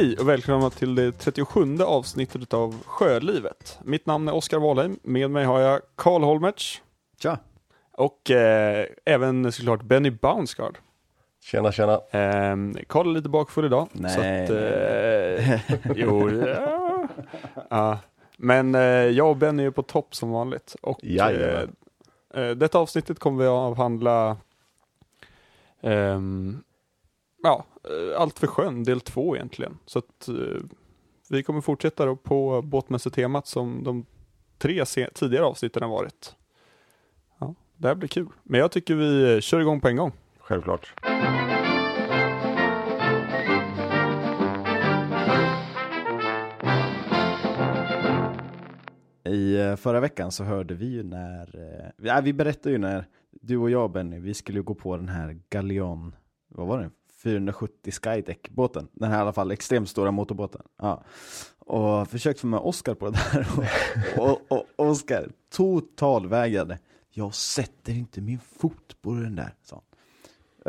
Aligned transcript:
Hej 0.00 0.16
och 0.16 0.28
välkomna 0.28 0.70
till 0.70 0.94
det 0.94 1.12
37 1.12 1.78
avsnittet 1.82 2.54
av 2.54 2.82
Sjölivet. 2.86 3.78
Mitt 3.84 4.06
namn 4.06 4.28
är 4.28 4.34
Oskar 4.34 4.58
Wahlheim. 4.58 4.98
Med 5.02 5.30
mig 5.30 5.44
har 5.44 5.60
jag 5.60 5.80
Karl 5.94 6.22
Holmertz 6.22 6.82
Tja! 7.22 7.38
och 7.92 8.30
eh, 8.30 8.86
även 9.04 9.52
såklart 9.52 9.82
Benny 9.82 10.10
Bounsgaard. 10.10 10.78
Tjena, 11.42 11.72
tjena. 11.72 11.92
Eh, 11.92 12.56
Karl 12.86 13.08
är 13.08 13.12
lite 13.12 13.28
bakfull 13.28 13.64
idag. 13.64 13.88
Nej, 13.92 14.10
så 14.14 14.20
att, 14.20 14.60
eh, 14.60 15.60
jo, 15.96 16.30
ja. 16.30 17.08
ja. 17.70 17.98
Men 18.36 18.74
eh, 18.74 18.80
jag 18.90 19.30
och 19.30 19.36
Benny 19.36 19.64
är 19.64 19.70
på 19.70 19.82
topp 19.82 20.14
som 20.14 20.30
vanligt. 20.30 20.76
Och, 20.82 21.04
eh, 21.04 21.68
eh, 22.34 22.50
detta 22.50 22.78
avsnittet 22.78 23.18
kommer 23.18 23.42
vi 23.42 23.48
att 23.48 23.52
avhandla 23.52 24.36
ehm, 25.82 26.62
ja, 27.42 27.64
Allt 28.16 28.38
för 28.38 28.46
sjön, 28.46 28.84
del 28.84 29.00
två 29.00 29.36
egentligen. 29.36 29.78
Så 29.86 29.98
att 29.98 30.28
eh, 30.28 30.34
vi 31.28 31.42
kommer 31.42 31.60
fortsätta 31.60 32.06
då 32.06 32.16
på 32.16 32.62
båtmässetemat 32.62 33.46
som 33.46 33.84
de 33.84 34.06
tre 34.58 34.84
tidigare 35.14 35.44
avsnitten 35.44 35.82
har 35.82 35.90
varit. 35.90 36.34
Ja, 37.38 37.54
det 37.76 37.88
här 37.88 37.94
blir 37.94 38.08
kul. 38.08 38.28
Men 38.42 38.60
jag 38.60 38.72
tycker 38.72 38.94
vi 38.94 39.34
eh, 39.34 39.40
kör 39.40 39.60
igång 39.60 39.80
på 39.80 39.88
en 39.88 39.96
gång. 39.96 40.12
Självklart. 40.38 40.94
I 49.24 49.60
eh, 49.60 49.76
förra 49.76 50.00
veckan 50.00 50.32
så 50.32 50.44
hörde 50.44 50.74
vi 50.74 50.86
ju 50.86 51.02
när, 51.02 51.58
eh, 51.58 52.06
ja, 52.06 52.20
vi 52.24 52.32
berättade 52.32 52.70
ju 52.70 52.78
när 52.78 53.06
du 53.30 53.56
och 53.56 53.70
jag 53.70 53.90
Benny, 53.90 54.18
vi 54.18 54.34
skulle 54.34 54.58
ju 54.58 54.62
gå 54.62 54.74
på 54.74 54.96
den 54.96 55.08
här 55.08 55.40
Galeon, 55.50 56.14
vad 56.48 56.66
var 56.66 56.78
det? 56.78 56.90
470 57.22 57.92
Skydeck-båten, 57.92 58.88
den 58.92 59.10
här 59.10 59.18
i 59.18 59.20
alla 59.20 59.32
fall 59.32 59.50
extremt 59.50 59.88
stora 59.88 60.10
motorbåten. 60.10 60.62
Ja. 60.78 61.04
Och 61.58 62.08
försökt 62.08 62.40
få 62.40 62.46
med 62.46 62.60
Oskar 62.60 62.94
på 62.94 63.10
det 63.10 63.18
där 63.32 63.48
och, 64.18 64.52
och, 64.52 64.66
och 64.76 64.86
Oskar 64.86 65.28
totalvägrade. 65.52 66.78
Jag 67.10 67.34
sätter 67.34 67.92
inte 67.92 68.20
min 68.20 68.38
fot 68.58 68.96
på 69.02 69.12
den 69.14 69.36
där, 69.36 69.54
sa 69.62 69.76
han. 69.76 69.84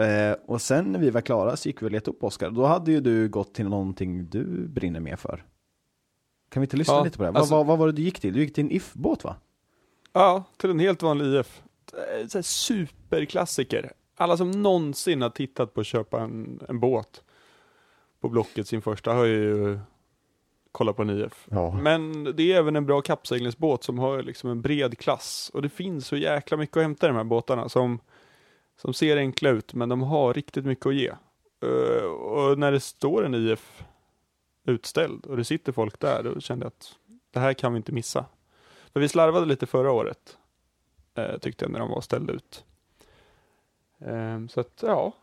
Eh, 0.05 0.35
och 0.45 0.61
sen 0.61 0.85
när 0.85 0.99
vi 0.99 1.09
var 1.09 1.21
klara 1.21 1.57
så 1.57 1.69
gick 1.69 1.81
vi 1.81 1.85
och 1.85 1.91
letade 1.91 2.17
upp 2.17 2.23
Oskar. 2.23 2.51
Då 2.51 2.65
hade 2.65 2.91
ju 2.91 2.99
du 2.99 3.29
gått 3.29 3.53
till 3.53 3.69
någonting 3.69 4.29
du 4.29 4.67
brinner 4.67 4.99
mer 4.99 5.15
för. 5.15 5.43
Kan 6.49 6.61
vi 6.61 6.65
inte 6.65 6.77
lyssna 6.77 6.93
Ja, 6.93 7.03
lite 7.03 7.17
på 7.17 7.23
det? 7.23 7.29
alltså- 7.29 7.55
vad, 7.55 7.59
vad, 7.59 7.67
vad 7.67 7.77
var 7.77 7.87
det 7.87 7.93
du 7.93 8.01
gick 8.01 8.19
till? 8.19 8.33
Du 8.33 8.39
gick 8.39 8.53
till 8.53 8.63
en 8.63 8.71
If-båt 8.71 9.23
va? 9.23 9.35
Ja, 10.13 10.43
till 10.57 10.69
en 10.69 10.79
helt 10.79 11.01
vanlig 11.03 11.39
IF. 11.39 11.61
Eh, 12.33 12.41
superklassiker. 12.41 13.91
Alla 14.21 14.37
som 14.37 14.51
någonsin 14.51 15.21
har 15.21 15.29
tittat 15.29 15.73
på 15.73 15.81
att 15.81 15.87
köpa 15.87 16.21
en, 16.21 16.59
en 16.69 16.79
båt 16.79 17.23
på 18.19 18.29
Blocket 18.29 18.67
sin 18.67 18.81
första 18.81 19.13
har 19.13 19.25
ju 19.25 19.79
kollat 20.71 20.95
på 20.95 21.01
en 21.01 21.09
IF. 21.09 21.47
Ja. 21.51 21.71
Men 21.71 22.23
det 22.23 22.53
är 22.53 22.57
även 22.57 22.75
en 22.75 22.85
bra 22.85 23.01
kappseglingsbåt 23.01 23.83
som 23.83 23.99
har 23.99 24.23
liksom 24.23 24.49
en 24.49 24.61
bred 24.61 24.97
klass. 24.97 25.51
Och 25.53 25.61
det 25.61 25.69
finns 25.69 26.07
så 26.07 26.17
jäkla 26.17 26.57
mycket 26.57 26.77
att 26.77 26.83
hämta 26.83 27.07
i 27.07 27.09
de 27.09 27.15
här 27.15 27.23
båtarna 27.23 27.69
som, 27.69 27.99
som 28.81 28.93
ser 28.93 29.17
enkla 29.17 29.49
ut 29.49 29.73
men 29.73 29.89
de 29.89 30.01
har 30.01 30.33
riktigt 30.33 30.65
mycket 30.65 30.85
att 30.85 30.95
ge. 30.95 31.11
Eh, 31.63 32.03
och 32.05 32.59
när 32.59 32.71
det 32.71 32.79
står 32.79 33.25
en 33.25 33.35
IF 33.35 33.83
utställd 34.65 35.25
och 35.25 35.37
det 35.37 35.43
sitter 35.43 35.71
folk 35.71 35.99
där 35.99 36.23
då 36.23 36.39
kände 36.39 36.65
jag 36.65 36.67
att 36.67 36.95
det 37.31 37.39
här 37.39 37.53
kan 37.53 37.73
vi 37.73 37.77
inte 37.77 37.91
missa. 37.91 38.25
För 38.93 38.99
vi 38.99 39.09
slarvade 39.09 39.45
lite 39.45 39.65
förra 39.65 39.91
året, 39.91 40.37
eh, 41.15 41.37
tyckte 41.37 41.65
jag, 41.65 41.71
när 41.71 41.79
de 41.79 41.89
var 41.89 42.01
ställda 42.01 42.33
ut. 42.33 42.65
Eh, 44.05 44.47
så 44.47 44.59
att, 44.59 44.83
ja. 44.85 45.13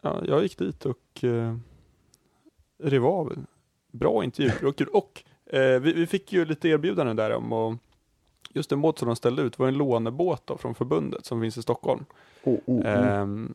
ja. 0.00 0.22
Jag 0.26 0.42
gick 0.42 0.58
dit 0.58 0.86
och 0.86 1.24
eh, 1.24 1.56
rev 2.78 3.06
av. 3.06 3.44
Bra 3.90 4.24
intervju, 4.24 4.52
det 4.58 4.64
var 4.64 4.72
kul. 4.72 4.88
Och 4.88 5.24
eh, 5.46 5.80
vi, 5.80 5.92
vi 5.92 6.06
fick 6.06 6.32
ju 6.32 6.44
lite 6.44 6.68
erbjudanden 6.68 7.16
där 7.16 7.30
om 7.30 7.52
och 7.52 7.74
just 8.50 8.70
den 8.70 8.80
båt 8.80 8.98
som 8.98 9.06
de 9.08 9.16
ställde 9.16 9.42
ut 9.42 9.58
var 9.58 9.68
en 9.68 9.74
lånebåt 9.74 10.46
då, 10.46 10.58
från 10.58 10.74
förbundet 10.74 11.26
som 11.26 11.40
finns 11.40 11.58
i 11.58 11.62
Stockholm. 11.62 12.04
Oh, 12.44 12.54
oh, 12.66 12.80
oh. 12.80 12.86
Ehm, 12.86 13.54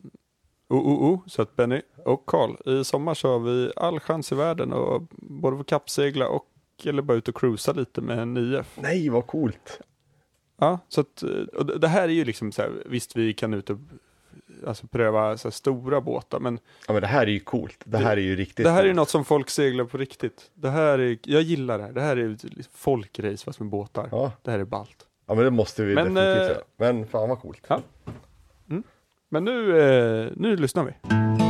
oh, 0.68 0.78
oh, 0.78 1.12
oh, 1.12 1.20
så 1.26 1.42
att 1.42 1.56
Benny 1.56 1.80
och 2.04 2.26
Karl, 2.26 2.80
i 2.80 2.84
sommar 2.84 3.14
så 3.14 3.28
har 3.28 3.38
vi 3.38 3.72
all 3.76 4.00
chans 4.00 4.32
i 4.32 4.34
världen 4.34 4.72
och 4.72 5.02
både 5.16 5.56
få 5.56 5.64
kappsegla 5.64 6.28
och 6.28 6.50
eller 6.84 7.02
bara 7.02 7.16
ut 7.18 7.28
och 7.28 7.36
cruisa 7.36 7.72
lite 7.72 8.00
med 8.00 8.18
en 8.18 8.36
IF. 8.36 8.78
Nej, 8.82 9.08
vad 9.08 9.26
coolt. 9.26 9.80
Ja, 10.56 10.78
så 10.88 11.00
att, 11.00 11.22
eh, 11.22 11.30
och 11.30 11.66
det 11.66 11.78
det 11.78 11.88
här 11.88 12.02
är 12.02 12.12
ju 12.12 12.24
liksom 12.24 12.52
så 12.52 12.62
här, 12.62 12.70
visst 12.86 13.16
vi 13.16 13.32
kan 13.34 13.54
ut 13.54 13.70
och 13.70 13.78
alltså, 14.66 14.86
pröva 14.86 15.36
så 15.38 15.48
här, 15.48 15.52
stora 15.52 16.00
båtar, 16.00 16.40
men 16.40 16.58
Ja, 16.86 16.92
men 16.92 17.02
det 17.02 17.08
här 17.08 17.22
är 17.26 17.30
ju 17.30 17.40
coolt. 17.40 17.78
Det 17.84 17.98
här 17.98 18.16
är 18.16 18.20
ju 18.20 18.36
riktigt 18.36 18.64
det 18.64 18.70
här 18.70 18.80
är 18.80 18.84
ju 18.84 18.90
coolt. 18.90 18.96
något 18.96 19.08
som 19.10 19.24
folk 19.24 19.50
seglar 19.50 19.84
på 19.84 19.98
riktigt. 19.98 20.50
Det 20.54 20.70
här 20.70 20.98
är, 20.98 21.18
jag 21.22 21.42
gillar 21.42 21.78
det 21.78 21.84
här, 21.84 21.92
det 21.92 22.00
här 22.00 22.16
är 22.16 22.28
liksom 22.28 22.72
folkrace 22.76 23.44
fast 23.44 23.60
med 23.60 23.68
båtar. 23.68 24.08
Ja. 24.10 24.32
Det 24.42 24.50
här 24.50 24.58
är 24.58 24.64
ballt. 24.64 25.06
ja, 25.26 25.34
men 25.34 25.44
det 25.44 25.50
måste 25.50 25.84
vi 25.84 25.94
Men, 25.94 26.14
definitivt 26.14 26.48
göra. 26.50 26.62
Men 26.76 27.06
fan 27.06 27.28
vad 27.28 27.40
coolt. 27.40 27.64
Ja. 27.68 27.80
Men 29.28 29.44
nu, 29.44 29.78
eh, 29.80 30.30
nu 30.36 30.56
lyssnar 30.56 30.84
vi. 30.84 31.43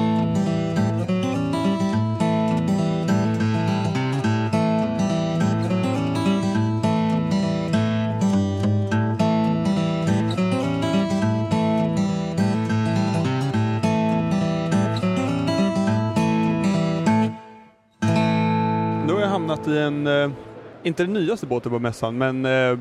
En, 19.84 20.06
eh, 20.06 20.30
inte 20.82 21.02
den 21.02 21.12
nyaste 21.12 21.46
båten 21.46 21.72
på 21.72 21.78
mässan, 21.78 22.18
men 22.18 22.44
eh, 22.44 22.78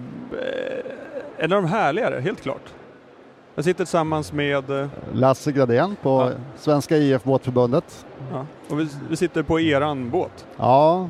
en 1.37 1.53
av 1.53 1.61
de 1.61 1.65
härligare, 1.65 2.19
helt 2.19 2.41
klart. 2.41 2.73
Jag 3.55 3.65
sitter 3.65 3.77
tillsammans 3.85 4.33
med 4.33 4.69
eh, 4.69 4.87
Lasse 5.13 5.51
Gradén 5.51 5.95
på 6.01 6.09
Ja. 6.09 6.31
Svenska 6.57 6.97
IF 6.97 7.23
Båtförbundet. 7.23 8.05
Ja, 8.31 8.45
och 8.69 8.79
vi, 8.79 8.87
vi 9.09 9.15
sitter 9.15 9.43
på 9.43 9.59
eran 9.59 10.09
båt. 10.09 10.45
Ja, 10.57 11.09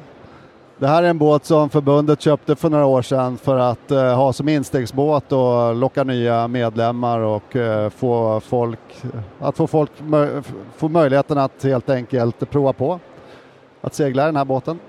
det 0.77 0.87
här 0.87 1.03
är 1.03 1.07
en 1.07 1.17
båt 1.17 1.45
som 1.45 1.69
förbundet 1.69 2.21
köpte 2.21 2.55
för 2.55 2.69
några 2.69 2.85
år 2.85 3.01
sedan 3.01 3.37
för 3.37 3.57
att 3.57 3.91
eh, 3.91 4.15
ha 4.15 4.33
som 4.33 4.49
instegsbåt 4.49 5.31
och 5.31 5.75
locka 5.75 6.03
nya 6.03 6.47
medlemmar 6.47 7.19
och 7.19 7.55
eh, 7.55 7.89
få 7.89 8.39
folk, 8.39 8.79
att 9.39 9.57
få 9.57 9.67
folk 9.67 9.91
få 10.75 10.89
möjligheten 10.89 11.37
att 11.37 11.63
helt 11.63 11.89
enkelt 11.89 12.49
prova 12.49 12.73
på 12.73 12.99
att 13.81 13.93
segla 13.93 14.25
den 14.25 14.35
här 14.35 14.45
båten. 14.45 14.79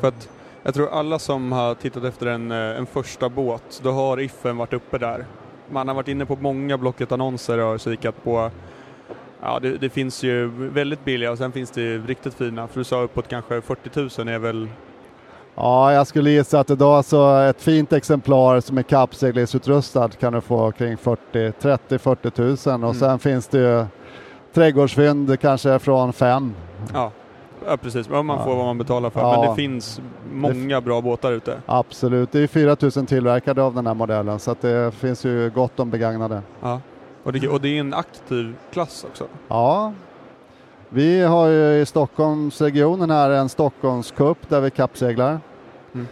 För 0.00 0.08
att 0.08 0.28
jag 0.62 0.74
tror 0.74 0.88
alla 0.92 1.18
som 1.18 1.52
har 1.52 1.74
tittat 1.74 2.04
efter 2.04 2.26
en, 2.26 2.50
eh, 2.52 2.58
en 2.58 2.86
första 2.86 3.28
båt, 3.28 3.80
då 3.82 3.90
har 3.90 4.20
IFen 4.20 4.56
varit 4.56 4.72
uppe 4.72 4.98
där. 4.98 5.24
Man 5.70 5.88
har 5.88 5.94
varit 5.94 6.08
inne 6.08 6.26
på 6.26 6.36
många 6.40 6.78
Blocket-annonser 6.78 7.58
och 7.58 7.80
kikat 7.80 8.24
på 8.24 8.50
Ja, 9.42 9.58
det, 9.62 9.70
det 9.76 9.88
finns 9.90 10.22
ju 10.22 10.46
väldigt 10.68 11.04
billiga 11.04 11.30
och 11.30 11.38
sen 11.38 11.52
finns 11.52 11.70
det 11.70 11.80
ju 11.80 12.06
riktigt 12.06 12.34
fina. 12.34 12.66
För 12.68 12.80
du 12.80 12.84
sa 12.84 13.00
uppåt 13.02 13.28
kanske 13.28 13.60
40 13.60 14.22
000 14.24 14.28
är 14.34 14.38
väl... 14.38 14.68
Ja, 15.54 15.92
jag 15.92 16.06
skulle 16.06 16.30
gissa 16.30 16.60
att 16.60 16.70
idag 16.70 17.04
så 17.04 17.36
ett 17.38 17.60
fint 17.62 17.92
exemplar 17.92 18.60
som 18.60 18.78
är 18.78 18.82
kappseglingsutrustad 18.82 20.08
kan 20.08 20.32
du 20.32 20.40
få 20.40 20.72
kring 20.72 20.96
40, 20.96 21.20
30-40 21.32 22.30
tusen 22.30 22.84
och 22.84 22.90
Mm. 22.94 23.00
sen 23.00 23.18
finns 23.18 23.48
det 23.48 23.58
ju 23.58 23.84
trädgårdsfynd 24.54 25.40
kanske 25.40 25.78
från 25.78 26.12
fem. 26.12 26.54
Ja, 26.94 27.12
ja 27.68 27.76
precis. 27.76 28.08
Man 28.08 28.28
Ja. 28.28 28.44
får 28.44 28.56
vad 28.56 28.64
man 28.64 28.78
betalar 28.78 29.10
för. 29.10 29.20
Ja. 29.20 29.40
Men 29.40 29.50
det 29.50 29.56
finns 29.56 30.00
många 30.32 30.80
bra 30.80 31.00
båtar 31.00 31.32
ute. 31.32 31.56
Absolut, 31.66 32.32
det 32.32 32.40
är 32.40 32.46
4000 32.46 33.06
tillverkade 33.06 33.62
av 33.62 33.74
den 33.74 33.86
här 33.86 33.94
modellen 33.94 34.38
så 34.38 34.56
det 34.60 34.94
finns 34.94 35.24
ju 35.24 35.50
gott 35.50 35.80
om 35.80 35.90
begagnade. 35.90 36.42
Ja. 36.60 36.80
Och, 37.22 37.32
det, 37.32 37.48
och 37.48 37.60
det 37.60 37.68
är 37.68 37.80
en 37.80 37.94
aktiv 37.94 38.56
klass 38.72 39.04
också. 39.10 39.24
Ja, 39.48 39.92
vi 40.88 41.22
har 41.22 41.46
ju 41.48 41.80
i 41.80 41.86
Stockholmsregionen 41.86 43.10
här 43.10 43.30
en 43.30 43.48
Stockholmscup 43.48 44.48
där 44.48 44.60
vi 44.60 44.70
kappseglar. 44.70 45.40
Mm. 45.94 46.06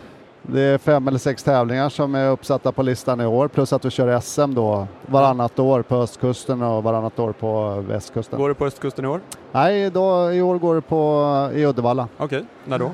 Det 0.49 0.61
är 0.61 0.79
fem 0.79 1.09
eller 1.09 1.19
sex 1.19 1.43
tävlingar 1.43 1.89
som 1.89 2.15
är 2.15 2.31
uppsatta 2.31 2.73
på 2.73 2.83
listan 2.83 3.21
i 3.21 3.27
år 3.27 3.49
plus 3.49 3.73
att 3.73 3.85
vi 3.85 3.91
kör 3.91 4.21
SM 4.21 4.55
då 4.55 4.87
varannat 5.07 5.59
år 5.59 5.83
på 5.83 5.97
östkusten 5.97 6.63
och 6.63 6.83
varannat 6.83 7.19
år 7.19 7.33
på 7.33 7.81
västkusten. 7.89 8.39
Går 8.39 8.49
det 8.49 8.55
på 8.55 8.67
östkusten 8.67 9.05
i 9.05 9.09
år? 9.09 9.21
Nej, 9.53 9.91
då, 9.91 10.33
i 10.33 10.43
år 10.43 10.59
går 10.59 10.75
det 10.75 10.81
på 10.81 11.51
i 11.55 11.67
Uddevalla. 11.67 12.09
Okej, 12.19 12.45
när 12.65 12.79
då? 12.79 12.91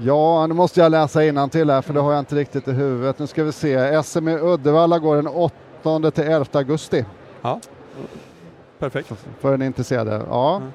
Ja, 0.00 0.46
nu 0.46 0.54
måste 0.54 0.80
jag 0.80 0.90
läsa 0.92 1.48
till 1.50 1.70
här 1.70 1.82
för 1.82 1.94
det 1.94 2.00
har 2.00 2.12
jag 2.12 2.18
inte 2.18 2.34
riktigt 2.34 2.68
i 2.68 2.72
huvudet. 2.72 3.18
Nu 3.18 3.26
ska 3.26 3.44
vi 3.44 3.52
se. 3.52 4.02
SM 4.02 4.28
i 4.28 4.38
Uddevalla 4.38 4.98
går 4.98 5.16
den 5.16 5.26
8 5.26 6.10
till 6.10 6.24
11 6.24 6.44
augusti 6.52 7.04
Ja. 7.42 7.60
Perfekt. 8.78 9.12
för 9.40 9.50
den 9.50 9.62
intresserade. 9.62 10.22
Ja. 10.30 10.56
Mm. 10.56 10.70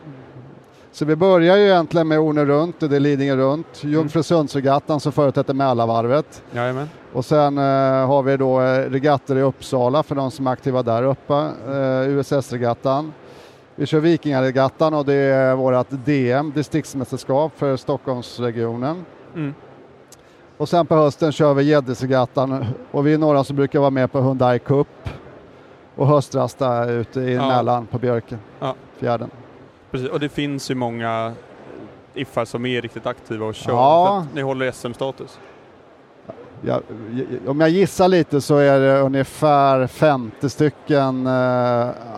Så 0.96 1.06
vi 1.06 1.16
börjar 1.16 1.58
ju 1.58 1.64
egentligen 1.64 2.08
med 2.08 2.20
Orne 2.20 2.46
runt, 2.46 2.80
det 2.80 2.96
är 2.96 3.00
Lidingö 3.00 3.36
runt, 3.36 3.84
Jungfrusundsregattan 3.84 5.00
som 5.00 5.12
förutsätter 5.12 5.54
Mälarvarvet. 5.54 6.44
Jajamän. 6.52 6.90
Och 7.14 7.26
sen 7.26 7.58
eh, 7.58 7.64
har 8.08 8.24
vi 8.24 8.38
då 8.38 8.62
eh, 8.62 8.90
regatter 8.90 9.36
i 9.36 9.42
Uppsala 9.42 10.04
för 10.04 10.16
de 10.16 10.32
som 10.32 10.48
är 10.48 10.52
aktiva 10.52 10.84
där 10.84 11.04
uppe, 11.04 11.34
eh, 11.68 12.10
USS-regattan. 12.10 13.14
Vi 13.76 13.86
kör 13.86 14.00
Vikingaregattan 14.00 14.94
och 14.94 15.06
det 15.06 15.14
är 15.14 15.56
vårt 15.56 15.88
DM, 15.90 16.52
distriktsmästerskap 16.56 17.52
för 17.56 17.78
Stockholmsregionen. 17.78 19.06
Mm. 19.36 19.54
Och 20.58 20.70
sen 20.70 20.86
på 20.86 20.96
hösten 20.96 21.32
kör 21.32 21.54
vi 21.54 21.64
Gäddisregattan 21.64 22.66
och 22.92 23.08
vi 23.08 23.14
är 23.14 23.18
några 23.18 23.44
som 23.44 23.56
brukar 23.56 23.80
vara 23.80 23.90
med 23.90 24.12
på 24.12 24.22
Hyundai 24.22 24.60
Cup 24.60 25.10
och 25.96 26.08
höstrasta 26.08 26.86
ute 26.90 27.20
i 27.22 27.34
Ja. 27.34 27.48
Mällan 27.48 27.86
på 27.86 28.00
Björken, 28.00 28.40
Ja. 28.60 28.76
fjärden. 29.00 29.30
Precis. 29.96 30.10
Och 30.10 30.20
det 30.20 30.30
finns 30.30 30.72
ju 30.72 30.76
många 30.76 31.34
iffar 32.14 32.46
som 32.46 32.66
är 32.66 32.82
riktigt 32.82 33.06
aktiva 33.06 33.46
och 33.46 33.56
kör. 33.56 33.72
Ja. 33.74 34.26
Ni 34.34 34.42
håller 34.42 34.72
SM-status. 34.72 35.40
Ja, 36.62 36.82
om 37.48 37.60
jag 37.62 37.70
gissar 37.70 38.08
lite 38.08 38.42
så 38.42 38.58
är 38.58 38.80
det 38.80 39.00
ungefär 39.00 39.88
50 39.88 40.50
stycken 40.50 41.28
eh, 41.28 41.32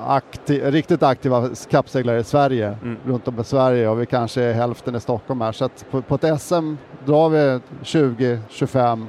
akti- 0.07 0.71
riktigt 0.71 1.03
aktiva 1.03 1.49
kappseglare 1.69 2.19
i 2.19 2.23
Sverige, 2.23 2.77
Mm. 2.83 2.97
runt 3.05 3.27
om 3.27 3.39
i 3.39 3.43
Sverige 3.43 3.89
och 3.89 4.01
vi 4.01 4.05
kanske 4.05 4.41
är 4.41 4.53
hälften 4.53 4.95
i 4.95 4.99
Stockholm 4.99 5.41
här. 5.41 5.51
Så 5.51 5.69
på, 5.91 6.01
på 6.01 6.15
ett 6.15 6.41
SM 6.41 6.75
drar 7.05 7.29
vi 7.29 7.59
20-25. 7.83 9.05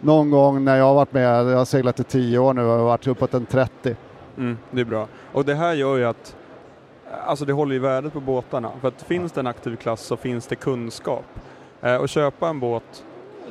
Någon 0.00 0.30
gång 0.30 0.64
när 0.64 0.76
jag 0.76 0.84
har 0.84 0.94
varit 0.94 1.12
med, 1.12 1.24
jag 1.46 1.56
har 1.58 1.64
seglat 1.64 2.00
i 2.00 2.04
10 2.04 2.38
år 2.38 2.54
nu 2.54 2.64
och 2.64 2.84
varit 2.84 3.06
uppåt 3.06 3.34
en 3.34 3.46
30. 3.46 3.96
Mm, 4.38 4.58
det 4.70 4.80
är 4.80 4.84
bra. 4.84 5.06
Och 5.32 5.44
det 5.44 5.54
här 5.54 5.72
gör 5.74 5.96
ju 5.96 6.04
att 6.04 6.36
Alltså 7.26 7.44
det 7.44 7.52
håller 7.52 7.72
ju 7.72 7.78
värdet 7.78 8.12
på 8.12 8.20
båtarna. 8.20 8.70
För 8.80 8.88
att 8.88 9.02
finns 9.02 9.32
det 9.32 9.40
en 9.40 9.46
aktiv 9.46 9.76
klass 9.76 10.00
så 10.00 10.16
finns 10.16 10.46
det 10.46 10.56
kunskap. 10.56 11.24
Eh, 11.82 11.96
och 11.96 12.08
köpa 12.08 12.48
en 12.48 12.60
båt 12.60 13.04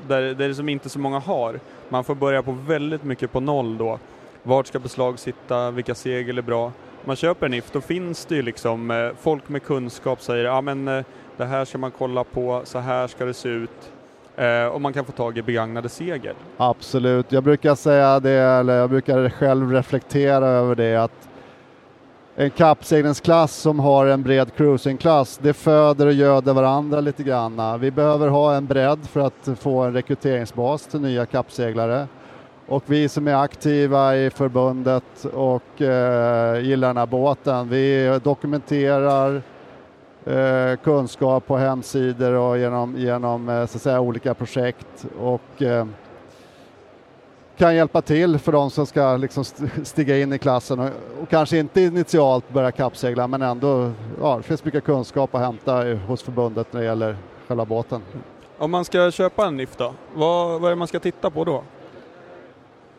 där, 0.08 0.22
där 0.22 0.48
det 0.48 0.56
som 0.56 0.70
inte 0.70 0.90
så 0.90 1.00
många 1.00 1.20
har. 1.20 1.60
Man 1.90 2.04
får 2.04 2.16
börja 2.16 2.44
på 2.44 2.52
väldigt 2.52 3.04
mycket 3.04 3.32
på 3.32 3.40
noll 3.40 3.78
då. 3.78 4.00
Vart 4.44 4.68
ska 4.68 4.80
beslag 4.80 5.20
sitta? 5.20 5.72
Vilka 5.72 5.96
segel 5.96 6.38
är 6.38 6.42
bra? 6.42 6.72
Man 7.06 7.16
köper 7.16 7.46
en 7.46 7.54
IF, 7.54 7.72
då 7.72 7.82
finns 7.82 8.26
det 8.26 8.36
ju 8.36 8.42
liksom 8.42 8.92
eh, 8.92 9.10
folk 9.20 9.50
med 9.50 9.64
kunskap 9.64 10.22
säger 10.22 10.46
ja 10.46 10.62
men 10.62 10.88
eh, 10.88 11.06
det 11.38 11.46
här 11.46 11.66
ska 11.66 11.78
man 11.78 11.92
kolla 11.92 12.24
på, 12.24 12.62
så 12.64 12.80
här 12.80 13.08
ska 13.08 13.26
det 13.26 13.34
se 13.34 13.50
ut. 13.50 13.92
Eh, 14.36 14.66
och 14.66 14.82
man 14.82 14.94
kan 14.94 15.06
få 15.06 15.12
tag 15.12 15.38
i 15.38 15.42
begagnade 15.42 15.90
segel. 15.90 16.36
Absolut, 16.58 17.32
jag 17.32 17.44
brukar 17.44 17.76
säga 17.76 18.20
det, 18.20 18.32
eller 18.32 18.78
jag 18.78 18.90
brukar 18.90 19.30
själv 19.30 19.72
reflektera 19.72 20.46
över 20.46 20.76
det 20.76 20.96
att 20.96 21.30
en 22.38 22.50
kappseglingsklass 22.50 23.56
som 23.56 23.80
har 23.80 24.06
en 24.06 24.24
bred 24.24 24.56
cruisingklass, 24.56 25.40
det 25.44 25.54
föder 25.54 26.06
och 26.08 26.14
göder 26.14 26.54
varandra 26.54 27.02
lite 27.02 27.24
grann. 27.24 27.80
Vi 27.80 27.92
behöver 27.92 28.28
ha 28.28 28.56
en 28.56 28.66
bredd 28.66 29.08
för 29.08 29.20
att 29.20 29.50
få 29.60 29.84
en 29.84 29.94
rekryteringsbas 29.94 30.88
till 30.88 31.02
nya 31.02 31.26
kappseglare. 31.26 32.08
Och 32.68 32.84
vi 32.86 33.10
som 33.10 33.28
är 33.28 33.36
aktiva 33.36 34.18
i 34.18 34.30
förbundet 34.30 35.26
och 35.34 35.82
eh, 35.82 36.60
gillar 36.60 36.88
den 36.88 36.98
här 36.98 37.06
båten, 37.06 37.70
vi 37.70 38.20
dokumenterar 38.24 39.42
eh, 40.26 40.76
kunskap 40.84 41.48
på 41.48 41.58
hemsidor 41.58 42.34
och 42.34 42.58
genom, 42.58 42.98
genom 42.98 43.50
eh, 43.50 43.66
så 43.66 43.78
att 43.78 43.82
säga, 43.82 44.00
olika 44.00 44.34
projekt 44.34 45.06
och 45.20 45.62
eh, 45.62 45.86
kan 47.58 47.76
hjälpa 47.76 48.02
till 48.02 48.38
för 48.40 48.52
de 48.52 48.70
som 48.72 48.86
ska 48.86 49.18
liksom 49.18 49.42
st- 49.42 49.86
stiga 49.86 50.18
in 50.20 50.34
i 50.34 50.38
klassen 50.38 50.80
och, 50.80 50.90
och 51.22 51.30
kanske 51.30 51.58
inte 51.58 51.82
initialt 51.82 52.50
börja 52.50 52.72
kappsegla 52.72 53.28
men 53.28 53.42
ändå, 53.42 53.92
ja, 54.22 54.38
det 54.38 54.44
finns 54.44 54.66
mycket 54.66 54.84
kunskap 54.84 55.36
att 55.36 55.42
hämta 55.42 55.88
i- 55.88 55.96
hos 55.96 56.24
förbundet 56.24 56.74
när 56.74 56.80
det 56.82 56.86
gäller 56.88 57.18
själva 57.48 57.66
båten. 57.66 58.02
Om 58.58 58.72
man 58.72 58.86
ska 58.86 59.12
köpa 59.12 59.46
en 59.46 59.58
NIF 59.58 59.76
då, 59.78 59.94
vad, 60.16 60.62
vad 60.62 60.66
är 60.66 60.70
det 60.70 60.76
man 60.76 60.88
ska 60.88 61.00
titta 61.00 61.30
på 61.30 61.44
då? 61.44 61.64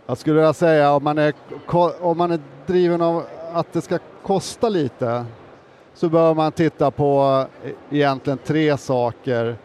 Jag 0.06 0.18
skulle 0.18 0.36
vilja 0.36 0.52
säga 0.52 0.92
om 0.92 1.04
man 1.04 1.18
är, 1.18 1.34
om 2.00 2.18
man 2.18 2.30
är 2.30 2.40
driven 2.66 3.02
av 3.02 3.22
att 3.52 3.72
det 3.72 3.80
ska 3.80 3.98
kosta 4.22 4.68
lite 4.68 5.24
så 5.94 6.08
bör 6.08 6.34
man 6.34 6.52
titta 6.52 6.90
på 6.90 7.44
eh, 7.64 7.70
egentligen 7.90 8.38
tre 8.44 8.76
saker. 8.76 9.56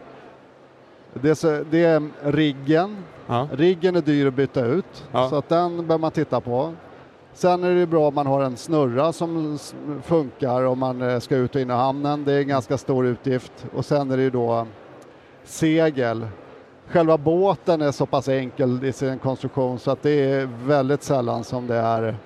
Det 1.14 1.44
är, 1.44 1.64
det 1.70 1.84
är 1.84 2.02
riggen. 2.22 3.04
Ja. 3.26 3.48
Riggen 3.52 3.96
är 3.96 4.00
dyr 4.00 4.26
att 4.26 4.34
byta 4.34 4.64
ut 4.64 5.04
Ja. 5.12 5.28
så 5.28 5.36
att 5.36 5.48
den 5.48 5.86
bör 5.86 5.98
man 5.98 6.10
titta 6.10 6.40
på. 6.40 6.72
Sen 7.34 7.64
är 7.64 7.74
det 7.74 7.86
bra 7.86 8.08
om 8.08 8.14
man 8.14 8.26
har 8.26 8.42
en 8.42 8.56
snurra 8.56 9.12
som 9.12 9.58
funkar 10.02 10.64
om 10.64 10.78
man 10.78 11.02
eh, 11.02 11.18
ska 11.18 11.36
ut 11.36 11.54
och 11.54 11.60
in 11.60 11.70
i 11.70 11.72
hamnen. 11.72 12.24
Det 12.24 12.32
är 12.32 12.38
en 12.40 12.48
ganska 12.48 12.78
stor 12.78 13.06
utgift. 13.06 13.66
Och 13.74 13.84
sen 13.84 14.10
är 14.10 14.16
det 14.16 14.22
ju 14.22 14.30
då 14.30 14.66
segel. 15.44 16.26
Själva 16.88 17.18
båten 17.18 17.82
är 17.82 17.90
så 17.92 18.06
pass 18.06 18.28
enkel 18.28 18.84
i 18.84 18.92
sin 18.92 19.18
konstruktion 19.18 19.78
så 19.78 19.90
att 19.90 20.02
det 20.02 20.10
är 20.30 20.48
väldigt 20.64 21.02
sällan 21.02 21.44
som 21.44 21.66
det 21.66 21.76
är 21.76 22.16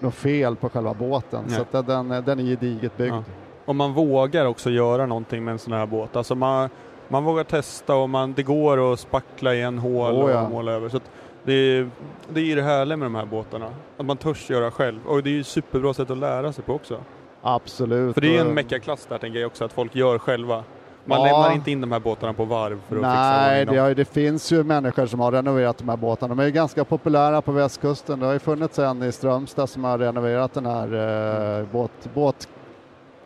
något 0.00 0.14
fel 0.14 0.56
på 0.56 0.68
själva 0.68 0.94
båten. 0.94 1.44
Nej. 1.48 1.56
Så 1.70 1.78
att 1.78 1.86
den, 1.86 2.08
den 2.08 2.38
är 2.38 2.42
gediget 2.44 2.96
byggd. 2.96 3.14
Ja. 3.14 3.22
Om 3.64 3.76
man 3.76 3.92
vågar 3.94 4.46
också 4.46 4.70
göra 4.70 5.06
någonting 5.06 5.44
med 5.44 5.52
en 5.52 5.58
sån 5.58 5.72
här 5.72 5.86
båt. 5.86 6.16
Alltså 6.16 6.34
man, 6.34 6.68
man 7.08 7.24
vågar 7.24 7.44
testa 7.44 7.94
och 7.94 8.10
man, 8.10 8.32
det 8.32 8.42
går 8.42 8.92
att 8.92 9.00
spackla 9.00 9.54
i 9.54 9.62
en 9.62 9.78
hål 9.78 10.14
Oh, 10.14 10.30
ja. 10.30 10.42
och 10.42 10.50
måla 10.50 10.72
över. 10.72 10.88
Så 10.88 11.00
det, 11.44 11.52
är, 11.52 11.90
det 12.28 12.40
är 12.40 12.44
ju 12.44 12.54
det 12.54 12.62
härliga 12.62 12.96
med 12.96 13.06
de 13.06 13.14
här 13.14 13.26
båtarna. 13.26 13.66
Att 13.96 14.06
man 14.06 14.16
törs 14.16 14.50
göra 14.50 14.70
själv. 14.70 14.98
Och 15.06 15.22
det 15.22 15.30
är 15.30 15.32
ju 15.32 15.40
ett 15.40 15.46
superbra 15.46 15.94
sätt 15.94 16.10
att 16.10 16.18
lära 16.18 16.52
sig 16.52 16.64
på 16.64 16.74
också. 16.74 16.98
Absolut. 17.42 18.14
För 18.14 18.20
det 18.20 18.36
är 18.36 18.40
en 18.40 18.54
meckaklass 18.54 19.06
där 19.06 19.18
tänker 19.18 19.38
jag 19.40 19.46
också, 19.46 19.64
att 19.64 19.72
folk 19.72 19.94
gör 19.96 20.18
själva. 20.18 20.64
Man 21.04 21.18
Ja. 21.20 21.24
lämnar 21.26 21.54
inte 21.54 21.70
in 21.70 21.80
de 21.80 21.92
här 21.92 22.00
båtarna 22.00 22.32
på 22.32 22.44
varv 22.44 22.80
för 22.88 22.96
att 22.96 23.02
fixa 23.02 23.10
Nej, 23.12 23.60
ordning 23.62 23.76
dem. 23.76 23.86
det, 23.88 23.94
det 23.94 24.04
finns 24.04 24.52
ju 24.52 24.62
människor 24.64 25.06
som 25.06 25.20
har 25.20 25.32
renoverat 25.32 25.78
de 25.78 25.88
här 25.88 25.96
båtarna. 25.96 26.34
De 26.34 26.42
är 26.42 26.46
ju 26.46 26.50
ganska 26.52 26.84
populära 26.84 27.42
på 27.42 27.52
västkusten. 27.52 28.20
Det 28.20 28.26
har 28.26 28.32
ju 28.32 28.38
funnits 28.38 28.78
en 28.78 29.02
i 29.02 29.12
Strömstad 29.12 29.66
som 29.70 29.84
har 29.84 29.98
renoverat 29.98 30.54
den 30.54 30.66
här 30.66 31.58
eh, 31.60 31.66
båt, 31.72 32.08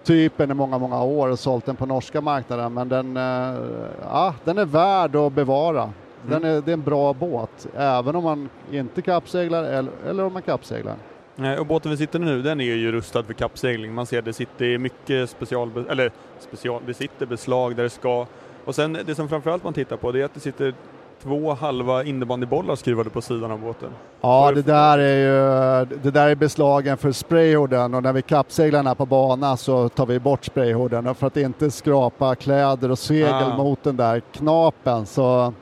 båttypen 0.02 0.50
i 0.50 0.54
många, 0.54 0.78
många 0.78 1.02
år 1.02 1.28
och 1.28 1.38
sålt 1.38 1.66
den 1.66 1.76
på 1.76 1.86
norska 1.86 2.20
marknaden. 2.20 2.74
Men 2.74 2.88
den, 2.88 3.16
eh, 3.16 3.60
ja, 4.02 4.34
den 4.44 4.58
är 4.58 4.64
värd 4.64 5.16
att 5.16 5.32
bevara. 5.32 5.90
Den 6.26 6.44
Mm. 6.44 6.56
är, 6.56 6.60
det 6.60 6.70
är 6.70 6.72
en 6.72 6.82
bra 6.82 7.12
båt, 7.14 7.66
även 7.76 8.16
om 8.16 8.24
man 8.24 8.48
inte 8.72 9.02
kappseglar 9.02 9.64
eller, 9.64 9.92
eller 10.08 10.24
om 10.24 10.32
man 10.32 10.42
kappseglar. 10.42 10.94
Och 11.58 11.66
båten 11.66 11.90
vi 11.90 11.96
sitter 11.96 12.18
i 12.18 12.22
nu, 12.24 12.42
den 12.42 12.60
är 12.60 12.64
ju 12.64 12.92
rustad 12.92 13.22
för 13.22 13.32
kappsegling. 13.32 13.94
Man 13.94 14.06
ser 14.06 14.22
det 14.22 14.32
sitter 14.32 14.78
mycket 14.78 15.30
special, 15.30 15.84
eller 15.90 16.10
special, 16.40 16.82
det 16.86 16.94
sitter 16.94 17.26
beslag 17.26 17.76
där 17.76 17.82
det 17.82 17.90
ska. 17.90 18.26
Och 18.64 18.74
sen 18.74 18.98
det 19.06 19.14
som 19.14 19.28
framförallt 19.28 19.64
man 19.64 19.72
tittar 19.72 19.96
på 19.96 20.12
det 20.12 20.20
är 20.20 20.24
att 20.24 20.34
det 20.34 20.40
sitter 20.40 20.74
två 21.22 21.54
halva 21.54 22.04
innebandybollar 22.04 22.74
skruvade 22.76 23.10
på 23.10 23.20
sidan 23.22 23.50
av 23.50 23.60
båten. 23.60 23.88
Ja, 24.20 24.52
det 24.54 24.62
där 24.62 24.98
är 24.98 25.16
ju 25.16 25.96
det 26.02 26.10
där 26.10 26.28
är 26.28 26.34
beslagen 26.34 26.96
för 26.96 27.12
sprayhoden 27.12 27.94
och 27.94 28.02
när 28.02 28.12
vi 28.12 28.22
kappseglar 28.22 28.82
här 28.84 28.94
på 28.94 29.06
bana 29.06 29.56
så 29.56 29.88
tar 29.88 30.06
vi 30.06 30.18
bort 30.20 30.44
sprayhoden 30.44 31.14
för 31.14 31.26
att 31.26 31.36
inte 31.36 31.70
skrapa 31.70 32.34
kläder 32.34 32.90
och 32.90 32.98
segel 32.98 33.32
Ah. 33.52 33.56
mot 33.56 33.82
den 33.82 33.96
där 33.96 34.20
knapen 34.32 35.06
så 35.06 35.52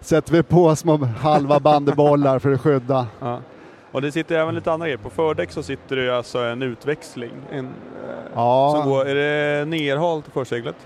sätter 0.00 0.32
vi 0.32 0.42
på 0.42 0.76
små 0.76 0.96
halva 1.20 1.60
bandybollar 1.60 2.38
för 2.38 2.52
att 2.52 2.60
skydda. 2.60 3.06
Ja. 3.20 3.38
Och 3.92 4.02
det 4.02 4.12
sitter 4.12 4.38
även 4.38 4.54
lite 4.54 4.72
andra 4.72 4.86
grejer. 4.86 4.98
På 4.98 5.10
fördäck 5.10 5.50
så 5.52 5.62
sitter 5.62 5.96
det 5.96 6.16
alltså 6.16 6.38
en 6.38 6.62
utväxling. 6.62 7.30
En, 7.52 7.64
eh, 7.66 7.70
Ja. 8.34 8.72
som 8.76 8.90
går, 8.90 9.06
är 9.06 9.14
det 9.14 9.64
nerhalt 9.64 10.24
förseglet? 10.34 10.76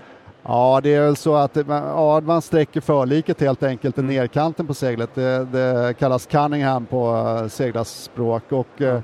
Ja, 0.43 0.79
det 0.83 0.95
är 0.95 1.01
väl 1.01 1.15
så 1.15 1.35
att 1.35 1.57
ja, 1.67 2.21
man 2.23 2.41
sträcker 2.41 2.81
förliket 2.81 3.41
helt 3.41 3.63
enkelt 3.63 3.97
i 3.97 4.01
Mm. 4.01 4.15
nerkanten 4.15 4.67
på 4.67 4.73
seglet. 4.73 5.09
Det, 5.15 5.45
det 5.45 5.93
kallas 5.99 6.25
Cunningham 6.25 6.85
på 6.85 7.11
uh, 7.11 7.47
seglarspråk 7.47 8.43
och 8.51 8.81
eh, 8.81 9.01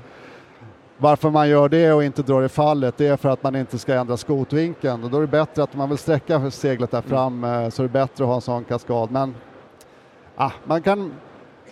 varför 0.98 1.30
man 1.30 1.48
gör 1.48 1.68
det 1.68 1.92
och 1.92 2.04
inte 2.04 2.22
drar 2.22 2.42
i 2.42 2.48
fallet 2.48 2.94
det 2.96 3.06
är 3.06 3.16
för 3.16 3.28
att 3.28 3.42
man 3.42 3.56
inte 3.56 3.78
ska 3.78 3.94
ändra 3.94 4.16
skotvinkeln 4.16 5.04
och 5.04 5.10
då 5.10 5.16
är 5.16 5.20
det 5.20 5.26
bättre 5.26 5.62
att 5.62 5.74
man 5.74 5.88
vill 5.88 5.98
sträcka 5.98 6.50
seglet 6.50 6.90
där 6.90 7.02
fram 7.02 7.44
eh, 7.44 7.68
så 7.68 7.82
är 7.82 7.86
det 7.86 7.92
bättre 7.92 8.24
att 8.24 8.28
ha 8.28 8.34
en 8.34 8.40
sån 8.40 8.64
kaskad. 8.64 9.10
Men 9.10 9.34
ah, 10.36 10.50
man 10.64 10.82
kan 10.82 11.12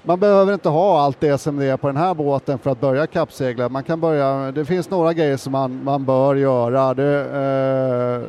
man 0.02 0.20
behöver 0.20 0.54
inte 0.54 0.68
ha 0.68 1.00
allt 1.00 1.20
det 1.20 1.38
som 1.38 1.56
det 1.56 1.64
är 1.64 1.76
på 1.76 1.86
den 1.86 1.96
här 1.96 2.14
båten 2.14 2.58
för 2.58 2.70
att 2.70 2.80
börja 2.80 3.06
kappsegla. 3.06 3.68
Man 3.68 3.84
kan 3.84 4.00
börja, 4.00 4.52
det 4.52 4.64
finns 4.64 4.90
några 4.90 5.12
grejer 5.12 5.36
som 5.36 5.52
man, 5.52 5.84
man 5.84 6.04
bör 6.04 6.34
göra. 6.34 6.94
Det, 6.94 7.20
eh, 7.20 8.28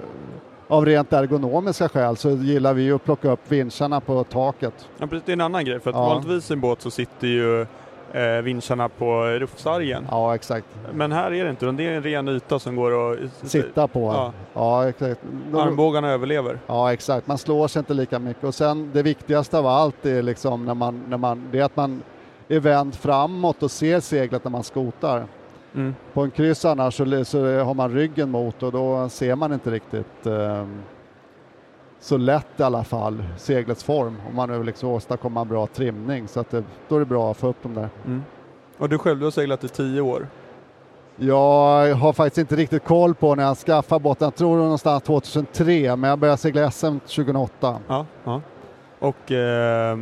av 0.68 0.86
rent 0.86 1.14
ergonomiska 1.14 1.90
skäl 1.90 2.18
så 2.18 2.30
gillar 2.30 2.74
vi 2.74 2.82
ju 2.84 2.96
att 2.96 3.04
plocka 3.04 3.32
upp 3.32 3.40
vincharna 3.52 4.00
på 4.02 4.24
taket. 4.24 4.90
Ja, 4.98 5.08
precis, 5.08 5.24
det 5.26 5.32
är 5.32 5.34
en 5.34 5.42
annan 5.42 5.66
grej. 5.66 5.80
För 5.80 5.90
att 5.90 5.96
Ja. 5.96 6.04
vanligtvis 6.10 6.52
i 6.52 6.54
en 6.54 6.62
båt 6.62 6.82
så 6.82 6.92
sitter 6.92 7.28
ju 7.28 7.62
eh, 8.14 8.42
vincharna 8.44 8.90
på 8.90 9.24
ruffsargen. 9.26 10.08
Ja, 10.12 10.36
exakt. 10.36 10.66
Men 10.94 11.12
här 11.12 11.34
är 11.34 11.44
det 11.44 11.50
inte, 11.50 11.66
det 11.72 11.84
är 11.88 11.92
en 11.92 12.04
ren 12.04 12.28
yta 12.28 12.60
som 12.60 12.76
går 12.76 13.14
att 13.14 13.20
Sitta 13.44 13.88
på. 13.88 14.00
Ja. 14.02 14.34
Ja, 14.54 14.90
exakt. 14.90 15.22
Armbågarna 15.54 16.10
överlever. 16.12 16.60
Ja, 16.68 16.94
exakt. 16.94 17.28
Man 17.28 17.38
slår 17.38 17.68
sig 17.68 17.80
inte 17.80 17.94
lika 17.94 18.20
mycket. 18.20 18.44
Och 18.44 18.56
sen 18.56 18.92
det 18.94 19.04
viktigaste 19.04 19.58
av 19.58 19.68
allt 19.68 20.06
är 20.06 20.22
liksom 20.22 20.66
när 20.66 20.74
man, 20.74 21.04
när 21.08 21.18
man, 21.18 21.48
det 21.52 21.60
är 21.60 21.64
att 21.64 21.76
man 21.76 22.02
är 22.48 22.60
vänd 22.60 22.96
framåt 22.96 23.64
och 23.64 23.72
ser 23.72 24.00
seglet 24.00 24.44
när 24.44 24.52
man 24.52 24.64
skotar. 24.64 25.26
Mm. 25.76 25.96
På 26.14 26.22
en 26.22 26.32
kryss 26.32 26.66
annars 26.66 26.94
så, 26.94 27.26
så 27.26 27.60
har 27.60 27.74
man 27.74 27.92
ryggen 27.92 28.32
mot 28.32 28.64
och 28.64 28.72
då 28.72 29.10
ser 29.10 29.36
man 29.36 29.54
inte 29.54 29.72
riktigt 29.72 30.26
ehm, 30.26 30.82
så 32.00 32.18
lätt 32.18 32.60
i 32.60 32.64
alla 32.64 32.84
fall 32.84 33.24
seglets 33.38 33.84
form 33.84 34.16
om 34.30 34.36
man 34.36 34.50
nu 34.50 34.64
liksom 34.64 34.90
åstadkommer 34.90 35.42
en 35.42 35.48
bra 35.48 35.68
trimning 35.68 36.28
så 36.28 36.40
att 36.40 36.50
det, 36.50 36.64
då 36.88 36.96
är 36.96 37.00
det 37.00 37.06
bra 37.06 37.32
att 37.32 37.38
få 37.38 37.48
upp 37.48 37.64
dem 37.64 37.74
där. 37.74 37.90
Mm. 38.06 38.24
Och 38.78 38.90
du 38.90 38.98
själv, 38.98 39.20
du 39.20 39.26
har 39.26 39.32
seglat 39.32 39.64
i 39.64 39.68
tio 39.68 40.02
år. 40.02 40.28
Jag 41.20 41.96
har 41.96 42.14
faktiskt 42.14 42.38
inte 42.38 42.56
riktigt 42.56 42.84
koll 42.84 43.16
på 43.16 43.36
när 43.36 43.44
jag 43.44 43.58
skaffade 43.58 44.00
båten. 44.00 44.26
Jag 44.26 44.36
tror 44.36 44.58
någonstans 44.58 45.04
2003, 45.04 45.96
men 45.96 46.10
jag 46.10 46.20
började 46.20 46.38
segla 46.38 46.72
SM 46.72 47.00
2008. 47.00 47.80
Ja, 47.88 48.06
ja. 48.24 48.42
Och 49.00 49.32
eh, 49.32 49.98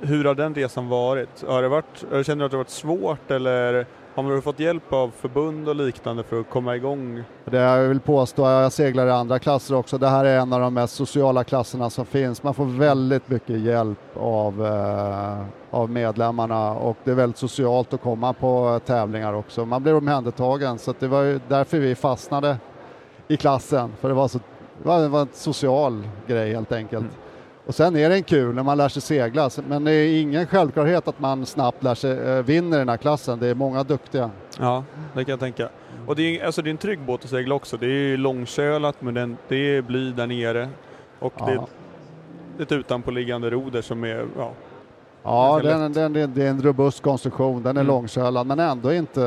hur 0.00 0.24
har 0.24 0.34
den 0.34 0.54
resan 0.54 0.88
varit? 0.88 1.44
Har 1.46 1.62
det 1.62 1.68
varit? 1.68 2.26
Känner 2.26 2.36
du 2.36 2.44
att 2.44 2.50
det 2.50 2.56
varit 2.56 2.68
svårt 2.70 3.30
eller 3.30 3.86
har 4.14 4.34
du 4.34 4.40
fått 4.40 4.60
hjälp 4.60 4.92
av 4.92 5.10
förbund 5.10 5.68
och 5.68 5.76
liknande 5.76 6.22
för 6.22 6.40
att 6.40 6.50
komma 6.50 6.76
igång? 6.76 7.24
Det 7.44 7.58
jag 7.58 7.88
vill 7.88 8.00
påstå, 8.00 8.42
jag 8.42 8.72
seglar 8.72 9.06
i 9.06 9.10
andra 9.10 9.38
klasser 9.38 9.74
också, 9.74 9.98
det 9.98 10.08
här 10.08 10.24
är 10.24 10.38
en 10.38 10.52
av 10.52 10.60
de 10.60 10.74
mest 10.74 10.94
sociala 10.94 11.44
klasserna 11.44 11.90
som 11.90 12.06
finns. 12.06 12.42
Man 12.42 12.54
får 12.54 12.64
väldigt 12.64 13.28
mycket 13.28 13.60
hjälp 13.60 14.16
av, 14.16 14.66
eh, 14.66 15.44
av 15.70 15.90
medlemmarna 15.90 16.72
och 16.72 16.96
det 17.04 17.10
är 17.10 17.14
väldigt 17.14 17.38
socialt 17.38 17.94
att 17.94 18.02
komma 18.02 18.32
på 18.32 18.80
tävlingar 18.86 19.32
också. 19.32 19.64
Man 19.64 19.82
blir 19.82 19.94
omhändertagen 19.94 20.78
så 20.78 20.94
det 20.98 21.08
var 21.08 21.40
därför 21.48 21.78
vi 21.78 21.94
fastnade 21.94 22.56
i 23.28 23.36
klassen, 23.36 23.92
för 24.00 24.08
det 24.08 24.14
var, 24.14 24.28
så, 24.28 24.38
det 24.82 25.08
var 25.08 25.20
en 25.20 25.28
social 25.32 26.08
grej 26.26 26.54
helt 26.54 26.72
enkelt. 26.72 27.02
Mm. 27.02 27.21
Och 27.66 27.74
sen 27.74 27.96
är 27.96 28.08
det 28.08 28.22
kul 28.22 28.54
när 28.54 28.62
man 28.62 28.78
lär 28.78 28.88
sig 28.88 29.02
segla, 29.02 29.50
men 29.68 29.84
det 29.84 29.92
är 29.92 30.20
ingen 30.20 30.46
självklarhet 30.46 31.08
att 31.08 31.20
man 31.20 31.46
snabbt 31.46 31.82
lär 31.82 31.94
sig, 31.94 32.18
eh, 32.18 32.42
vinner 32.42 32.78
den 32.78 32.88
här 32.88 32.96
klassen. 32.96 33.38
Det 33.38 33.46
är 33.48 33.54
många 33.54 33.82
duktiga. 33.84 34.30
Ja, 34.60 34.84
det 35.14 35.24
kan 35.24 35.32
jag 35.32 35.40
tänka. 35.40 35.68
Och 36.06 36.16
det 36.16 36.40
är, 36.40 36.46
alltså 36.46 36.62
det 36.62 36.68
är 36.68 36.70
en 36.70 36.76
trygg 36.78 37.00
båt 37.00 37.24
att 37.24 37.30
segla 37.30 37.54
också. 37.54 37.76
Det 37.76 37.86
är 37.86 38.16
långkölat 38.16 38.96
men 39.02 39.14
den, 39.14 39.36
det 39.48 39.56
är 39.56 39.82
bly 39.82 40.12
där 40.12 40.26
nere. 40.26 40.68
Och 41.18 41.32
det 41.38 41.52
är 41.52 41.54
Ja. 41.54 41.66
ett, 42.62 42.72
utanpåliggande 42.72 43.50
roder 43.50 43.82
som 43.82 44.04
är, 44.04 44.26
ja, 44.38 44.50
Ja, 45.22 45.60
den, 45.62 45.92
den, 45.92 46.12
den, 46.12 46.34
det 46.34 46.42
är 46.46 46.50
en 46.50 46.62
robust 46.62 47.02
konstruktion. 47.02 47.62
Den 47.62 47.76
är 47.76 47.80
Mm. 47.80 47.86
långkölad 47.86 48.46
men 48.46 48.58
ändå 48.58 48.92
inte... 48.92 49.20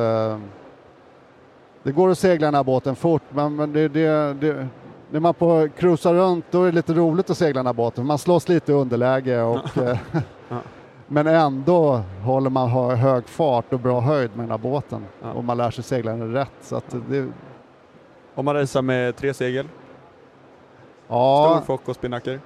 Det 1.84 1.92
går 1.92 2.10
att 2.10 2.18
segla 2.20 2.48
den 2.48 2.56
här 2.56 2.64
båten 2.64 2.96
fort 2.96 3.22
men, 3.30 3.56
men 3.56 3.74
det, 3.74 3.88
det, 3.88 4.34
det, 4.34 4.68
när 5.16 5.20
man 5.20 5.34
på 5.34 5.70
cruisar 5.78 6.14
runt 6.14 6.46
då 6.52 6.64
är 6.64 6.66
det 6.66 6.72
lite 6.72 6.94
roligt 6.94 7.30
att 7.30 7.38
segla 7.38 7.60
den 7.60 7.66
här 7.66 7.74
båten. 7.74 8.06
Man 8.06 8.18
slåss 8.18 8.50
lite 8.50 8.72
i 8.72 8.76
underläge 8.76 9.42
och... 9.42 9.78
eh. 9.78 9.98
Men 11.08 11.28
ändå 11.28 12.02
håller 12.24 12.50
man 12.50 12.70
hög 12.98 13.28
fart 13.28 13.74
och 13.74 13.80
bra 13.80 14.00
höjd 14.00 14.30
med 14.34 14.44
den 14.44 14.52
här 14.52 14.58
båten. 14.58 15.06
Ja. 15.22 15.32
Och 15.32 15.44
man 15.44 15.58
lär 15.58 15.72
sig 15.72 15.84
segla 15.84 16.12
den 16.12 16.34
rätt. 16.34 16.52
Så 16.62 16.82
det, 17.10 17.28
Om 18.36 18.46
man 18.46 18.56
racear 18.56 18.82
med 18.82 19.16
tre 19.16 19.34
segel, 19.34 19.68
ja, 21.08 21.54
stor 21.56 21.66
fock 21.66 21.90
och 21.90 21.96
spinnaker. 21.96 22.40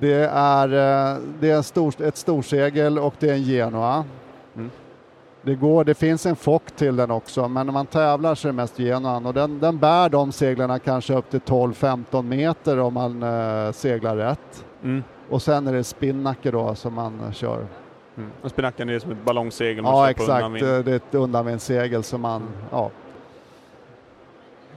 Det 0.00 0.28
är, 0.32 0.68
eh, 0.68 1.18
det 1.40 1.50
är 1.50 1.56
en 1.56 1.62
stor, 1.62 2.02
ett 2.02 2.16
storsegel 2.16 2.98
och 2.98 3.14
det 3.18 3.30
är 3.30 3.34
en 3.34 3.42
Genoa. 3.42 4.04
Mm. 5.44 5.54
Det, 5.54 5.66
går, 5.66 5.84
det 5.84 5.94
finns 5.94 6.26
en 6.26 6.36
fock 6.36 6.70
till 6.76 6.96
den 6.96 7.10
också, 7.10 7.48
men 7.48 7.66
när 7.66 7.72
man 7.72 7.86
tävlar 7.86 8.34
så 8.34 8.48
är 8.48 8.52
det 8.52 8.56
mest 8.56 8.78
Genoan 8.78 9.26
och 9.26 9.34
den, 9.34 9.60
den 9.60 9.78
bär 9.78 10.08
de 10.08 10.32
seglarna 10.32 10.78
kanske 10.78 11.14
upp 11.14 11.30
till 11.30 11.40
12-15 11.40 12.22
meter 12.22 12.78
om 12.78 12.94
man 12.94 13.22
eh, 13.22 13.72
seglar 13.72 14.16
rätt. 14.16 14.64
Mm. 14.82 15.02
Och 15.30 15.42
sen 15.42 15.66
är 15.66 15.72
det 15.72 15.84
spinnaker 15.84 16.52
då 16.52 16.74
som 16.74 16.94
man 16.94 17.32
kör. 17.32 17.66
Mm. 18.16 18.30
Och 18.42 18.50
spinnaken 18.50 18.88
är 18.88 18.98
som 18.98 19.12
ett 19.12 19.24
ballongsegel 19.24 19.82
man 19.82 19.92
Ja 19.92 20.06
kör 20.06 20.14
på 20.14 20.22
exakt, 20.22 20.44
undanvind. 20.44 20.84
det 20.84 20.92
är 20.92 20.96
ett 20.96 21.14
undanvindssegel 21.14 22.02
som 22.02 22.20
man, 22.20 22.42
ja, 22.70 22.90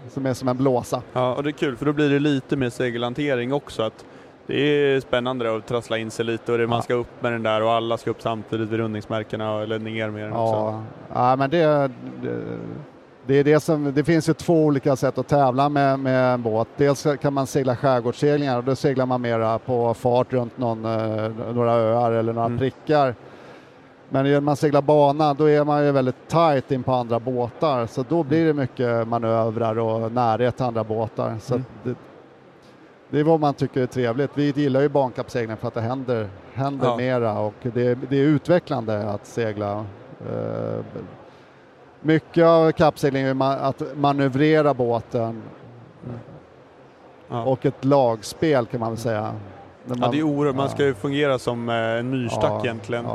som 0.09 0.25
är 0.25 0.33
som 0.33 0.47
en 0.47 0.57
blåsa. 0.57 1.01
Ja, 1.13 1.35
och 1.35 1.43
det 1.43 1.49
är 1.49 1.51
kul 1.51 1.77
för 1.77 1.85
då 1.85 1.93
blir 1.93 2.09
det 2.09 2.19
lite 2.19 2.55
mer 2.55 2.69
segelhantering 2.69 3.53
också. 3.53 3.83
Att 3.83 4.05
det 4.47 4.55
är 4.59 4.99
spännande 4.99 5.55
att 5.55 5.65
trassla 5.67 5.97
in 5.97 6.11
sig 6.11 6.25
lite 6.25 6.51
och 6.51 6.57
det, 6.57 6.67
man 6.67 6.77
Ja. 6.77 6.81
ska 6.81 6.93
upp 6.93 7.07
med 7.21 7.31
den 7.31 7.43
där 7.43 7.63
och 7.63 7.71
alla 7.71 7.97
ska 7.97 8.09
upp 8.11 8.21
samtidigt 8.21 8.69
vid 8.69 8.79
rundningsmärkena 8.79 9.61
eller 9.63 9.79
ner 9.79 10.09
med 10.09 10.23
den 10.23 10.33
också. 10.33 10.55
Ja, 10.55 10.83
ja 11.13 11.35
men 11.35 11.49
det, 11.49 11.91
det, 12.21 12.39
det 13.25 13.33
är 13.39 13.43
det 13.43 13.59
som, 13.59 13.93
det 13.93 14.03
finns 14.03 14.29
ju 14.29 14.33
två 14.33 14.65
olika 14.65 14.95
sätt 14.95 15.17
att 15.17 15.27
tävla 15.27 15.69
med, 15.69 15.99
med 15.99 16.33
en 16.33 16.41
båt. 16.41 16.67
Dels 16.77 17.07
kan 17.21 17.33
man 17.33 17.47
segla 17.47 17.75
skärgårdsseglingar 17.75 18.57
och 18.57 18.63
då 18.63 18.75
seglar 18.75 19.05
man 19.05 19.21
mera 19.21 19.59
på 19.59 19.93
fart 19.93 20.33
runt 20.33 20.57
någon, 20.57 20.85
eh, 20.85 21.31
några 21.53 21.71
öar 21.73 22.11
eller 22.11 22.33
några 22.33 22.45
Mm. 22.45 22.57
prickar. 22.59 23.15
Men 24.09 24.25
när 24.25 24.41
man 24.41 24.55
seglar 24.55 24.81
bana 24.81 25.33
då 25.33 25.49
är 25.49 25.63
man 25.63 25.85
ju 25.85 25.91
väldigt 25.91 26.27
tight 26.27 26.71
in 26.71 26.83
på 26.83 26.93
andra 26.93 27.19
båtar 27.19 27.85
så 27.85 28.05
då 28.09 28.23
blir 28.23 28.45
det 28.45 28.53
mycket 28.53 29.07
manövrar 29.07 29.79
och 29.79 30.11
närhet 30.11 30.55
till 30.57 30.65
andra 30.65 30.83
båtar. 30.83 31.35
Så 31.41 31.53
Mm. 31.53 31.65
det, 31.83 31.95
det 33.09 33.19
är 33.19 33.23
vad 33.23 33.39
man 33.39 33.53
tycker 33.53 33.81
är 33.81 33.85
trevligt. 33.85 34.31
Vi 34.33 34.51
gillar 34.55 34.81
ju 34.81 34.89
bankappsegling 34.89 35.57
för 35.57 35.67
att 35.67 35.73
det 35.73 35.81
händer, 35.81 36.27
händer 36.53 36.87
Ja. 36.87 36.97
mera 36.97 37.39
och 37.39 37.53
det, 37.61 37.87
är- 37.87 37.97
det 38.09 38.17
är 38.17 38.23
utvecklande 38.23 39.09
att 39.09 39.25
segla. 39.25 39.85
Eh, 40.31 40.79
mycket 42.01 42.45
av 42.45 42.71
kappsegling 42.71 43.23
är 43.23 43.33
ma- 43.33 43.57
att 43.59 43.81
manövrera 43.97 44.73
båten 44.73 45.41
Ja. 47.29 47.43
och 47.43 47.65
ett 47.65 47.85
lagspel 47.85 48.65
kan 48.65 48.79
man 48.79 48.89
väl 48.89 48.97
säga. 48.97 49.33
När 49.85 49.97
ja, 50.01 50.09
det 50.11 50.19
är 50.19 50.23
oerhört. 50.23 50.55
Man 50.55 50.69
ska 50.69 50.85
ju 50.85 50.93
fungera 50.93 51.39
som 51.39 51.69
eh, 51.69 51.75
en 51.75 52.09
myrstack 52.09 52.51
Ja, 52.51 52.59
egentligen. 52.63 53.05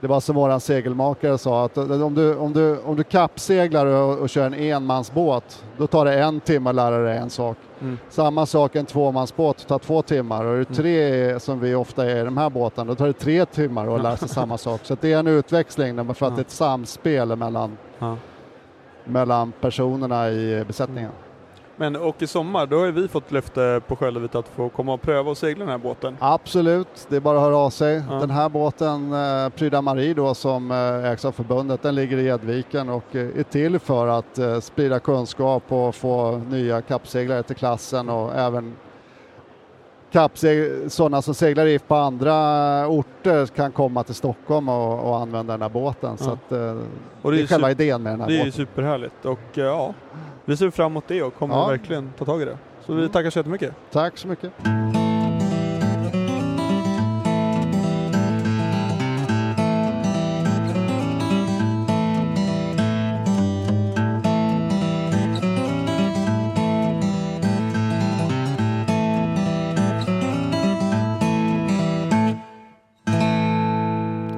Det 0.00 0.06
var 0.06 0.20
som 0.20 0.36
våran 0.36 0.60
segelmakare 0.60 1.38
sa 1.38 1.64
att 1.64 1.78
om 1.78 2.14
du, 2.14 2.36
om 2.36 2.52
du, 2.52 2.78
om 2.78 2.96
du 2.96 3.04
kappseglar 3.04 3.86
och, 3.86 4.18
och 4.18 4.28
kör 4.28 4.46
en 4.46 4.54
enmansbåt 4.54 5.64
då 5.76 5.86
tar 5.86 6.04
det 6.04 6.22
en 6.22 6.40
timme 6.40 6.70
att 6.70 6.76
lära 6.76 6.98
dig 6.98 7.18
en 7.18 7.30
sak. 7.30 7.56
Mm. 7.84 7.98
Samma 8.08 8.46
sak 8.46 8.76
en 8.76 8.86
tvåmansbåt 8.86 9.66
tar 9.68 9.78
två 9.78 10.02
timmar 10.02 10.44
och 10.44 10.54
är 10.54 10.58
det 10.58 10.64
tre 10.64 11.40
som 11.40 11.60
vi 11.60 11.74
ofta 11.74 12.10
är 12.10 12.20
i 12.20 12.24
de 12.24 12.36
här 12.36 12.50
båtarna 12.50 12.88
då 12.88 12.94
tar 12.94 13.06
det 13.06 13.12
tre 13.12 13.46
timmar 13.46 13.94
att 13.96 14.02
lära 14.02 14.16
sig 14.16 14.28
samma 14.28 14.58
sak. 14.58 14.80
Så 14.84 14.96
det 15.00 15.12
är 15.12 15.18
en 15.18 15.26
utväxling 15.26 16.14
för 16.14 16.26
att 16.26 16.36
det 16.36 16.40
är 16.40 16.44
ett 16.44 16.50
samspel 16.50 17.36
mellan, 17.36 17.76
mellan 19.04 19.52
personerna 19.60 20.30
i 20.30 20.64
besättningen. 20.66 21.10
Men 21.76 21.96
och 21.96 22.22
i 22.22 22.26
sommar, 22.26 22.66
då 22.66 22.78
har 22.78 22.86
vi 22.86 23.08
fått 23.08 23.32
löfte 23.32 23.80
på 23.88 23.96
Sköllervik 23.96 24.34
att 24.34 24.48
få 24.48 24.68
komma 24.68 24.92
och 24.94 25.02
pröva 25.02 25.30
och 25.30 25.36
segla 25.38 25.64
den 25.64 25.72
här 25.72 25.78
båten. 25.78 26.16
Absolut, 26.20 27.06
det 27.08 27.16
är 27.16 27.20
bara 27.20 27.38
att 27.38 27.44
höra 27.44 27.56
av 27.56 27.70
sig. 27.70 28.02
Ja. 28.10 28.14
Den 28.14 28.30
här 28.30 28.48
båten, 28.48 29.12
eh, 29.12 29.48
Pryda 29.48 29.82
Marie 29.82 30.14
då, 30.14 30.34
som 30.34 30.70
eh, 30.70 31.10
ägs 31.10 31.24
av 31.24 31.32
förbundet, 31.32 31.82
den 31.82 31.94
ligger 31.94 32.16
i 32.18 32.26
Edviken 32.26 32.88
och 32.88 33.16
eh, 33.16 33.38
är 33.38 33.42
till 33.42 33.78
för 33.78 34.06
att 34.06 34.38
eh, 34.38 34.60
sprida 34.60 34.98
kunskap 35.00 35.62
och 35.68 35.94
få 35.94 36.38
nya 36.50 36.82
kappseglare 36.82 37.42
till 37.42 37.56
klassen 37.56 38.08
och 38.08 38.34
även 38.34 38.74
sådana 40.88 41.22
som 41.22 41.34
seglar 41.34 41.66
i 41.66 41.78
på 41.78 41.94
andra 41.94 42.34
orter 42.88 43.46
kan 43.46 43.72
komma 43.72 44.02
till 44.04 44.14
Stockholm 44.14 44.68
och, 44.68 45.08
och 45.10 45.16
använda 45.18 45.52
den 45.52 45.62
här 45.62 45.68
båten. 45.68 46.18
Så 46.18 46.24
Ja. 46.30 46.32
att, 46.32 46.52
eh, 46.52 46.76
Och 47.22 47.30
det 47.30 47.36
är 47.38 47.40
ju 47.40 47.46
själva 47.46 47.68
su- 47.68 47.70
idén 47.70 48.02
med 48.02 48.12
den 48.12 48.20
här 48.20 48.28
det 48.28 48.32
är 48.34 48.36
ju 48.36 48.40
båten. 48.40 48.52
superhärligt 48.52 49.24
och 49.24 49.58
eh, 49.58 49.64
ja, 49.64 49.94
vi 50.44 50.56
ser 50.56 50.70
fram 50.70 50.92
emot 50.92 51.04
det 51.08 51.22
och 51.22 51.34
kommer 51.34 51.54
Ja. 51.54 51.66
verkligen 51.68 52.12
ta 52.18 52.24
tag 52.24 52.42
i 52.42 52.44
det. 52.44 52.58
Så 52.86 52.92
vi 52.92 52.98
Mm. 53.00 53.12
tackar 53.12 53.30
så 53.30 53.38
jättemycket. 53.38 53.74
Tack 53.90 54.18
så 54.18 54.28
mycket. 54.28 54.52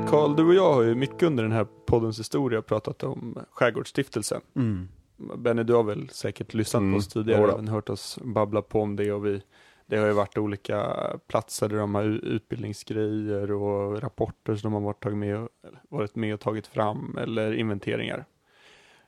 Karl, 0.09 0.37
du 0.37 0.45
och 0.47 0.55
jag 0.55 0.73
har 0.75 0.83
ju 0.83 0.95
mycket 0.95 1.23
under 1.23 1.43
den 1.43 1.53
här 1.53 1.67
poddens 1.87 2.19
historia 2.21 2.63
pratat 2.63 3.03
om 3.03 3.39
Skärgårdsstiftelsen. 3.53 4.41
Mm. 4.57 4.89
Benny, 5.17 5.63
du 5.63 5.75
har 5.75 5.83
väl 5.83 6.09
säkert 6.09 6.55
lyssnat 6.55 6.81
Mm, 6.81 6.93
på 6.95 6.99
oss 6.99 7.09
tidigare 7.09 7.41
jodå. 7.41 7.53
även 7.53 7.69
hört 7.69 7.89
oss 7.89 8.19
babbla 8.23 8.63
på 8.63 8.81
om 8.81 8.97
det 8.97 9.13
och 9.13 9.27
vi 9.27 9.43
det 9.89 9.97
har 9.97 10.07
ju 10.07 10.13
varit 10.13 10.39
olika 10.39 10.97
platser 11.27 11.69
där 11.69 11.77
de 11.77 11.95
har 11.95 12.05
utbildningsgrejer 12.05 13.53
och 13.53 14.03
rapporter 14.03 14.57
som 14.57 14.73
de 14.73 14.75
har 14.75 14.81
varit, 14.81 15.03
tagit 15.03 15.19
med, 15.19 15.37
och- 15.39 15.49
varit 15.89 16.15
med 16.17 16.35
och 16.35 16.41
tagit 16.41 16.67
fram 16.67 17.19
eller 17.19 17.53
inventeringar. 17.53 18.25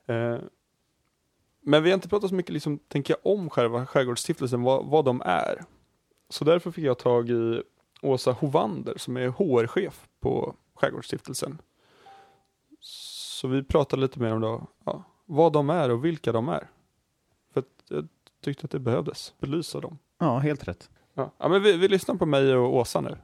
Eh, 0.05 0.37
men 1.61 1.83
vi 1.83 1.89
har 1.89 1.95
inte 1.95 2.09
pratat 2.09 2.29
så 2.29 2.35
mycket, 2.35 2.53
liksom, 2.53 2.77
tänker 2.79 3.13
jag, 3.23 3.31
om 3.33 3.49
själva 3.49 3.85
Skärgårdsstiftelsen, 3.85 4.61
vad, 4.61 4.85
vad 4.85 5.05
de 5.05 5.21
är. 5.25 5.63
Så 6.29 6.45
därför 6.45 6.71
fick 6.71 6.85
jag 6.85 6.97
tag 6.97 7.29
i 7.29 7.63
Åsa 8.01 8.31
Hovander 8.31 8.93
som 8.97 9.17
är 9.17 9.27
HR-chef 9.27 10.07
på 10.19 10.55
Skärgårdsstiftelsen. 10.75 11.61
Så 12.79 13.47
vi 13.47 13.63
pratade 13.63 14.01
lite 14.01 14.19
mer 14.19 14.33
om 14.33 14.41
då, 14.41 14.67
ja, 14.85 15.03
vad 15.29 15.53
de 15.53 15.69
är 15.69 15.89
och 15.89 16.05
vilka 16.05 16.31
de 16.31 16.49
är. 16.49 16.69
För 17.53 17.59
att 17.59 17.65
jag 17.89 18.07
tyckte 18.43 18.65
att 18.65 18.71
det 18.71 18.79
behövdes 18.79 19.33
belysa 19.39 19.79
dem. 19.79 19.97
Ja, 20.19 20.37
helt 20.37 20.67
rätt. 20.67 20.89
Ja, 21.13 21.31
ja 21.37 21.49
men 21.49 21.63
vi, 21.63 21.77
vi 21.77 21.87
lyssnar 21.87 22.15
på 22.15 22.25
mig 22.25 22.55
och 22.55 22.75
Åsa 22.75 23.01
nu. 23.01 23.17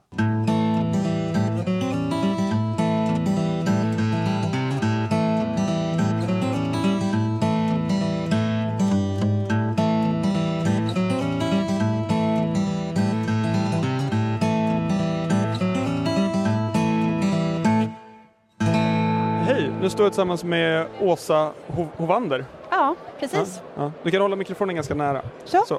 Står 19.96 20.04
jag 20.06 20.12
tillsammans 20.12 20.44
med 20.44 20.86
Åsa 21.00 21.52
Ho- 21.66 21.88
Hovander. 21.96 22.44
Ja, 22.70 22.94
precis. 23.20 23.60
Ja. 23.76 23.92
Du 24.02 24.10
kan 24.10 24.20
hålla 24.22 24.36
mikrofonen 24.36 24.74
ganska 24.74 24.94
nära. 24.94 25.22
Så. 25.44 25.78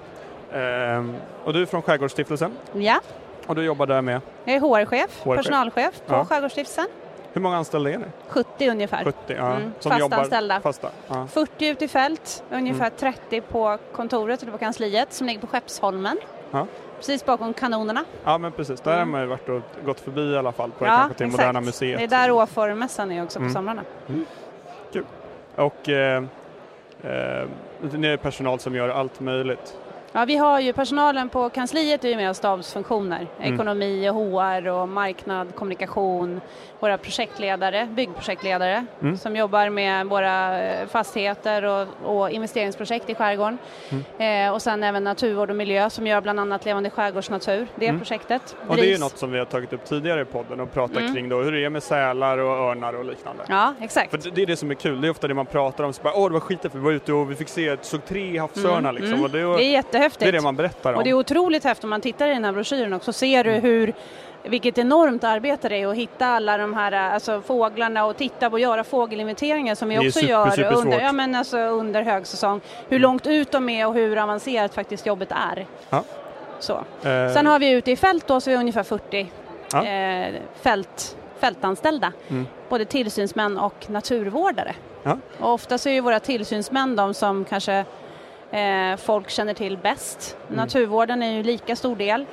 Ehm, 0.54 1.16
och 1.44 1.54
du 1.54 1.62
är 1.62 1.66
från 1.66 1.82
Skärgårdsstiftelsen 1.82 2.52
Ja, 2.74 3.00
och 3.48 3.56
du 3.56 3.64
jobbar 3.64 3.86
där 3.86 4.02
med, 4.02 4.22
jag 4.46 4.56
är 4.56 4.60
HR-chef, 4.60 5.22
HR-chef. 5.24 5.36
personalchef 5.38 6.02
på 6.08 6.14
Ja. 6.14 6.26
Skärgårdsstiftelsen. 6.26 6.86
hur 7.34 7.42
många 7.42 7.58
anställda 7.58 7.90
är 7.92 7.98
ni? 7.98 8.06
70 8.28 8.70
ungefär. 8.70 9.04
70? 9.04 9.18
Ja, 9.38 9.52
Mm, 9.56 9.72
fast 9.82 10.14
anställda. 10.14 10.60
Fasta? 10.62 10.90
Ja. 11.08 11.28
40 11.28 11.68
ute 11.68 11.86
i 11.86 11.88
fält, 11.88 12.44
ungefär 12.52 12.86
Mm. 12.86 12.98
30 13.00 13.42
på 13.42 13.78
kontoret 13.96 14.42
eller 14.42 14.52
på 14.52 14.58
kansliet 14.58 15.14
som 15.14 15.28
ligger 15.28 15.42
på 15.42 15.48
Skeppsholmen. 15.48 16.18
Ja. 16.52 16.68
Precis 16.98 17.26
bakom 17.26 17.54
kanonerna. 17.54 18.04
ja, 18.24 18.38
men 18.38 18.52
precis. 18.52 18.82
Där 18.82 18.92
har 18.92 18.98
Mm. 18.98 19.12
man 19.12 19.22
ju 19.22 19.28
varit 19.28 19.50
och 19.50 19.62
gått 19.86 20.00
förbi 20.00 20.22
i 20.22 20.38
alla 20.38 20.52
fall 20.52 20.72
på 20.72 20.86
ja, 20.86 20.90
kanske 20.98 21.18
till 21.18 21.28
Moderna. 21.28 21.62
Museet. 21.62 21.98
Det 22.00 22.04
är 22.04 22.08
där 22.08 22.32
Åformässan 22.32 23.12
är 23.12 23.24
också 23.24 23.40
på 23.40 23.44
Mm. 23.44 23.54
somrarna. 23.54 23.82
Och 25.56 25.90
eh, 25.90 26.24
eh, 27.04 27.48
ni 27.92 28.08
är 28.08 28.18
personal 28.18 28.60
som 28.60 28.76
gör 28.76 28.90
allt 28.90 29.20
möjligt. 29.20 29.78
Ja, 30.12 30.26
vi 30.26 30.36
har 30.38 30.60
ju 30.60 30.74
personalen 30.74 31.30
på 31.30 31.50
kansliet 31.50 32.04
är 32.06 32.10
ju 32.10 32.16
med 32.16 32.30
oss 32.30 32.38
stabsfunktioner. 32.38 33.28
Mm. 33.40 33.54
Ekonomi 33.54 34.10
och 34.10 34.16
HR 34.16 34.68
och 34.68 34.90
marknad, 34.90 35.56
kommunikation. 35.56 36.42
Våra 36.80 36.98
projektledare, 36.98 37.86
byggprojektledare 37.92 38.86
Mm. 39.02 39.18
som 39.18 39.36
jobbar 39.36 39.70
med 39.70 40.06
våra 40.08 40.62
eh, 40.64 40.88
fastigheter 40.88 41.64
och, 41.66 41.88
och 42.04 42.30
investeringsprojekt 42.32 43.10
i 43.10 43.16
skärgården. 43.16 43.58
Mm. 44.18 44.48
Eh, 44.48 44.54
och 44.54 44.62
sen 44.62 44.84
även 44.84 45.04
naturvård 45.04 45.50
och 45.50 45.56
miljö 45.56 45.90
som 45.90 46.08
gör 46.08 46.22
bland 46.22 46.40
annat 46.40 46.66
Levande 46.66 46.90
skärgårdsnatur. 46.90 47.68
Det 47.76 47.88
Mm. 47.88 48.00
projektet 48.00 48.56
Och 48.68 48.76
det 48.76 48.82
är 48.86 48.92
ju 48.92 48.98
något 48.98 49.18
som 49.18 49.32
vi 49.32 49.40
har 49.40 49.46
tagit 49.46 49.74
upp 49.74 49.86
tidigare 49.86 50.22
i 50.22 50.26
podden 50.26 50.60
och 50.60 50.74
pratat 50.74 50.98
Mm. 50.98 51.14
kring 51.14 51.30
då 51.30 51.42
hur 51.42 51.52
det 51.52 51.66
är 51.66 51.70
med 51.70 51.84
sälar 51.84 52.38
och 52.38 52.58
örnar 52.72 52.94
och 52.94 53.06
liknande. 53.06 53.44
Ja, 53.48 53.74
exakt. 53.82 54.12
För 54.12 54.32
det- 54.32 54.42
är 54.42 54.46
det 54.46 54.56
som 54.58 54.72
är 54.72 54.76
kul, 54.76 55.02
det 55.02 55.08
är 55.08 55.12
ofta 55.12 55.28
det 55.28 55.34
man 55.34 55.46
pratar 55.46 55.84
om, 55.84 55.94
så 55.94 56.02
bara, 56.04 56.14
åh 56.18 56.28
det 56.28 56.34
var 56.34 56.40
skit 56.40 56.62
för 56.62 56.70
vi 56.70 56.80
var 56.80 56.92
ute 56.92 57.14
och 57.14 57.32
vi 57.32 57.36
fick 57.36 57.50
se, 57.50 57.78
såg 57.82 58.06
tre 58.06 58.38
havsörnar 58.40 58.90
Mm, 58.90 58.96
liksom. 58.96 59.24
Och 59.24 59.30
det, 59.30 59.38
Det 59.58 59.64
är 59.64 59.80
jättehäftigt. 59.98 60.20
det 60.20 60.28
är 60.28 60.32
det 60.32 60.42
man 60.42 60.56
berättar 60.56 60.92
om. 60.94 60.98
Och 60.98 61.04
det 61.04 61.10
är 61.10 61.14
otroligt 61.14 61.64
häftigt 61.64 61.84
om 61.84 61.90
man 61.90 62.02
tittar 62.02 62.28
i 62.28 62.34
den 62.34 62.46
här 62.46 62.52
broschyren 62.52 62.94
också, 62.94 63.14
ser 63.14 63.44
du 63.44 63.52
hur 63.52 63.94
vilket 64.44 64.78
enormt 64.78 65.24
arbete 65.24 65.70
det 65.70 65.76
är 65.78 65.88
att 65.88 65.96
hitta 65.96 66.26
alla 66.26 66.58
de 66.58 66.74
här 66.74 66.92
alltså, 66.92 67.42
fåglarna 67.42 68.06
och 68.06 68.18
titta 68.18 68.50
på 68.50 68.54
och 68.54 68.60
göra 68.60 68.84
fågelinventeringar 68.84 69.76
som 69.76 69.90
vi 69.90 70.00
också 70.00 70.20
super, 70.20 70.58
gör 70.58 70.74
under, 70.74 71.00
ja, 71.00 71.12
men 71.12 71.36
alltså, 71.36 71.58
under 71.58 72.02
högsäsong. 72.02 72.62
Hur 72.90 73.00
långt 73.00 73.28
ut 73.28 73.52
de 73.52 73.70
är 73.70 73.88
och 73.88 73.94
hur 73.94 74.18
avancerat 74.18 74.74
faktiskt 74.74 75.06
jobbet 75.06 75.32
är. 75.32 75.66
Ja. 75.90 76.04
Så. 76.60 76.74
Eh, 77.04 77.34
Sen 77.34 77.46
har 77.46 77.60
vi 77.60 77.72
ute 77.72 77.92
i 77.92 77.96
fält 77.96 78.28
då 78.28 78.42
så 78.42 78.50
är 78.50 78.52
vi 78.52 78.60
ungefär 78.60 78.84
40 78.84 79.32
Ja. 79.74 79.86
eh, 79.86 80.34
fält, 80.62 81.18
fältanställda. 81.40 82.12
Mm. 82.28 82.48
Både 82.70 82.86
tillsynsmän 82.86 83.58
och 83.58 83.90
naturvårdare. 83.90 84.76
Ja. 85.04 85.18
Och 85.40 85.54
ofta 85.54 85.78
så 85.78 85.90
är 85.90 85.94
ju 85.94 86.02
våra 86.02 86.20
tillsynsmän 86.20 86.96
de 86.96 87.14
som 87.14 87.46
kanske 87.46 87.86
eh, 88.52 88.98
folk 88.98 89.30
känner 89.30 89.54
till 89.54 89.78
bäst. 89.78 90.38
Mm. 90.48 90.58
Naturvården 90.58 91.24
är 91.24 91.32
ju 91.32 91.44
lika 91.44 91.76
stor 91.76 91.96
del 91.96 92.26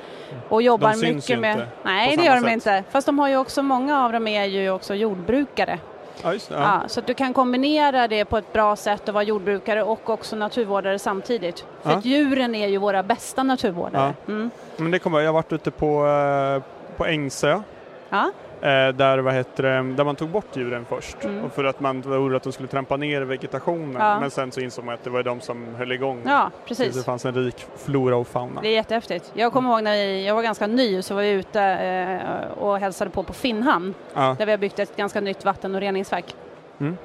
och 0.49 0.61
jobbar 0.61 0.89
De 0.89 0.95
syns 0.95 1.29
ju 1.29 1.35
mycket 1.35 1.39
med... 1.39 1.51
inte 1.53 1.67
Nej, 1.83 2.17
det 2.17 2.23
gör 2.23 2.35
de 2.35 2.41
sätt. 2.41 2.51
inte. 2.51 2.83
Fast 2.91 3.05
de 3.05 3.19
har 3.19 3.27
ju 3.29 3.37
också, 3.37 3.63
många 3.63 4.05
av 4.05 4.11
dem 4.11 4.27
är 4.27 4.45
ju 4.45 4.69
också 4.69 4.93
jordbrukare. 4.95 5.79
ja, 6.23 6.29
det, 6.31 6.39
Ja. 6.49 6.55
ja. 6.59 6.81
så 6.87 6.99
att 6.99 7.07
du 7.07 7.13
kan 7.13 7.33
kombinera 7.33 8.07
det 8.07 8.25
på 8.25 8.37
ett 8.37 8.53
bra 8.53 8.75
sätt 8.75 9.07
och 9.07 9.13
vara 9.13 9.23
jordbrukare 9.23 9.83
och 9.83 10.09
också 10.09 10.35
naturvårdare 10.35 10.99
samtidigt. 10.99 11.65
För 11.83 11.91
att 11.91 12.05
djuren 12.05 12.55
är 12.55 12.67
ju 12.67 12.77
våra 12.77 13.03
bästa 13.03 13.43
naturvårdare. 13.43 14.13
Mm. 14.27 14.49
Men 14.77 14.91
det 14.91 14.99
kommer, 14.99 15.19
jag 15.19 15.27
har 15.27 15.33
varit 15.33 15.53
ute 15.53 15.71
på, 15.71 16.07
eh, 16.07 16.63
på 16.97 17.05
Ängsö. 17.05 17.61
Ja. 18.09 18.31
Eh, 18.61 18.87
där, 18.95 19.17
vad 19.17 19.33
heter 19.33 19.63
det, 19.63 19.93
där 19.93 20.03
man 20.03 20.15
tog 20.15 20.29
bort 20.29 20.45
djuren 20.57 20.85
först. 20.89 21.23
Mm. 21.23 21.43
Och 21.45 21.51
för 21.53 21.63
att 21.63 21.79
man 21.79 22.01
var 22.01 22.17
orolig 22.17 22.37
att 22.37 22.43
de 22.43 22.51
skulle 22.53 22.67
trampa 22.67 22.97
ner 22.97 23.21
vegetationen. 23.21 23.95
Ja. 23.99 24.19
Men 24.19 24.31
sen 24.31 24.51
så 24.51 24.59
insåg 24.61 24.85
man 24.85 24.93
att 24.93 25.03
det 25.03 25.09
var 25.09 25.23
de 25.23 25.41
som 25.41 25.75
höll 25.75 25.91
igång. 25.91 26.21
ja, 26.25 26.49
Så 26.61 26.67
precis. 26.67 26.95
det 26.95 27.03
fanns 27.03 27.25
en 27.25 27.33
rik 27.35 27.65
flora 27.77 28.15
och 28.17 28.27
fauna. 28.27 28.61
Det 28.61 28.67
är 28.67 28.73
jättehäftigt. 28.73 29.31
Jag 29.33 29.53
kommer 29.53 29.69
ihåg 29.69 29.83
när 29.83 29.91
vi, 29.97 30.25
jag 30.27 30.35
var 30.35 30.43
ganska 30.43 30.67
ny 30.67 31.01
så 31.01 31.15
var 31.15 31.21
jag 31.21 31.33
ute 31.33 31.61
eh, 31.61 32.51
och 32.57 32.79
hälsade 32.79 33.09
på 33.11 33.23
på 33.23 33.33
Finnhamn 33.33 33.93
Ja. 34.13 34.35
där 34.39 34.45
vi 34.45 34.51
har 34.51 34.57
byggt 34.59 34.79
ett 34.79 34.95
ganska 34.95 35.21
nytt 35.21 35.45
vatten 35.45 35.75
och 35.75 35.81
reningsverk. 35.81 36.35
Mm. 36.79 36.97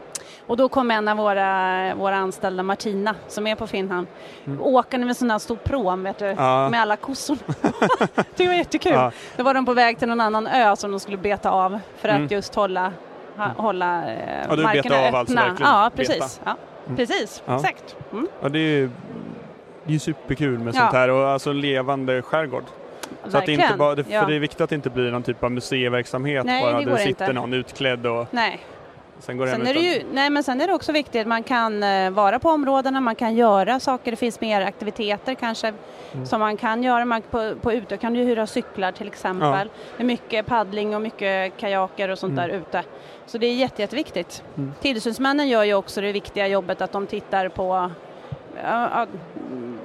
Och 0.47 0.57
då 0.57 0.69
kom 0.69 0.91
en 0.91 1.09
av 1.09 1.17
våra, 1.17 1.95
våra 1.95 2.17
anställda, 2.17 2.63
Martina, 2.63 3.15
som 3.29 3.47
är 3.47 3.55
på 3.55 3.67
Finnhamn, 3.67 4.07
Mm. 4.47 4.61
åkande 4.63 5.07
med 5.07 5.17
sån 5.17 5.31
här 5.31 5.39
stor 5.39 5.57
prom 5.57 6.03
vet 6.03 6.19
du, 6.19 6.25
Ja. 6.25 6.69
med 6.69 6.81
alla 6.81 6.97
kossorna. 6.97 7.39
det 8.37 8.47
var 8.47 8.55
jättekul. 8.55 8.93
Ja. 8.93 9.13
Då 9.37 9.43
var 9.43 9.55
de 9.55 9.67
på 9.67 9.75
väg 9.75 9.99
till 9.99 10.09
någon 10.09 10.21
annan 10.21 10.47
ö 10.47 10.77
som 10.77 10.91
de 10.91 11.01
skulle 11.01 11.17
beta 11.17 11.51
av 11.51 11.81
för 11.97 12.09
att 12.09 12.17
Mm. 12.17 12.29
just 12.31 12.55
hålla, 12.55 12.93
ha, 13.37 13.47
hålla 13.57 14.05
eh, 14.13 14.47
Ja, 14.49 14.57
du 14.57 14.63
markerna 14.63 14.97
av 14.97 15.05
öppna. 15.05 15.19
alltså 15.19 15.35
verkligen, 15.37 15.71
ja, 15.73 15.91
beta. 15.97 16.13
precis. 16.13 16.41
Ja, 16.45 16.57
Mm. 16.87 16.97
precis. 16.97 17.43
Ja. 17.47 17.55
Exakt. 17.57 17.97
Mm. 18.13 18.29
Ja, 18.43 18.49
det 18.49 18.59
är 18.59 18.63
ju 18.63 18.91
det 19.85 19.95
är 19.95 19.99
superkul 19.99 20.59
med 20.59 20.75
sånt 20.75 20.93
här 20.93 21.11
och 21.11 21.29
alltså 21.29 21.53
levande 21.53 22.23
skärgård. 22.23 22.65
Så 22.65 23.27
att 23.27 23.33
det 23.33 23.39
Verkligen. 23.39 23.61
inte 23.61 23.77
bara, 23.79 23.95
det, 23.95 24.05
för 24.05 24.13
ja. 24.13 24.25
det 24.27 24.35
är 24.35 24.39
viktigt 24.41 24.61
att 24.61 24.71
det 24.71 24.77
inte 24.77 24.91
blir 24.91 25.11
någon 25.11 25.23
typ 25.23 25.45
av 25.45 25.53
museiverksamhet 25.53 26.47
Nej, 26.47 26.63
bara. 26.63 26.73
det 26.73 26.85
Där 26.85 26.91
går 26.91 26.97
sitter 26.97 27.25
inte. 27.25 27.33
någon 27.33 27.53
utklädd 27.53 28.07
och 28.07 28.27
Nej, 28.31 28.61
sen 29.21 29.37
går 29.37 29.47
Sen 29.47 29.67
är 29.67 29.75
det 29.75 29.81
ju, 29.81 30.03
nej 30.13 30.31
men 30.31 30.45
sen 30.45 30.61
är 30.61 30.67
det 30.67 30.75
också 30.75 30.93
viktigt 30.93 31.21
att 31.21 31.27
man 31.27 31.43
kan 31.43 31.83
eh, 31.83 32.11
vara 32.11 32.39
på 32.39 32.51
områdena, 32.51 33.01
man 33.01 33.15
kan 33.15 33.35
göra 33.35 33.81
saker, 33.81 34.11
det 34.11 34.17
finns 34.17 34.41
mer 34.41 34.61
aktiviteter 34.63 35.35
kanske 35.35 35.73
Mm. 36.15 36.27
som 36.27 36.41
man 36.41 36.57
kan 36.57 36.83
göra. 36.83 37.05
Man, 37.05 37.23
på, 37.23 37.55
på 37.63 37.73
ute 37.73 37.97
kan 37.97 38.15
du 38.15 38.21
hyra 38.21 38.47
cyklar 38.47 38.93
till 38.93 39.07
exempel. 39.07 39.71
Det 39.97 40.03
är 40.03 40.07
mycket 40.07 40.47
paddling 40.47 40.95
och 40.95 41.03
mycket 41.03 41.57
kajaker 41.57 42.09
och 42.09 42.19
sånt 42.19 42.33
Mm. 42.33 42.49
där 42.49 42.57
ute. 42.57 42.83
Så 43.27 43.39
det 43.39 43.47
är 43.47 43.55
jätte, 43.55 43.83
jätteviktigt. 43.83 44.43
Mm. 44.57 44.73
Tillsynsmännen 44.81 45.49
gör 45.49 45.65
ju 45.65 45.75
också 45.75 46.01
det 46.01 46.13
viktiga 46.13 46.47
jobbet 46.49 46.81
att 46.81 46.93
de 46.93 47.07
tittar 47.07 47.49
på 47.49 47.91
ja, 48.63 48.89
ja, 48.95 49.07
mm, 49.51 49.79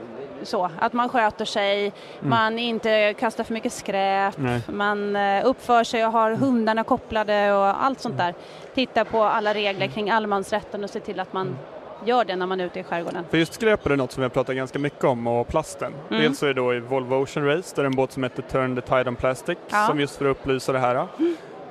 så, 0.43 0.69
att 0.79 0.93
man 0.93 1.09
sköter 1.09 1.45
sig, 1.45 1.93
man 2.19 2.59
inte 2.59 3.13
kastar 3.13 3.43
för 3.43 3.53
mycket 3.53 3.73
skräp, 3.73 4.37
Nej. 4.37 4.61
man 4.73 5.15
eh, 5.15 5.45
uppför 5.45 5.83
sig 5.83 6.05
och 6.05 6.11
har 6.11 6.31
hundarna 6.31 6.83
kopplade 6.83 7.53
och 7.53 7.83
allt 7.85 7.99
sånt 7.99 8.17
där. 8.17 8.33
Titta 8.75 9.05
på 9.05 9.23
alla 9.23 9.53
regler 9.53 9.87
kring 9.87 10.09
allemansrätten 10.09 10.83
och 10.83 10.89
se 10.89 10.99
till 10.99 11.19
att 11.19 11.33
man 11.33 11.57
gör 12.05 12.25
det 12.25 12.35
när 12.35 12.45
man 12.47 12.59
är 12.59 12.65
ute 12.65 12.79
i 12.79 12.83
skärgården. 12.83 13.25
För 13.29 13.37
just 13.37 13.53
skräp 13.53 13.85
är 13.85 13.89
det 13.89 13.95
något 13.95 14.11
som 14.11 14.21
vi 14.21 14.25
har 14.25 14.29
pratat 14.29 14.55
ganska 14.55 14.79
mycket 14.79 15.03
om 15.03 15.27
och 15.27 15.47
plasten. 15.47 15.93
Mm. 16.09 16.21
Dels 16.21 16.43
är 16.43 16.47
det 16.47 16.53
då 16.53 16.73
i 16.73 16.79
Volvo 16.79 17.15
Ocean 17.15 17.45
Race 17.45 17.75
där 17.75 17.83
är 17.83 17.85
en 17.87 17.95
båt 17.95 18.11
som 18.11 18.23
heter 18.23 18.41
Turn 18.41 18.75
the 18.75 18.81
Tide 18.81 19.09
on 19.09 19.15
Plastic 19.15 19.57
Ja. 19.69 19.85
som 19.87 19.99
just 19.99 20.15
för 20.15 20.25
att 20.25 20.31
upplysa 20.37 20.71
det 20.71 20.79
här. 20.79 21.07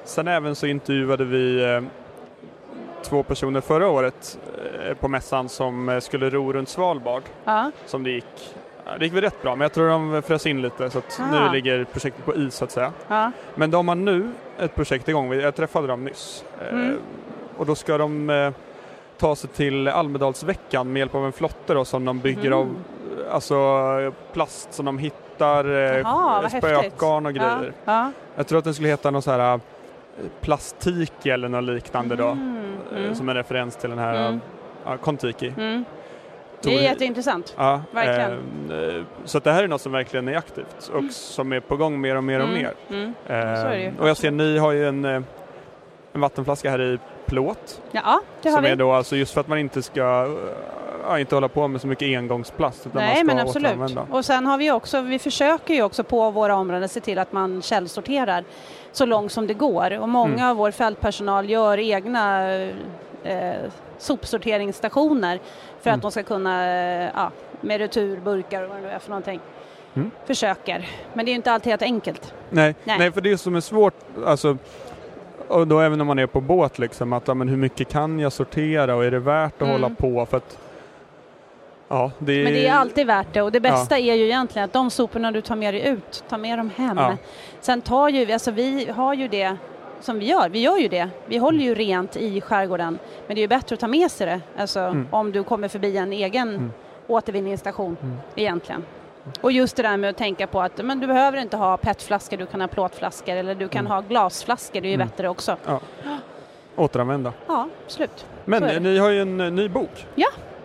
Sen 0.05 0.29
även 0.29 0.55
så 0.55 0.67
intervjuade 0.67 1.25
vi 1.25 1.63
eh, 1.75 1.83
två 3.03 3.23
personer 3.23 3.61
förra 3.61 3.89
året 3.89 4.39
eh, 4.89 4.95
på 4.95 5.09
mässan 5.09 5.49
som 5.49 5.89
eh, 5.89 6.01
skulle 6.01 6.31
ro 6.31 6.53
runt 6.53 6.69
Svalbard 6.69 7.23
Ja, 7.45 7.71
som 7.87 8.05
det 8.05 8.11
gick. 8.11 8.55
Det 8.99 9.05
gick 9.05 9.13
väl 9.15 9.21
rätt 9.21 9.43
bra 9.43 9.57
men 9.57 9.61
jag 9.65 9.73
tror 9.73 9.89
de 9.89 10.23
frös 10.23 10.47
in 10.47 10.63
lite 10.63 10.91
så 10.91 10.99
att 10.99 11.21
Aha. 11.21 11.31
nu 11.47 11.53
ligger 11.53 11.85
projektet 11.85 12.25
på 12.25 12.35
is 12.35 12.55
så 12.55 12.65
att 12.65 12.71
säga. 12.71 12.93
ja, 13.09 13.31
Men 13.55 13.71
de 13.71 13.89
har 13.89 13.95
nu 13.95 14.29
ett 14.59 14.75
projekt 14.75 15.09
igång, 15.09 15.33
jag 15.33 15.55
träffade 15.55 15.87
dem 15.87 16.05
nyss. 16.05 16.45
Eh, 16.61 16.75
Mm. 16.75 16.99
Och 17.57 17.67
då 17.67 17.75
ska 17.75 17.99
de 17.99 18.31
eh, 18.31 18.51
ta 19.19 19.37
sig 19.37 19.51
till 19.51 19.89
Almedalsveckan 19.89 20.93
med 20.93 21.01
hjälp 21.01 21.15
av 21.15 21.25
en 21.27 21.33
flotte 21.33 21.75
då, 21.75 21.85
som 21.85 22.05
de 22.05 22.19
bygger 22.21 22.51
Mhm. 22.51 22.53
av 22.59 22.67
eh, 23.29 23.35
alltså, 23.35 24.13
plast 24.33 24.73
som 24.75 24.85
de 24.85 24.99
hittar, 24.99 26.43
häftigt. 26.43 26.59
spökgarn 26.65 27.27
och 27.27 27.33
grejer. 27.35 27.73
ja, 27.85 27.93
ja. 27.93 28.11
Jag 28.37 28.47
tror 28.47 28.59
att 28.59 28.65
den 28.65 28.75
skulle 28.75 28.89
heta 28.89 29.11
någon 29.11 29.23
så 29.23 29.31
här 29.31 29.61
plastiki 30.41 31.31
eller 31.31 31.49
något 31.49 31.65
liknande 31.65 32.17
då. 32.17 32.29
Mm, 32.29 32.77
eh, 32.93 32.99
mm, 32.99 33.15
Som 33.15 33.29
en 33.29 33.35
referens 33.35 33.77
till 33.77 33.91
den 33.91 33.99
här 33.99 34.29
Mm. 34.29 34.41
ja, 34.85 34.97
Kontiki. 34.97 35.53
Mm. 36.71 36.83
Det 36.83 36.87
är 36.87 36.91
jätteintressant. 36.93 37.55
Ja, 37.57 37.81
Verkligen. 37.93 38.33
eh, 38.99 39.03
så 39.25 39.39
det 39.39 39.53
här 39.53 39.65
är 39.65 39.69
något 39.69 39.81
som 39.81 39.93
verkligen 39.93 40.29
är 40.29 40.37
aktivt 40.37 40.91
och 40.95 41.05
som 41.13 41.53
är 41.53 41.61
på 41.61 41.77
gång 41.77 42.01
mer 42.01 42.17
och 42.17 42.25
mer 42.25 42.41
och 42.41 42.49
Mm, 42.49 42.63
mer. 42.63 43.15
mm. 43.29 43.87
Eh, 43.89 44.01
och 44.01 44.09
jag 44.09 44.17
ser 44.17 44.31
ni 44.31 44.59
har 44.59 44.73
ju 44.73 44.89
en, 44.89 45.05
eh, 45.05 45.23
en 46.13 46.21
vattenflaska 46.21 46.71
här 46.71 46.81
i 46.83 46.99
plåt. 47.27 47.81
Ja, 47.93 48.21
det 48.43 48.49
har 48.49 48.57
som 48.57 48.65
vi. 48.65 48.71
är 48.71 48.77
då 48.77 48.93
alltså 48.93 49.17
just 49.17 49.35
för 49.35 49.41
att 49.41 49.49
man 49.49 49.59
inte 49.59 49.83
ska 49.83 50.01
eh, 50.01 50.31
ja, 51.09 51.19
inte 51.19 51.35
hålla 51.37 51.49
på 51.49 51.69
med 51.69 51.81
så 51.81 51.87
mycket 51.87 52.19
engångsplast 52.19 52.87
utan 52.87 52.93
man 52.95 53.05
Nej 53.05 53.17
ska 53.17 53.25
men 53.25 53.39
absolut. 53.39 53.99
Och 54.11 54.25
sen 54.25 54.47
har 54.47 54.59
vi 54.59 54.71
också, 54.71 55.01
vi 55.01 55.19
försöker 55.19 55.75
ju 55.75 55.83
också 55.83 56.05
på 56.05 56.31
våra 56.31 56.57
områden 56.57 56.89
se 56.89 57.01
till 57.01 57.19
att 57.19 57.33
man 57.33 57.63
källsorterar 57.63 58.45
så 58.93 59.07
långt 59.07 59.33
som 59.33 59.47
det 59.47 59.55
går. 59.55 59.99
Och 59.99 60.09
många 60.09 60.35
Mm. 60.35 60.51
av 60.51 60.57
vår 60.57 60.71
fältpersonal 60.71 61.51
gör 61.51 61.79
egna 61.79 62.53
eh, 63.25 63.57
sopsorteringsstationer 63.99 65.41
för 65.81 65.91
Mm. 65.91 65.97
att 65.99 66.03
de 66.03 66.11
ska 66.11 66.23
kunna, 66.23 66.67
eh, 66.67 67.11
ja, 67.15 67.31
med 67.61 67.79
returburkar 67.79 68.63
och 68.63 68.69
vad 68.69 68.79
det 68.79 68.83
nu 68.83 68.89
är 68.91 68.99
för 68.99 69.09
någonting. 69.11 69.41
Mm. 69.95 70.11
Försöker. 70.27 70.89
Men 71.13 71.25
det 71.25 71.29
är 71.31 71.33
ju 71.33 71.37
inte 71.37 71.53
alltid 71.53 71.71
helt 71.71 71.83
enkelt. 71.83 72.35
Nej, 72.51 72.75
Nej. 72.85 72.99
nej. 72.99 73.13
för 73.13 73.21
det 73.21 73.39
som 73.39 73.55
är 73.57 73.61
svårt, 73.61 73.95
alltså 74.27 74.57
och 75.49 75.67
då 75.69 75.81
även 75.81 75.99
när 75.99 76.05
man 76.05 76.19
är 76.19 76.27
på 76.27 76.41
båt 76.41 76.79
liksom, 76.79 77.13
att 77.13 77.29
ja, 77.29 77.35
men 77.35 77.49
hur 77.49 77.57
mycket 77.57 77.89
kan 77.89 78.19
jag 78.19 78.33
sortera 78.33 78.95
och 78.95 79.05
är 79.05 79.11
det 79.11 79.19
värt 79.19 79.55
att 79.55 79.61
Mm. 79.69 79.73
hålla 79.73 79.95
på 79.95 80.27
för 80.27 80.37
att 80.37 80.59
Ja, 81.89 82.11
det 82.19 82.33
är, 82.33 82.45
Men 82.45 82.53
det 82.53 82.67
är 82.67 82.73
alltid 82.75 83.07
värt 83.07 83.27
det 83.33 83.43
och 83.43 83.53
det 83.53 83.61
bästa 83.61 83.99
är 83.99 84.15
ju 84.15 84.25
egentligen 84.25 84.65
att 84.65 84.73
de 84.73 84.91
soporna 84.91 85.31
du 85.33 85.41
tar 85.41 85.57
med 85.57 85.75
dig 85.75 85.87
ut, 85.89 86.25
ta 86.29 86.39
med 86.39 86.59
dem 86.59 86.71
hem. 86.77 86.97
Ja. 86.99 87.17
Sen 87.61 87.81
tar 87.81 88.09
ju 88.09 88.33
alltså 88.33 88.51
vi 88.51 88.91
har 88.91 89.15
ju 89.15 89.29
det 89.29 89.57
som 90.05 90.19
vi 90.19 90.27
gör. 90.27 90.49
Vi 90.49 90.61
gör 90.61 90.79
ju 90.79 90.89
det. 90.89 91.09
Vi 91.27 91.37
håller 91.39 91.65
ju 91.65 91.75
rent 91.75 92.17
i 92.17 92.41
skärgården. 92.41 92.99
Men 93.27 93.35
det 93.35 93.41
är 93.41 93.43
ju 93.43 93.49
bättre 93.49 93.75
att 93.75 93.81
ta 93.81 93.89
med 93.89 94.11
sig 94.11 94.27
det, 94.27 94.41
alltså 94.59 94.81
Mm. 94.81 95.09
om 95.11 95.33
du 95.33 95.43
kommer 95.45 95.69
förbi 95.69 95.97
en 95.97 96.13
egen 96.13 96.49
Mm. 96.49 96.73
återvinningsstation 97.07 97.97
Mm. 98.03 98.17
egentligen. 98.37 98.85
Och 99.41 99.53
just 99.53 99.77
det 99.77 99.83
där 99.83 99.97
med 99.97 100.11
att 100.11 100.17
tänka 100.17 100.47
på 100.47 100.61
att 100.61 100.85
men 100.85 101.01
du 101.01 101.07
behöver 101.07 101.39
inte 101.39 101.57
ha 101.57 101.77
petflaskor, 101.77 102.37
du 102.37 102.47
kan 102.47 102.61
ha 102.61 102.69
plåtflaskor 102.69 103.35
eller 103.37 103.55
du 103.55 103.69
kan 103.69 103.81
Mm. 103.81 103.93
ha 103.93 104.01
glasflaskor, 104.01 104.81
det 104.81 104.87
är 104.87 104.91
ju 104.91 104.95
Mm. 104.95 105.09
bättre 105.09 105.29
också. 105.29 105.57
Återanvända. 106.77 107.33
Ja, 107.47 107.69
absolut. 107.87 108.27
Men 108.45 108.63
eh, 108.65 108.81
ni 108.81 108.99
har 108.99 109.11
ju 109.11 109.21
en 109.23 109.41
eh, 109.41 109.51
ny 109.51 109.69
bok. 109.69 110.07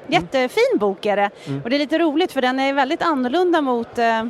Jättefin 0.07 0.77
bok 0.79 1.05
är 1.05 1.15
det. 1.15 1.29
Mm. 1.47 1.61
Och 1.63 1.69
det 1.69 1.75
är 1.75 1.79
lite 1.79 1.99
roligt 1.99 2.31
för 2.31 2.41
den 2.41 2.59
är 2.59 2.73
väldigt 2.73 3.01
annorlunda 3.01 3.61
mot 3.61 3.97
eh, 3.97 4.25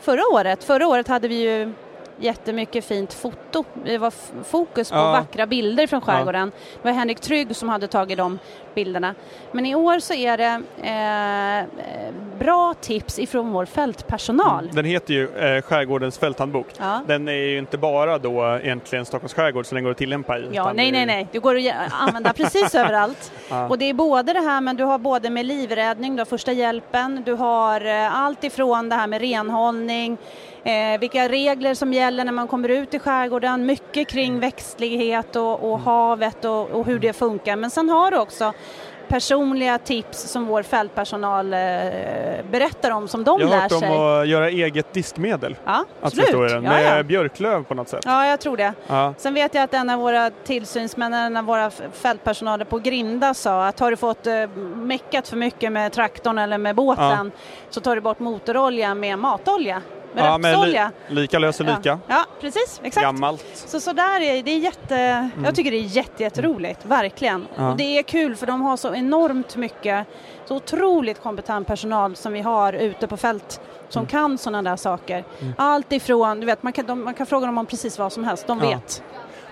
förra 0.00 0.22
året. 0.32 0.64
Förra 0.64 0.88
året 0.88 1.08
hade 1.08 1.28
vi 1.28 1.34
ju 1.42 1.72
jättemycket 2.20 2.84
fint 2.84 3.12
foto. 3.12 3.64
Det 3.84 3.98
var 3.98 4.12
fokus 4.44 4.90
på 4.90 4.96
Ja. 4.96 5.12
vackra 5.12 5.46
bilder 5.46 5.86
från 5.86 6.00
skärgården. 6.00 6.52
Det 6.82 6.88
var 6.88 6.92
Henrik 6.92 7.20
Trygg 7.20 7.56
som 7.56 7.68
hade 7.68 7.86
tagit 7.88 8.18
de 8.18 8.38
bilderna. 8.74 9.14
Men 9.52 9.66
i 9.66 9.74
år 9.74 9.98
så 9.98 10.14
är 10.14 10.36
det 10.36 10.62
eh, 10.82 11.66
bra 12.38 12.74
tips 12.80 13.18
ifrån 13.18 13.52
vår 13.52 13.64
fältpersonal. 13.64 14.70
Den 14.72 14.84
heter 14.84 15.14
ju 15.14 15.28
eh, 15.38 15.62
Skärgårdens 15.62 16.18
fälthandbok. 16.18 16.66
Ja. 16.78 17.00
Den 17.06 17.28
är 17.28 17.32
ju 17.32 17.58
inte 17.58 17.78
bara 17.78 18.18
då 18.18 18.58
egentligen 18.62 19.04
Stockholms 19.04 19.34
skärgård 19.34 19.66
som 19.66 19.74
den 19.74 19.84
går 19.84 19.90
att 19.90 19.96
tillämpa 19.98 20.38
i. 20.38 20.48
Ja, 20.52 20.72
nej, 20.72 20.92
nej, 20.92 21.06
nej. 21.06 21.28
Det 21.32 21.38
går 21.38 21.56
att 21.56 21.92
använda 21.92 22.32
precis 22.32 22.74
överallt. 22.74 23.32
Ja. 23.50 23.68
Och 23.68 23.78
det 23.78 23.84
är 23.84 23.94
både 23.94 24.32
det 24.32 24.40
här, 24.40 24.60
men 24.60 24.76
du 24.76 24.84
har 24.84 24.98
både 24.98 25.30
med 25.30 25.46
livräddning, 25.46 26.16
du 26.16 26.20
har 26.20 26.26
första 26.26 26.52
hjälpen, 26.52 27.22
du 27.26 27.32
har 27.32 27.86
eh, 27.86 28.18
allt 28.20 28.44
ifrån 28.44 28.88
det 28.88 28.94
här 28.94 29.06
med 29.06 29.20
renhållning, 29.20 30.16
eh, 30.64 31.00
vilka 31.00 31.28
regler 31.28 31.74
som 31.74 31.92
gäller 31.92 32.24
när 32.24 32.32
man 32.32 32.48
kommer 32.48 32.68
ut 32.68 32.94
i 32.94 32.98
skärgården, 32.98 33.66
mycket 33.66 34.08
kring 34.08 34.40
växtlighet 34.40 35.36
och, 35.36 35.72
och 35.72 35.80
havet 35.80 36.44
och, 36.44 36.70
och 36.70 36.86
hur 36.86 36.98
det 36.98 37.12
funkar. 37.12 37.56
Men 37.56 37.70
sen 37.70 37.88
har 37.88 38.10
du 38.10 38.18
också 38.18 38.52
personliga 39.10 39.78
tips 39.78 40.18
som 40.18 40.46
vår 40.46 40.62
fältpersonal 40.62 41.52
eh, 41.52 41.58
berättar 42.50 42.90
om, 42.90 43.08
som 43.08 43.24
de 43.24 43.40
Jag 43.40 43.46
har 43.46 43.54
lär 43.54 43.62
hört 43.62 43.72
om 43.72 43.80
sig. 43.80 44.20
att 44.20 44.28
göra 44.28 44.48
eget 44.48 44.92
diskmedel. 44.92 45.56
Ja, 45.64 45.84
absolut. 46.00 46.50
Ja, 46.52 46.60
med 46.60 46.98
ja. 46.98 47.02
björklöv 47.02 47.64
på 47.64 47.74
något 47.74 47.88
sätt. 47.88 48.00
ja, 48.04 48.26
jag 48.26 48.40
tror 48.40 48.56
det. 48.56 48.72
Ja. 48.86 49.14
Sen 49.18 49.34
vet 49.34 49.54
jag 49.54 49.64
att 49.64 49.74
en 49.74 49.90
av 49.90 50.00
våra 50.00 50.30
tillsynsmän, 50.30 51.14
en 51.14 51.36
av 51.36 51.44
våra 51.44 51.70
fältpersonaler 51.92 52.64
på 52.64 52.78
Grinda 52.78 53.34
sa 53.34 53.66
att 53.66 53.80
har 53.80 53.90
du 53.90 53.96
fått 53.96 54.26
eh, 54.26 54.46
meckat 54.74 55.28
för 55.28 55.36
mycket 55.36 55.72
med 55.72 55.92
traktorn 55.92 56.38
eller 56.38 56.58
med 56.58 56.74
båten 56.76 57.32
så 57.70 57.80
tar 57.80 57.94
du 57.94 58.00
bort 58.00 58.18
motorolja 58.18 58.94
med 58.94 59.18
matolja, 59.18 59.82
med 60.14 60.24
Ja, 60.24 60.38
rapsolja. 60.38 60.90
li- 61.08 61.14
lika 61.20 61.38
löser 61.38 61.64
lika. 61.64 61.78
Ja, 61.82 61.98
ja, 62.08 62.24
precis, 62.40 62.80
exakt. 62.82 63.04
Gammalt. 63.04 63.44
Så, 63.54 63.80
så 63.80 63.92
där 63.92 64.20
är 64.20 64.42
det 64.42 64.50
är 64.50 64.58
jätte, 64.58 65.30
jag 65.44 65.54
tycker 65.54 65.70
det 65.70 65.76
är 65.76 65.80
jätte, 65.96 66.22
jätteroligt, 66.22 66.84
verkligen. 66.84 67.34
Mm. 67.34 67.48
Ja. 67.56 67.70
Och 67.70 67.76
det 67.76 67.98
är 67.98 68.02
kul 68.02 68.36
för 68.36 68.46
de 68.46 68.60
har 68.62 68.76
så 68.76 68.94
enormt 68.94 69.56
mycket, 69.56 70.06
så 70.48 70.56
otroligt 70.56 71.22
kompetent 71.22 71.66
personal 71.66 72.16
som 72.16 72.32
vi 72.32 72.40
har 72.40 72.72
ute 72.72 73.06
på 73.06 73.16
fält 73.16 73.60
som 73.88 74.00
Mm. 74.00 74.08
kan 74.10 74.38
sådana 74.38 74.70
där 74.70 74.76
saker. 74.76 75.24
Allt 75.56 75.92
ifrån, 75.92 76.40
du 76.40 76.46
vet, 76.46 76.62
man 76.62 76.72
kan, 76.72 76.86
de, 76.86 77.04
man 77.04 77.14
kan 77.14 77.26
fråga 77.26 77.46
dem 77.46 77.58
om 77.58 77.66
precis 77.66 77.98
vad 77.98 78.12
som 78.12 78.24
helst, 78.24 78.46
de 78.46 78.58
Ja. 78.58 78.64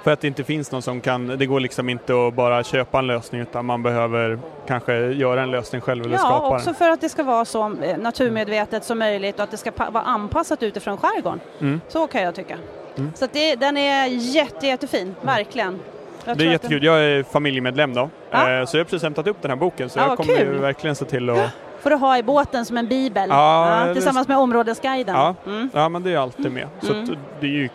För 0.08 0.12
att 0.12 0.20
det 0.20 0.26
inte 0.28 0.44
finns 0.44 0.72
någon 0.72 0.82
som 0.82 1.00
kan, 1.00 1.26
det 1.26 1.46
går 1.46 1.60
liksom 1.60 1.88
inte 1.88 2.26
att 2.26 2.34
bara 2.34 2.64
köpa 2.64 2.98
en 2.98 3.06
lösning 3.06 3.40
utan 3.40 3.66
man 3.66 3.82
behöver 3.82 4.38
kanske 4.66 4.94
göra 4.96 5.42
en 5.42 5.50
lösning 5.50 5.80
själv 5.80 6.04
eller 6.04 6.14
Ja, 6.14 6.18
skapa 6.18 6.48
också 6.48 6.64
den. 6.66 6.74
för 6.74 6.90
att 6.90 7.00
det 7.00 7.08
ska 7.08 7.22
vara 7.22 7.44
så 7.44 7.72
eh, 7.82 7.98
naturmedvetet 7.98 8.84
som 8.84 8.98
möjligt 8.98 9.36
och 9.36 9.42
att 9.42 9.50
det 9.50 9.56
ska 9.56 9.70
vara 9.90 10.04
anpassat 10.04 10.62
utifrån 10.62 10.96
skärgården. 10.98 11.40
Mm. 11.60 11.80
Så 11.88 12.06
kan 12.06 12.22
jag 12.22 12.34
tycka. 12.34 12.56
Mm. 12.96 13.12
Så 13.14 13.26
det, 13.32 13.54
den 13.56 13.76
är 13.76 14.06
jätte, 14.06 14.66
jättefin, 14.66 15.14
verkligen. 15.22 15.78
Jag 16.24 16.38
Det 16.38 16.44
är 16.46 16.50
jättekul. 16.50 16.84
Jag 16.84 17.00
är 17.04 17.22
familjemedlem 17.22 17.94
då. 17.94 18.10
Ja. 18.30 18.50
Eh, 18.60 18.64
Så 18.66 18.76
jag 18.76 18.80
har 18.80 18.84
precis 18.84 19.02
hämtat 19.02 19.26
upp 19.26 19.42
den 19.42 19.50
här 19.50 19.56
boken 19.56 19.88
så 19.90 19.98
Ja, 19.98 20.06
jag 20.08 20.16
kommer 20.16 20.36
kul. 20.36 20.58
verkligen 20.58 20.96
se 20.96 21.04
till 21.04 21.30
att... 21.30 21.50
får 21.82 21.90
du 21.90 21.96
ha 21.96 22.18
i 22.18 22.22
båten 22.22 22.64
som 22.64 22.76
en 22.76 22.88
bibel 22.88 23.28
Ja, 23.30 23.90
tillsammans 23.94 24.28
med 24.28 24.38
områdesguiden. 24.38 25.14
Ja. 25.16 25.34
Mm. 25.46 25.70
Ja 25.74 25.88
men 25.88 26.02
det 26.02 26.12
är 26.12 26.18
alltid 26.18 26.52
med. 26.52 26.68
Så 26.80 26.92
Mm. 26.92 27.16
det 27.40 27.46
är 27.46 27.50
ju 27.50 27.68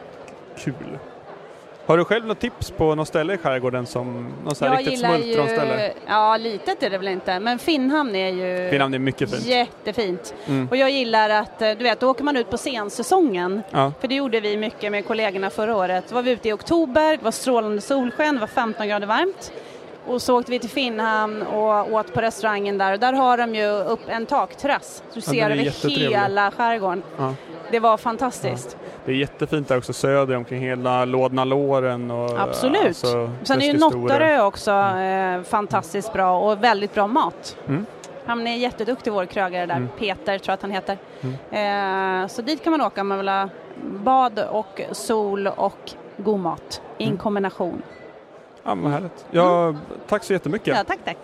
kul. 0.57 0.73
Har 1.85 1.97
du 1.97 2.05
själv 2.05 2.25
något 2.25 2.39
tips 2.39 2.71
på 2.71 2.95
något 2.95 3.07
ställe 3.07 3.33
i 3.33 3.37
skärgården 3.37 3.85
som 3.85 4.27
något 4.45 4.57
så 4.57 4.65
här 4.65 4.71
Jag 4.73 4.79
riktigt 4.79 4.99
smultronställe? 4.99 5.87
ju, 5.87 5.93
ja 6.07 6.37
litet 6.37 6.83
är 6.83 6.89
det 6.89 6.97
väl 6.97 7.07
inte, 7.07 7.39
men 7.39 7.59
Finnhamn 7.59 8.15
är 8.15 8.29
ju 8.29 8.69
Finland 8.69 8.95
är 8.95 8.99
mycket 8.99 9.29
fint. 9.31 9.45
jättefint. 9.45 10.33
Mm. 10.47 10.67
Och 10.71 10.77
jag 10.77 10.91
gillar 10.91 11.29
att, 11.29 11.61
eh, 11.61 11.71
du 11.71 11.83
vet, 11.83 11.99
då 11.99 12.09
åker 12.09 12.23
man 12.23 12.37
ut 12.37 12.49
på 12.49 12.57
sensäsongen 12.57 13.61
Ja. 13.71 13.91
För 14.01 14.07
det 14.07 14.15
gjorde 14.15 14.39
vi 14.39 14.57
mycket 14.57 14.91
med 14.91 15.07
kollegorna 15.07 15.49
förra 15.49 15.75
året. 15.75 16.03
Då 16.09 16.15
var 16.15 16.21
vi 16.21 16.31
ute 16.31 16.49
i 16.49 16.53
oktober, 16.53 17.17
det 17.17 17.23
var 17.23 17.31
strålande 17.31 17.81
solsken, 17.81 18.35
det 18.35 18.41
var 18.41 18.47
15 18.47 18.87
grader 18.87 19.07
varmt. 19.07 19.51
Och 20.07 20.21
så 20.21 20.39
åkte 20.39 20.51
vi 20.51 20.59
till 20.59 20.69
Finnhamn 20.69 21.41
och 21.41 21.93
åt 21.93 22.13
på 22.13 22.21
restaurangen 22.21 22.77
där. 22.77 22.93
Och 22.93 22.99
där 22.99 23.13
har 23.13 23.37
de 23.37 23.55
ju 23.55 23.67
upp 23.67 23.99
en 24.07 24.25
takterrass. 24.25 25.03
Du 25.13 25.19
Ja, 25.19 25.21
ser 25.31 25.49
är 25.49 25.49
över 25.49 26.09
hela 26.09 26.51
skärgården. 26.51 27.03
Ja. 27.17 27.33
Det 27.71 27.79
var 27.79 27.97
fantastiskt. 27.97 28.77
Det 29.05 29.11
är 29.11 29.15
jättefint 29.15 29.67
där 29.67 29.77
också 29.77 29.93
söder 29.93 30.35
omkring 30.37 30.61
hela 30.61 31.05
Lådna 31.05 31.43
låren 31.45 32.11
och 32.11 32.39
Absolut. 32.39 32.85
alltså, 32.85 33.29
Sen 33.43 33.61
är 33.61 33.65
ju. 33.65 33.77
Nottarö 33.77 34.41
också 34.41 34.71
eh, 34.71 35.41
fantastiskt 35.43 36.13
bra 36.13 36.39
och 36.39 36.63
väldigt 36.63 36.93
bra 36.93 37.07
mat. 37.07 37.57
Mm. 37.67 37.85
Han 38.25 38.47
är 38.47 38.55
jätteduktig 38.55 39.13
vår 39.13 39.25
krögare 39.25 39.65
där, 39.65 39.75
Mm. 39.75 39.89
Peter 39.99 40.37
tror 40.37 40.41
jag 40.45 40.53
att 40.53 40.61
han 40.61 40.71
heter. 40.71 40.97
Eh, 41.51 42.27
så 42.27 42.41
dit 42.41 42.63
kan 42.63 42.71
man 42.71 42.81
åka 42.81 43.01
om 43.01 43.07
man 43.07 43.17
vill 43.17 43.27
ha 43.29 43.49
bad 44.03 44.39
och 44.39 44.81
sol 44.91 45.47
och 45.47 45.91
god 46.17 46.39
mat 46.39 46.81
i 46.97 47.03
en 47.03 47.07
Mm. 47.09 47.19
kombination. 47.19 47.81
Ja, 48.63 48.75
men 48.75 48.91
härligt. 48.91 49.25
Ja, 49.31 49.75
Tack 50.07 50.23
så 50.23 50.33
jättemycket. 50.33 50.77
Ja, 50.77 50.83
tack, 50.83 50.99
tack. 51.05 51.17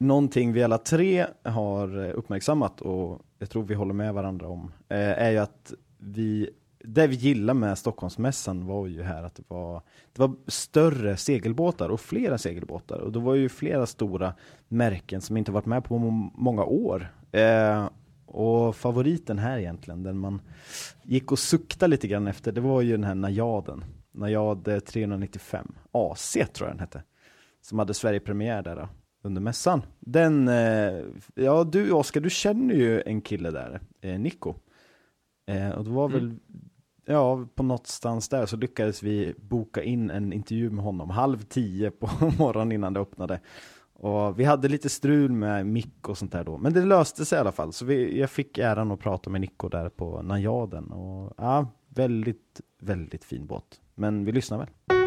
Någonting 0.00 0.52
vi 0.52 0.62
alla 0.62 0.78
tre 0.78 1.26
har 1.42 2.04
eh, 2.04 2.12
uppmärksammat 2.14 2.80
och 2.80 3.20
jag 3.38 3.50
tror 3.50 3.62
vi 3.62 3.74
håller 3.74 3.94
med 3.94 4.14
varandra 4.14 4.48
om 4.48 4.72
eh, 4.88 4.98
är 4.98 5.30
ju 5.30 5.38
att 5.38 5.72
vi 5.98 6.50
det 6.84 7.06
vi 7.06 7.16
gillar 7.16 7.54
med 7.54 7.78
Stockholmsmässan 7.78 8.66
var 8.66 8.86
ju 8.86 9.02
här 9.02 9.22
att 9.22 9.34
det 9.34 9.42
var, 9.48 9.82
det 10.12 10.22
var 10.22 10.36
större 10.46 11.16
segelbåtar 11.16 11.88
och 11.88 12.00
flera 12.00 12.38
segelbåtar 12.38 12.98
och 12.98 13.12
det 13.12 13.18
var 13.18 13.34
ju 13.34 13.48
flera 13.48 13.86
stora 13.86 14.34
märken 14.68 15.20
som 15.20 15.36
inte 15.36 15.52
varit 15.52 15.66
med 15.66 15.84
på 15.84 15.98
många 16.34 16.64
år. 16.64 17.14
Eh, 17.32 17.88
och 18.26 18.76
favoriten 18.76 19.38
här 19.38 19.58
egentligen, 19.58 20.02
den 20.02 20.18
man 20.18 20.40
gick 21.02 21.32
och 21.32 21.38
suktade 21.38 21.90
lite 21.90 22.08
grann 22.08 22.26
efter, 22.26 22.52
det 22.52 22.60
var 22.60 22.80
ju 22.80 22.92
den 22.92 23.04
här 23.04 23.14
Najaden. 23.14 23.84
Najad 24.12 24.84
395 24.86 25.74
AC 25.92 26.32
tror 26.32 26.68
jag 26.68 26.76
den 26.76 26.80
hette. 26.80 27.02
Som 27.62 27.78
hade 27.78 27.94
Sverigepremiär 27.94 28.62
där 28.62 28.76
då, 28.76 28.88
under 29.22 29.40
mässan. 29.40 29.82
Den, 30.00 30.48
eh, 30.48 31.04
ja 31.34 31.64
du 31.64 31.92
Oskar, 31.92 32.20
du 32.20 32.30
känner 32.30 32.74
ju 32.74 33.02
en 33.02 33.20
kille 33.20 33.50
där, 33.50 33.80
eh, 34.00 34.20
Nico. 34.20 34.54
Eh, 35.46 35.70
och 35.70 35.84
det 35.84 35.90
var 35.90 36.08
väl, 36.08 36.36
ja 37.04 37.46
på 37.54 37.62
någonstans 37.62 38.28
där 38.28 38.46
så 38.46 38.56
lyckades 38.56 39.02
vi 39.02 39.34
boka 39.36 39.82
in 39.82 40.10
en 40.10 40.32
intervju 40.32 40.70
med 40.70 40.84
honom 40.84 41.10
halv 41.10 41.42
tio 41.42 41.90
på 41.90 42.10
morgonen 42.38 42.72
innan 42.72 42.92
det 42.92 43.00
öppnade. 43.00 43.40
Och 43.92 44.40
vi 44.40 44.44
hade 44.44 44.68
lite 44.68 44.88
strul 44.88 45.32
med 45.32 45.66
mick 45.66 46.08
och 46.08 46.18
sånt 46.18 46.32
där 46.32 46.44
då, 46.44 46.58
men 46.58 46.72
det 46.72 46.84
löste 46.84 47.24
sig 47.24 47.36
i 47.36 47.40
alla 47.40 47.52
fall. 47.52 47.72
Så 47.72 47.84
vi, 47.84 48.20
jag 48.20 48.30
fick 48.30 48.58
äran 48.58 48.90
att 48.90 49.00
prata 49.00 49.30
med 49.30 49.40
Nico 49.40 49.68
där 49.68 49.88
på 49.88 50.22
Najaden 50.22 50.92
och 50.92 51.34
ja, 51.36 51.66
väldigt, 51.88 52.60
väldigt 52.78 53.24
fin 53.24 53.46
båt. 53.46 53.80
Men 53.94 54.24
vi 54.24 54.32
lyssnar 54.32 54.58
väl. 54.58 54.99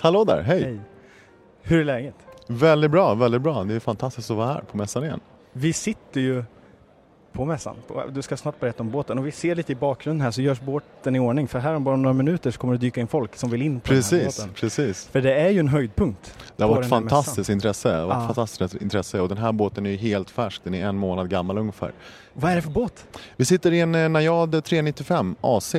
Hallå 0.00 0.24
där, 0.24 0.42
hej. 0.42 0.62
Hej! 0.62 0.80
Hur 1.62 1.80
är 1.80 1.84
läget? 1.84 2.14
Väldigt 2.46 2.90
bra, 2.90 3.14
väldigt 3.14 3.42
bra. 3.42 3.64
Det 3.64 3.74
är 3.74 3.80
fantastiskt 3.80 4.30
att 4.30 4.36
vara 4.36 4.46
här 4.46 4.60
på 4.70 4.76
mässan 4.76 5.04
igen. 5.04 5.20
Vi 5.52 5.72
sitter 5.72 6.20
ju 6.20 6.44
på 7.32 7.44
mässan. 7.44 7.76
Du 8.10 8.22
ska 8.22 8.36
snart 8.36 8.60
berätta 8.60 8.82
om 8.82 8.90
båten 8.90 9.18
och 9.18 9.26
vi 9.26 9.30
ser 9.32 9.54
lite 9.54 9.72
i 9.72 9.74
bakgrunden 9.74 10.20
här 10.24 10.30
så 10.30 10.42
görs 10.42 10.60
båten 10.60 11.16
i 11.16 11.18
ordning 11.18 11.48
för 11.48 11.58
här 11.58 11.74
om 11.74 11.84
bara 11.84 11.96
några 11.96 12.12
minuter 12.14 12.50
så 12.50 12.58
kommer 12.58 12.74
det 12.74 12.78
dyka 12.80 13.00
in 13.00 13.06
folk 13.08 13.36
som 13.36 13.50
vill 13.50 13.62
in 13.62 13.80
på 13.80 13.86
den 13.88 13.94
här 13.96 14.02
Precis, 14.10 14.36
båten. 14.38 14.54
precis. 14.54 15.06
För 15.08 15.20
det 15.20 15.34
är 15.34 15.48
ju 15.50 15.60
en 15.60 15.68
höjdpunkt. 15.68 16.34
Det 16.56 16.64
har 16.64 16.70
varit 16.74 16.88
fantastiskt 16.88 17.38
mässan. 17.38 17.52
intresse. 17.52 17.88
Det 17.88 17.96
har 17.96 18.06
varit 18.06 18.16
Ja. 18.20 18.26
fantastiskt 18.34 18.74
intresse 18.82 19.20
och 19.20 19.28
den 19.28 19.38
här 19.38 19.52
båten 19.52 19.86
är 19.86 19.90
ju 19.90 19.96
helt 19.96 20.30
färsk. 20.30 20.64
Den 20.64 20.74
är 20.74 20.86
en 20.86 20.96
månad 20.96 21.30
gammal 21.30 21.58
ungefär. 21.58 21.92
Vad 22.32 22.50
är 22.52 22.56
det 22.56 22.62
för 22.62 22.70
båt? 22.70 23.06
Vi 23.36 23.44
sitter 23.44 23.72
i 23.72 23.80
en 23.80 23.94
eh, 23.94 24.08
Najad 24.08 24.64
395 24.64 25.36
AC. 25.40 25.74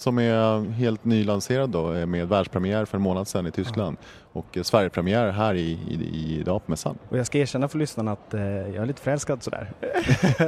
Som 0.00 0.18
är 0.18 0.70
helt 0.70 1.04
nylanserad 1.04 1.70
då 1.70 1.94
eh, 1.94 2.06
med 2.06 2.28
världspremiär 2.28 2.84
för 2.84 2.98
en 2.98 3.02
månad 3.02 3.28
sedan 3.28 3.46
i 3.46 3.50
Tyskland 3.50 3.96
och 4.32 4.56
eh, 4.56 4.62
Sverigepremiär 4.62 5.30
här 5.30 5.54
i, 5.54 5.78
i, 5.90 6.38
idag 6.40 6.66
på 6.66 6.70
mässan. 6.70 6.98
Och 7.08 7.18
jag 7.18 7.26
ska 7.26 7.38
erkänna 7.38 7.68
för 7.68 7.78
lyssnarna 7.78 8.12
att 8.12 8.34
eh, 8.34 8.42
jag 8.42 8.76
är 8.76 8.86
lite 8.86 9.02
förälskad 9.02 9.42
sådär. 9.42 9.72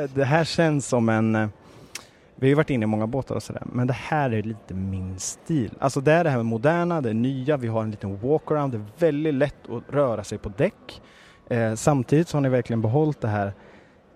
det 0.15 0.25
här 0.25 0.45
känns 0.45 0.89
som 0.89 1.09
en 1.09 1.35
eh, 1.35 1.49
vi 2.35 2.47
har 2.47 2.49
ju 2.49 2.55
varit 2.55 2.71
inne 2.71 2.85
i 2.85 2.87
många 2.87 3.07
båtar 3.07 3.35
och 3.35 3.43
sådär, 3.43 3.63
men 3.73 3.87
det 3.87 3.93
här 3.93 4.31
är 4.31 4.43
lite 4.43 4.75
min 4.75 5.19
stil. 5.19 5.71
Alltså 5.79 6.01
det 6.01 6.13
är 6.13 6.25
det 6.25 6.31
här 6.31 6.37
med 6.37 6.47
moderna, 6.47 7.01
det 7.01 7.11
är 7.11 7.15
nya, 7.15 7.57
vi 7.57 7.69
har 7.69 7.83
en 7.83 7.91
liten 7.91 8.21
walkaround, 8.21 8.73
det 8.73 8.79
är 8.79 8.85
väldigt 8.99 9.35
lätt 9.35 9.71
att 9.71 9.95
röra 9.95 10.25
sig 10.25 10.39
på 10.39 10.49
däck. 10.57 11.03
Eh, 11.51 11.75
samtidigt 11.75 12.29
så 12.29 12.37
har 12.37 12.43
ni 12.43 12.49
verkligen 12.49 12.83
behållit 12.83 13.21
det 13.21 13.29
här 13.29 13.53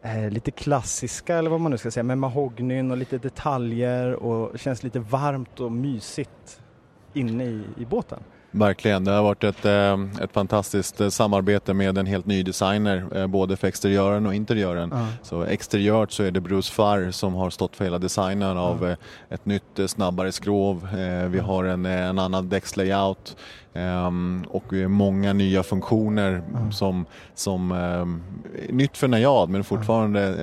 eh, 0.07 0.31
lite 0.31 0.51
klassiska, 0.51 1.37
eller 1.37 1.51
vad 1.51 1.61
man 1.61 1.71
nu 1.71 1.79
ska 1.79 1.91
säga, 1.91 2.05
med 2.05 2.19
mahognyn 2.19 2.91
och 2.91 2.97
lite 2.97 3.19
detaljer 3.19 4.15
och 4.15 4.59
känns 4.59 4.83
lite 4.83 4.99
varmt 4.99 5.61
och 5.61 5.73
mysigt 5.73 6.61
inne 7.15 7.45
i, 7.45 7.63
i 7.79 7.85
båten. 7.85 8.19
Verkligen, 8.51 9.05
det 9.05 9.11
har 9.11 9.23
varit 9.23 9.45
ett, 9.45 9.65
eh, 9.65 10.25
ett 10.25 10.33
fantastiskt 10.33 11.01
eh, 11.01 11.09
samarbete 11.09 11.75
med 11.75 11.99
en 11.99 12.07
helt 12.07 12.27
ny 12.27 12.43
designer 12.43 13.27
både 13.27 13.57
för 13.57 13.69
exteriören 13.69 14.27
och 14.27 14.35
interiören. 14.35 14.91
Ja. 14.93 15.07
Så 15.23 15.43
exteriört 15.43 16.13
så 16.13 16.23
är 16.23 16.31
det 16.31 16.41
Bruce 16.41 16.73
Farr 16.73 17.11
som 17.11 17.35
har 17.35 17.51
stått 17.51 17.77
för 17.77 17.85
hela 17.85 17.99
designen 17.99 18.57
av 18.59 18.97
ett 19.29 19.47
nytt 19.47 19.81
snabbare 19.87 20.33
skrov. 20.33 20.89
Vi 21.29 21.39
har 21.39 21.65
en, 21.65 21.87
en 21.87 22.19
annan 22.19 22.49
däckslayout 22.49 23.37
och 24.49 24.73
många 24.73 25.33
nya 25.33 25.63
funktioner 25.63 26.43
Ja. 26.53 26.71
som, 26.71 27.07
som 27.35 27.73
ehm, 27.73 28.23
är 28.69 28.73
nytt 28.73 28.97
för 28.97 29.09
Najad 29.09 29.49
men 29.51 29.65
fortfarande 29.65 30.35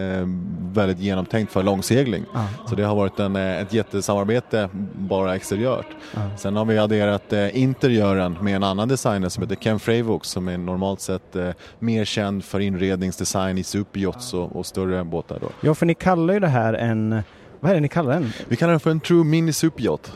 väldigt 0.73 0.99
genomtänkt 0.99 1.51
för 1.51 1.63
långsegling. 1.63 2.23
Ja, 2.33 2.47
Så 2.69 2.75
det 2.75 2.83
har 2.83 2.95
varit 2.95 3.19
en, 3.19 3.35
ett 3.35 3.73
jättesamarbete 3.73 4.69
bara 4.95 5.35
exteriört. 5.35 5.85
ja. 6.13 6.21
Sen 6.37 6.55
har 6.55 6.65
vi 6.65 6.77
adderat 6.77 7.33
eh, 7.33 7.57
interiören 7.61 8.37
med 8.41 8.55
en 8.55 8.63
annan 8.63 8.87
designer 8.87 9.29
som 9.29 9.43
heter 9.43 9.55
Ken 9.55 9.79
Fravox 9.79 10.27
som 10.29 10.47
är 10.47 10.57
normalt 10.57 11.01
sett 11.01 11.35
eh, 11.35 11.49
mer 11.79 12.05
känd 12.05 12.43
för 12.43 12.59
inredningsdesign 12.59 13.57
i 13.57 13.63
superyachts 13.63 14.33
och, 14.33 14.55
och 14.55 14.65
större 14.65 15.03
båtar. 15.03 15.37
Då. 15.41 15.47
ja, 15.61 15.75
för 15.75 15.85
ni 15.85 15.93
kallar 15.95 16.33
ju 16.33 16.39
det 16.39 16.47
här 16.47 16.73
en, 16.73 17.21
vad 17.59 17.71
är 17.71 17.75
det 17.75 17.81
ni 17.81 17.87
kallar 17.89 18.13
den? 18.13 18.31
Vi 18.47 18.55
kallar 18.55 18.71
den 18.71 18.79
för 18.79 18.91
en 18.91 18.99
True 18.99 19.23
Mini 19.23 19.53
Superyacht. 19.53 20.11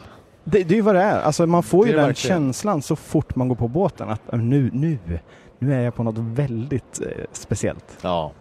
Det, 0.51 0.63
det 0.63 0.73
är 0.73 0.75
ju 0.75 0.81
vad 0.81 0.95
det 0.95 1.01
är. 1.01 1.19
Alltså 1.21 1.45
man 1.47 1.63
får 1.63 1.83
Det 1.85 1.89
ju 1.89 1.95
den 1.95 2.05
verkligen. 2.05 2.37
känslan 2.37 2.81
så 2.81 2.95
fort 2.95 3.35
man 3.35 3.47
går 3.47 3.55
på 3.55 3.67
båten 3.67 4.09
att 4.09 4.33
äh, 4.33 4.39
nu, 4.39 4.69
nu, 4.73 4.97
nu 5.59 5.73
är 5.73 5.79
jag 5.81 5.95
på 5.95 6.03
något 6.03 6.17
väldigt 6.17 7.01
eh, 7.01 7.23
speciellt. 7.31 7.97
Ja, 8.01 8.31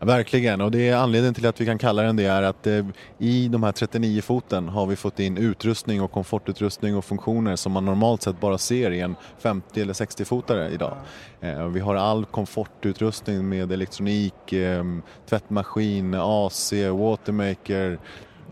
verkligen. 0.00 0.60
Och 0.60 0.70
det 0.70 0.88
är 0.88 0.96
anledningen 0.96 1.34
till 1.34 1.46
att 1.46 1.60
vi 1.60 1.66
kan 1.66 1.78
kalla 1.78 2.02
den 2.02 2.16
det 2.16 2.24
är 2.24 2.42
att 2.42 2.66
eh, 2.66 2.86
i 3.18 3.48
de 3.48 3.62
här 3.62 3.72
39 3.72 4.22
foten 4.22 4.68
har 4.68 4.86
vi 4.86 4.96
fått 4.96 5.20
in 5.20 5.36
utrustning 5.36 6.02
och 6.02 6.12
komfortutrustning 6.12 6.96
och 6.96 7.04
funktioner 7.04 7.56
som 7.56 7.72
man 7.72 7.84
normalt 7.84 8.22
sett 8.22 8.40
bara 8.40 8.58
ser 8.58 8.90
i 8.90 9.00
en 9.00 9.16
50 9.38 9.80
eller 9.82 9.92
60-fotare 9.92 10.70
idag. 10.70 10.96
Eh, 11.40 11.66
vi 11.66 11.80
har 11.80 11.94
all 11.94 12.24
komfortutrustning 12.24 13.48
med 13.48 13.72
elektronik, 13.72 14.52
eh, 14.52 14.84
tvättmaskin, 15.28 16.14
AC, 16.14 16.72
watermaker, 16.92 17.98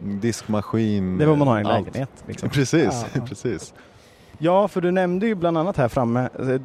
diskmaskin. 0.03 1.19
Det 1.19 1.25
är 1.25 1.29
vad 1.29 1.39
man 1.39 1.49
har 1.49 1.59
i 1.59 1.61
en 1.61 1.67
allt. 1.67 1.87
lägenhet. 1.87 2.25
Liksom. 2.27 2.49
Precis, 2.53 3.05
Ja. 3.15 3.21
precis. 3.29 3.75
Ja, 4.39 4.69
för 4.69 4.81
du 4.81 4.91
nämnde 4.91 5.27
ju 5.27 5.35
bland 5.35 5.59
annat 5.59 5.77
här 5.77 5.89
framme, 5.89 6.29
eh, 6.39 6.61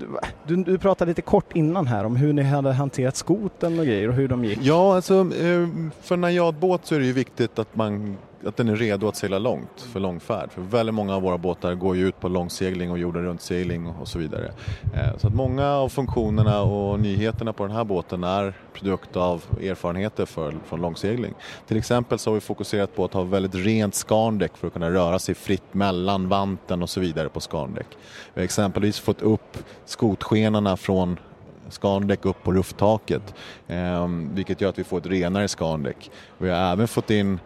du, 0.47 0.55
du, 0.55 0.77
pratade 0.77 1.11
lite 1.11 1.21
kort 1.21 1.55
innan 1.55 1.87
här 1.87 2.05
om 2.05 2.15
hur 2.15 2.33
ni 2.33 2.43
hade 2.43 2.73
hanterat 2.73 3.15
skoten 3.15 3.79
och 3.79 3.85
grejer 3.85 4.07
och 4.07 4.13
hur 4.13 4.27
de 4.27 4.45
gick. 4.45 4.59
Ja, 4.61 4.95
alltså 4.95 5.13
eh, 5.19 5.67
för 6.01 6.15
en 6.15 6.21
najadbåt 6.21 6.85
så 6.85 6.95
är 6.95 6.99
det 6.99 7.05
ju 7.05 7.13
viktigt 7.13 7.59
att, 7.59 7.75
man, 7.75 8.17
att 8.45 8.57
den 8.57 8.69
är 8.69 8.75
redo 8.75 9.07
att 9.07 9.15
segla 9.15 9.39
långt 9.39 9.81
för 9.81 9.99
långfärd. 9.99 10.51
För 10.51 10.61
väldigt 10.61 10.95
många 10.95 11.15
av 11.15 11.21
våra 11.21 11.37
båtar 11.37 11.73
går 11.73 11.95
ju 11.95 12.07
ut 12.07 12.19
på 12.19 12.27
långsegling 12.27 12.91
och 12.91 12.97
jorden 12.97 13.23
runt-segling 13.23 13.87
och 13.87 14.07
så 14.07 14.19
vidare. 14.19 14.51
Eh, 14.95 15.17
så 15.17 15.27
att 15.27 15.33
många 15.33 15.71
av 15.71 15.89
funktionerna 15.89 16.61
och 16.61 16.99
nyheterna 16.99 17.53
på 17.53 17.63
den 17.67 17.75
här 17.75 17.83
båten 17.83 18.23
är 18.23 18.53
produkt 18.73 19.15
av 19.15 19.43
erfarenheter 19.61 20.25
för, 20.25 20.55
från 20.65 20.81
långsegling. 20.81 21.33
Till 21.67 21.77
exempel 21.77 22.19
så 22.19 22.29
har 22.29 22.35
vi 22.35 22.41
fokuserat 22.41 22.95
på 22.95 23.05
att 23.05 23.13
ha 23.13 23.23
väldigt 23.23 23.55
rent 23.55 23.95
skandäck 23.95 24.57
för 24.57 24.67
att 24.67 24.73
kunna 24.73 24.91
röra 24.91 25.19
sig 25.19 25.35
fritt 25.35 25.73
mellan 25.73 26.29
vanten 26.29 26.81
och 26.83 26.89
så 26.89 26.99
vidare 26.99 27.29
på 27.29 27.39
skandäck. 27.39 27.87
Vi 28.33 28.41
har 28.41 28.45
exempelvis 28.45 28.99
fått 28.99 29.21
upp 29.21 29.57
skotskenarna 29.85 30.77
från 30.77 31.19
skandäck 31.69 32.25
upp 32.25 32.43
på 32.43 32.53
rufftaket 32.53 33.33
Eh, 33.67 34.07
vilket 34.33 34.61
gör 34.61 34.69
att 34.69 34.79
vi 34.79 34.83
får 34.83 34.97
ett 34.97 35.05
renare 35.05 35.47
skandäck. 35.47 36.11
Vi 36.37 36.49
har 36.49 36.71
även 36.71 36.87
fått 36.87 37.09
in 37.09 37.39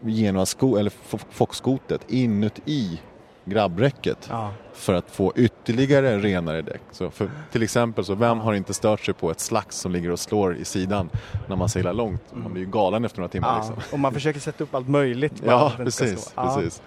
Genoa-sko, 0.00 0.76
eller 0.76 0.90
Fo- 0.90 1.24
Fox-skotet 1.30 2.00
inuti 2.08 3.00
grabbräcket 3.44 4.26
Ja. 4.30 4.50
för 4.72 4.94
att 4.94 5.10
få 5.10 5.32
ytterligare 5.36 6.18
renare 6.18 6.62
däck. 6.62 6.80
Så 6.90 7.10
för, 7.10 7.30
till 7.52 7.62
exempel, 7.62 8.04
så 8.04 8.14
vem 8.14 8.38
har 8.40 8.54
inte 8.54 8.74
stört 8.74 9.00
sig 9.00 9.14
på 9.14 9.30
ett 9.30 9.40
slags 9.40 9.76
som 9.78 9.92
ligger 9.92 10.10
och 10.10 10.18
slår 10.20 10.56
i 10.56 10.64
sidan 10.64 11.10
när 11.48 11.56
man 11.56 11.68
seglar 11.68 11.92
långt? 11.92 12.22
Man 12.32 12.52
blir 12.52 12.64
ju 12.64 12.70
galen 12.70 13.04
efter 13.04 13.18
några 13.18 13.28
timmar. 13.28 13.48
Ja, 13.48 13.58
Liksom. 13.58 13.76
och 13.92 13.98
man 13.98 14.12
försöker 14.14 14.40
sätta 14.40 14.64
upp 14.64 14.74
allt 14.74 14.88
möjligt. 14.88 15.42
Ja, 15.46 15.72
precis. 15.76 16.32
Ja. 16.36 16.54
precis. 16.56 16.82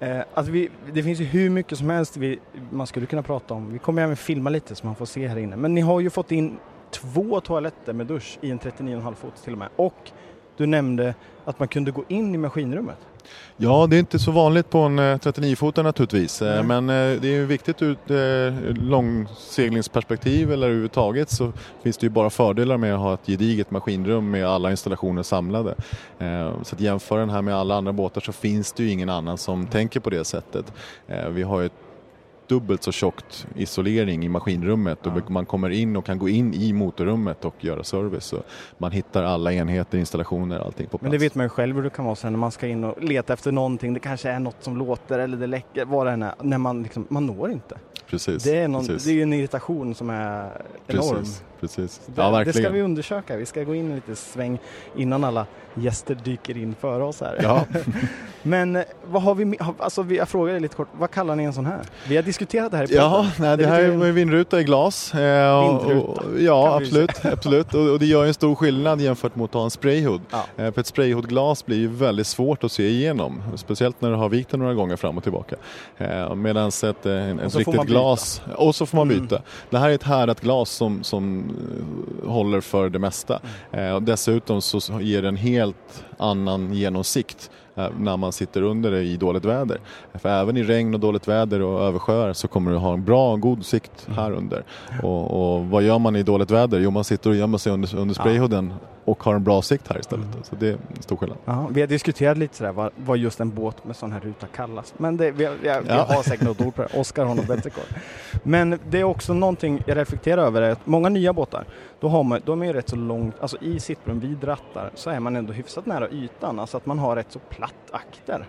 Eh, 0.00 0.18
alltså 0.34 0.52
vi, 0.52 0.68
det 0.92 1.02
finns 1.02 1.20
ju 1.20 1.24
hur 1.24 1.50
mycket 1.50 1.78
som 1.78 1.90
helst 1.90 2.16
vi, 2.16 2.38
man 2.70 2.86
skulle 2.86 3.06
kunna 3.06 3.22
prata 3.22 3.54
om. 3.54 3.72
Vi 3.72 3.78
kommer 3.78 4.02
även 4.02 4.16
filma 4.16 4.50
lite 4.50 4.74
så 4.74 4.86
man 4.86 4.94
får 4.94 5.06
se 5.06 5.28
här 5.28 5.38
inne. 5.38 5.56
Men 5.56 5.74
ni 5.74 5.80
har 5.80 6.00
ju 6.00 6.10
fått 6.10 6.32
in 6.32 6.58
två 6.90 7.40
toaletter 7.40 7.92
med 7.92 8.06
dusch 8.06 8.38
i 8.40 8.50
en 8.50 8.58
39,5 8.60 9.14
fot 9.14 9.32
till 9.44 9.52
och 9.52 9.58
med. 9.58 9.68
Och 9.76 10.10
du 10.56 10.66
nämnde 10.66 11.14
att 11.44 11.58
man 11.58 11.68
kunde 11.68 11.90
gå 11.90 12.04
in 12.08 12.34
i 12.34 12.38
maskinrummet. 12.38 12.98
Ja, 13.56 13.86
det 13.90 13.96
är 13.96 14.00
inte 14.00 14.18
så 14.18 14.30
vanligt 14.30 14.70
på 14.70 14.78
en 14.78 14.98
eh, 14.98 15.02
39-fotare 15.02 15.82
naturligtvis. 15.82 16.42
Eh, 16.42 16.54
Nej. 16.54 16.80
Men 16.80 16.90
eh, 16.90 17.20
det 17.20 17.28
är 17.28 17.32
ju 17.32 17.46
viktigt 17.46 17.82
ur 17.82 17.92
ett 17.92 18.78
långseglingsperspektiv 18.78 20.52
eller 20.52 20.66
överhuvudtaget 20.66 21.30
så 21.30 21.52
finns 21.82 21.98
det 21.98 22.06
ju 22.06 22.10
bara 22.10 22.30
fördelar 22.30 22.76
med 22.76 22.94
att 22.94 23.00
ha 23.00 23.14
ett 23.14 23.26
gediget 23.26 23.70
maskinrum 23.70 24.30
med 24.30 24.46
alla 24.46 24.70
installationer 24.70 25.22
samlade. 25.22 25.74
Så 26.62 26.74
att 26.74 26.80
jämföra 26.80 27.20
den 27.20 27.30
här 27.30 27.42
med 27.42 27.54
alla 27.54 27.74
andra 27.74 27.92
båtar 27.92 28.20
så 28.20 28.32
finns 28.32 28.72
det 28.72 28.82
ju 28.82 28.90
ingen 28.90 29.08
annan 29.08 29.38
som 29.38 29.66
tänker 29.66 30.00
på 30.00 30.10
det 30.10 30.24
sättet. 30.24 30.72
Vi 31.30 31.42
har 31.42 31.62
ett 31.62 31.72
dubbelt 32.48 32.82
så 32.82 32.92
tjockt 32.92 33.46
isolering 33.56 34.24
i 34.24 34.28
maskinrummet 34.28 35.06
och 35.06 35.30
man 35.30 35.46
kommer 35.46 35.70
in 35.70 35.96
och 35.96 36.04
kan 36.04 36.18
gå 36.18 36.28
in 36.28 36.54
i 36.54 36.72
motorrummet 36.72 37.44
och 37.44 37.64
göra 37.64 37.84
service. 37.84 38.24
Så 38.24 38.42
man 38.78 38.92
hittar 38.92 39.22
alla 39.22 39.52
enheter, 39.52 39.98
installationer, 39.98 40.58
allting 40.58 40.86
på 40.86 40.98
plats. 40.98 41.02
Men 41.02 41.12
det 41.12 41.18
vet 41.18 41.34
man 41.34 41.44
ju 41.44 41.48
själv 41.48 41.76
hur 41.76 41.82
det 41.82 41.90
kan 41.90 42.04
vara 42.04 42.16
sen 42.16 42.32
när 42.32 42.38
man 42.38 42.50
ska 42.50 42.66
in 42.66 42.84
och 42.84 43.02
leta 43.02 43.32
efter 43.32 43.52
någonting. 43.52 43.94
Det 43.94 44.00
kanske 44.00 44.30
är 44.30 44.38
något 44.38 44.56
som 44.60 44.76
låter 44.76 45.18
eller 45.18 45.36
det 45.36 45.46
läcker, 45.46 45.84
vad 45.84 46.06
det 46.06 46.12
än 46.12 46.22
är. 46.22 46.34
När 46.42 46.58
man 46.58 46.82
liksom, 46.82 47.06
man 47.08 47.26
når 47.26 47.50
inte. 47.50 47.78
Precis. 48.06 48.42
Det 48.42 48.56
är, 48.56 48.68
någon, 48.68 48.86
precis. 48.86 49.04
det 49.04 49.18
är 49.18 49.22
en 49.22 49.32
irritation 49.32 49.94
som 49.94 50.10
är 50.10 50.62
enorm. 50.86 51.16
Precis, 51.16 51.42
precis. 51.60 52.00
Det, 52.06 52.12
Ja, 52.22 52.26
det 52.26 52.32
verkligen. 52.32 52.62
ska 52.62 52.72
vi 52.72 52.82
undersöka. 52.82 53.36
Vi 53.36 53.46
ska 53.46 53.62
gå 53.64 53.74
in 53.74 53.88
en 53.90 53.94
liten 53.94 54.16
sväng 54.16 54.58
innan 54.96 55.24
alla 55.24 55.46
gäster 55.74 56.14
dyker 56.24 56.56
in 56.56 56.74
före 56.80 57.02
oss 57.04 57.20
här. 57.20 57.38
Ja. 57.42 57.64
Men 58.42 58.76
eh, 58.76 58.82
vad 59.06 59.22
har 59.22 59.34
vi, 59.34 59.58
alltså 59.78 60.04
jag 60.04 60.28
frågar 60.28 60.52
dig 60.52 60.62
lite 60.62 60.76
kort, 60.76 60.88
vad 60.98 61.10
kallar 61.10 61.36
ni 61.36 61.44
en 61.44 61.52
sån 61.52 61.66
här? 61.66 61.80
Vi 62.08 62.16
har 62.16 62.22
diskuterat 62.22 62.70
det 62.70 62.76
här 62.76 62.84
i 62.84 62.86
podden. 62.86 63.02
Ja, 63.04 63.26
nej, 63.38 63.56
det 63.56 63.62
Det 63.62 63.68
här 63.68 63.80
är 63.80 63.88
en 63.92 64.14
vindruta 64.14 64.60
i 64.60 64.64
glas. 64.64 65.14
Eh, 65.14 65.58
och- 65.58 65.90
Vindruta, 65.90 66.06
och, 66.10 66.40
ja, 66.40 66.68
kan 66.70 66.78
vi 66.78 66.84
absolut. 66.86 67.24
absolut. 67.24 67.74
Och, 67.74 67.90
och 67.92 67.98
det 67.98 68.06
gör 68.06 68.22
ju 68.22 68.28
en 68.28 68.34
stor 68.34 68.54
skillnad 68.54 69.00
jämfört 69.00 69.36
mot 69.36 69.50
att 69.50 69.54
ha 69.54 69.64
en 69.64 69.70
sprayhood. 69.70 70.20
Ja. 70.30 70.44
Eh, 70.64 70.72
för 70.72 70.80
ett 70.80 70.86
sprayhoodglas 70.86 71.66
blir 71.66 71.76
ju 71.76 71.88
väldigt 71.88 72.26
svårt 72.26 72.64
att 72.64 72.72
se 72.72 72.88
igenom. 72.88 73.42
Speciellt 73.56 74.00
när 74.00 74.10
du 74.10 74.16
har 74.16 74.28
vikt 74.28 74.50
den 74.50 74.60
några 74.60 74.74
gånger 74.74 74.96
fram 74.96 75.16
och 75.16 75.22
tillbaka. 75.22 75.56
Medan 76.36 76.68
ett, 76.68 76.82
Och 76.84 77.10
ett 77.10 77.56
riktigt 77.56 77.82
glas, 77.82 78.42
och 78.56 78.74
så 78.74 78.86
får 78.86 78.96
man 78.98 79.10
Mm. 79.10 79.22
byta. 79.22 79.42
Det 79.70 79.78
här 79.78 79.90
är 79.90 79.94
ett 79.94 80.02
härdat 80.02 80.40
glas 80.40 80.70
som, 80.70 81.04
som 81.04 81.45
håller 82.24 82.60
för 82.60 82.88
det 82.88 82.98
mesta. 82.98 83.40
Mm. 83.72 83.86
Eh, 83.88 83.94
och 83.94 84.02
dessutom 84.02 84.62
så 84.62 85.00
ger 85.00 85.22
det 85.22 85.28
en 85.28 85.36
helt 85.36 86.04
annan 86.18 86.72
genomsikt 86.72 87.50
eh, 87.74 87.88
när 87.98 88.16
man 88.16 88.32
sitter 88.32 88.62
under 88.62 88.90
det 88.90 89.02
i 89.02 89.16
dåligt 89.16 89.44
väder. 89.44 89.80
För 90.14 90.28
även 90.28 90.56
i 90.56 90.62
regn 90.62 90.94
och 90.94 91.00
dåligt 91.00 91.28
väder 91.28 91.62
och 91.62 91.80
översjöar 91.80 92.32
så 92.32 92.48
kommer 92.48 92.70
du 92.70 92.76
ha 92.76 92.92
en 92.92 93.04
bra, 93.04 93.36
god 93.36 93.66
sikt 93.66 94.08
här 94.16 94.32
under. 94.32 94.64
Och, 95.02 95.56
och 95.56 95.66
vad 95.66 95.82
gör 95.82 95.98
man 95.98 96.16
i 96.16 96.22
dåligt 96.22 96.50
väder? 96.50 96.80
Jo, 96.80 96.90
man 96.90 97.04
sitter 97.04 97.30
och 97.30 97.36
gömmer 97.36 97.58
sig 97.58 97.72
under, 97.72 97.96
under 97.96 98.14
sprayhooden 98.14 98.72
och 99.06 99.22
har 99.22 99.34
en 99.34 99.44
bra 99.44 99.62
sikt 99.62 99.88
här 99.88 99.98
istället. 100.00 100.26
Så 100.42 100.56
det 100.56 100.68
är 100.68 100.72
en 100.72 101.02
stor 101.02 101.16
skillnad. 101.16 101.38
Ja, 101.44 101.68
vi 101.70 101.80
har 101.80 101.88
diskuterat 101.88 102.38
lite 102.38 102.56
sådär 102.56 102.72
vad, 102.72 102.92
vad 102.96 103.18
just 103.18 103.40
en 103.40 103.50
båt 103.54 103.84
med 103.84 103.96
sån 103.96 104.12
här 104.12 104.20
ruta 104.20 104.46
kallas. 104.46 104.94
Men 104.96 105.16
det, 105.16 105.30
vi, 105.30 105.44
vi, 105.46 105.52
vi 105.62 105.68
Ja. 105.88 106.06
har 106.08 106.22
säkert 106.22 106.46
något 106.46 106.60
ord 106.60 106.74
på 106.74 106.82
det. 106.82 107.00
Oskar 107.00 107.24
har 107.24 107.34
något 107.34 107.46
bättre 107.46 107.70
koll. 107.70 107.84
Men 108.42 108.78
det 108.90 109.00
är 109.00 109.04
också 109.04 109.34
någonting 109.34 109.82
jag 109.86 109.96
reflekterar 109.96 110.42
över 110.42 110.62
är 110.62 110.70
att 110.70 110.86
många 110.86 111.08
nya 111.08 111.32
båtar, 111.32 111.64
då 112.00 112.08
har 112.08 112.22
man, 112.24 112.40
de 112.44 112.62
är 112.62 112.66
ju 112.66 112.72
rätt 112.72 112.88
så 112.88 112.96
långt, 112.96 113.34
alltså 113.40 113.56
i 113.60 113.80
sittrum 113.80 114.20
vid 114.20 114.44
rattar 114.44 114.90
så 114.94 115.10
är 115.10 115.20
man 115.20 115.36
ändå 115.36 115.52
hyfsat 115.52 115.86
nära 115.86 116.08
ytan. 116.10 116.58
Alltså 116.60 116.76
att 116.76 116.86
man 116.86 116.98
har 116.98 117.16
rätt 117.16 117.32
så 117.32 117.38
platt 117.38 117.74
akter. 117.90 118.46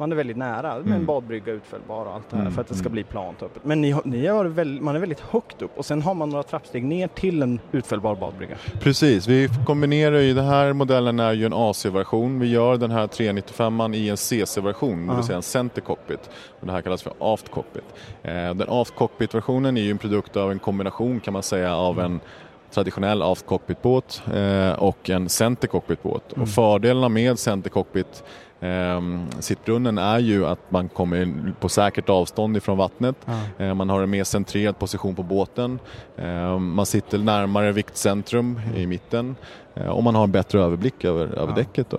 Man 0.00 0.12
är 0.12 0.16
väldigt 0.16 0.36
nära 0.36 0.74
med 0.74 0.86
Mm. 0.86 0.92
en 0.92 1.06
badbrygga 1.06 1.52
utfällbar 1.52 2.04
och 2.06 2.14
allt 2.14 2.30
det 2.30 2.36
här 2.36 2.42
Mm, 2.42 2.54
för 2.54 2.60
att 2.60 2.68
det 2.68 2.74
ska 2.74 2.82
mm. 2.86 2.92
bli 2.92 3.04
plant 3.04 3.42
öppet. 3.42 3.64
Men 3.64 3.80
ni, 3.80 3.96
ni 4.04 4.26
har 4.26 4.44
väl, 4.44 4.80
man 4.80 4.96
är 4.96 5.00
väldigt 5.00 5.20
högt 5.20 5.62
upp 5.62 5.78
och 5.78 5.84
sen 5.84 6.02
har 6.02 6.14
man 6.14 6.30
några 6.30 6.42
trappsteg 6.42 6.84
ner 6.84 7.08
till 7.08 7.42
en 7.42 7.60
utfällbar 7.72 8.14
badbrygga. 8.14 8.56
Precis, 8.80 9.26
vi 9.28 9.48
kombinerar 9.66 10.18
ju, 10.18 10.34
den 10.34 10.44
här 10.44 10.72
modellen 10.72 11.20
är 11.20 11.32
ju 11.32 11.46
en 11.46 11.52
AC-version. 11.52 12.40
Vi 12.40 12.50
gör 12.50 12.76
den 12.76 12.90
här 12.90 13.06
395 13.06 13.94
i 13.94 14.08
en 14.08 14.16
CC-version, 14.16 15.06
det 15.06 15.14
vill 15.14 15.24
säga 15.24 15.36
en 15.36 15.42
center 15.42 15.80
cockpit. 15.80 16.30
Och 16.60 16.66
det 16.66 16.72
här 16.72 16.82
kallas 16.82 17.02
för 17.02 17.12
aft 17.20 17.50
cockpit. 17.50 17.84
Eh, 18.22 18.32
Den 18.32 18.64
aft 18.68 18.94
cockpit-versionen 18.94 19.76
är 19.76 19.82
ju 19.82 19.90
en 19.90 19.98
produkt 19.98 20.36
av 20.36 20.50
en 20.52 20.58
kombination 20.58 21.20
kan 21.20 21.32
man 21.32 21.42
säga 21.42 21.76
av 21.76 22.00
en 22.00 22.20
traditionell 22.70 23.22
aft 23.22 23.46
cockpit-båt 23.46 24.22
eh, 24.34 24.72
och 24.72 25.10
en 25.10 25.28
center 25.28 25.68
cockpit-båt. 25.68 26.32
Mm. 26.32 26.42
Och 26.42 26.48
fördelarna 26.48 27.08
med 27.08 27.38
center 27.38 27.70
cockpit 27.70 28.24
sittbrunnen 29.40 29.98
är 29.98 30.18
ju 30.18 30.46
att 30.46 30.70
man 30.70 30.88
kommer 30.88 31.52
på 31.60 31.68
säkert 31.68 32.08
avstånd 32.08 32.56
ifrån 32.56 32.78
vattnet. 32.78 33.16
Eh, 33.58 33.74
Man 33.74 33.88
har 33.90 34.02
en 34.02 34.10
mer 34.10 34.24
centrerad 34.24 34.78
position 34.78 35.14
på 35.14 35.22
båten. 35.22 35.78
Eh, 36.16 36.58
Man 36.58 36.86
sitter 36.86 37.18
närmare 37.18 37.72
viktcentrum 37.72 38.60
i 38.76 38.86
mitten 38.86 39.36
eh, 39.74 39.86
och 39.88 40.02
man 40.04 40.14
har 40.14 40.24
en 40.24 40.32
bättre 40.32 40.60
överblick 40.62 41.04
över, 41.04 41.26
över 41.26 41.48
Ja. 41.48 41.54
däcket. 41.56 41.90
Då. 41.90 41.98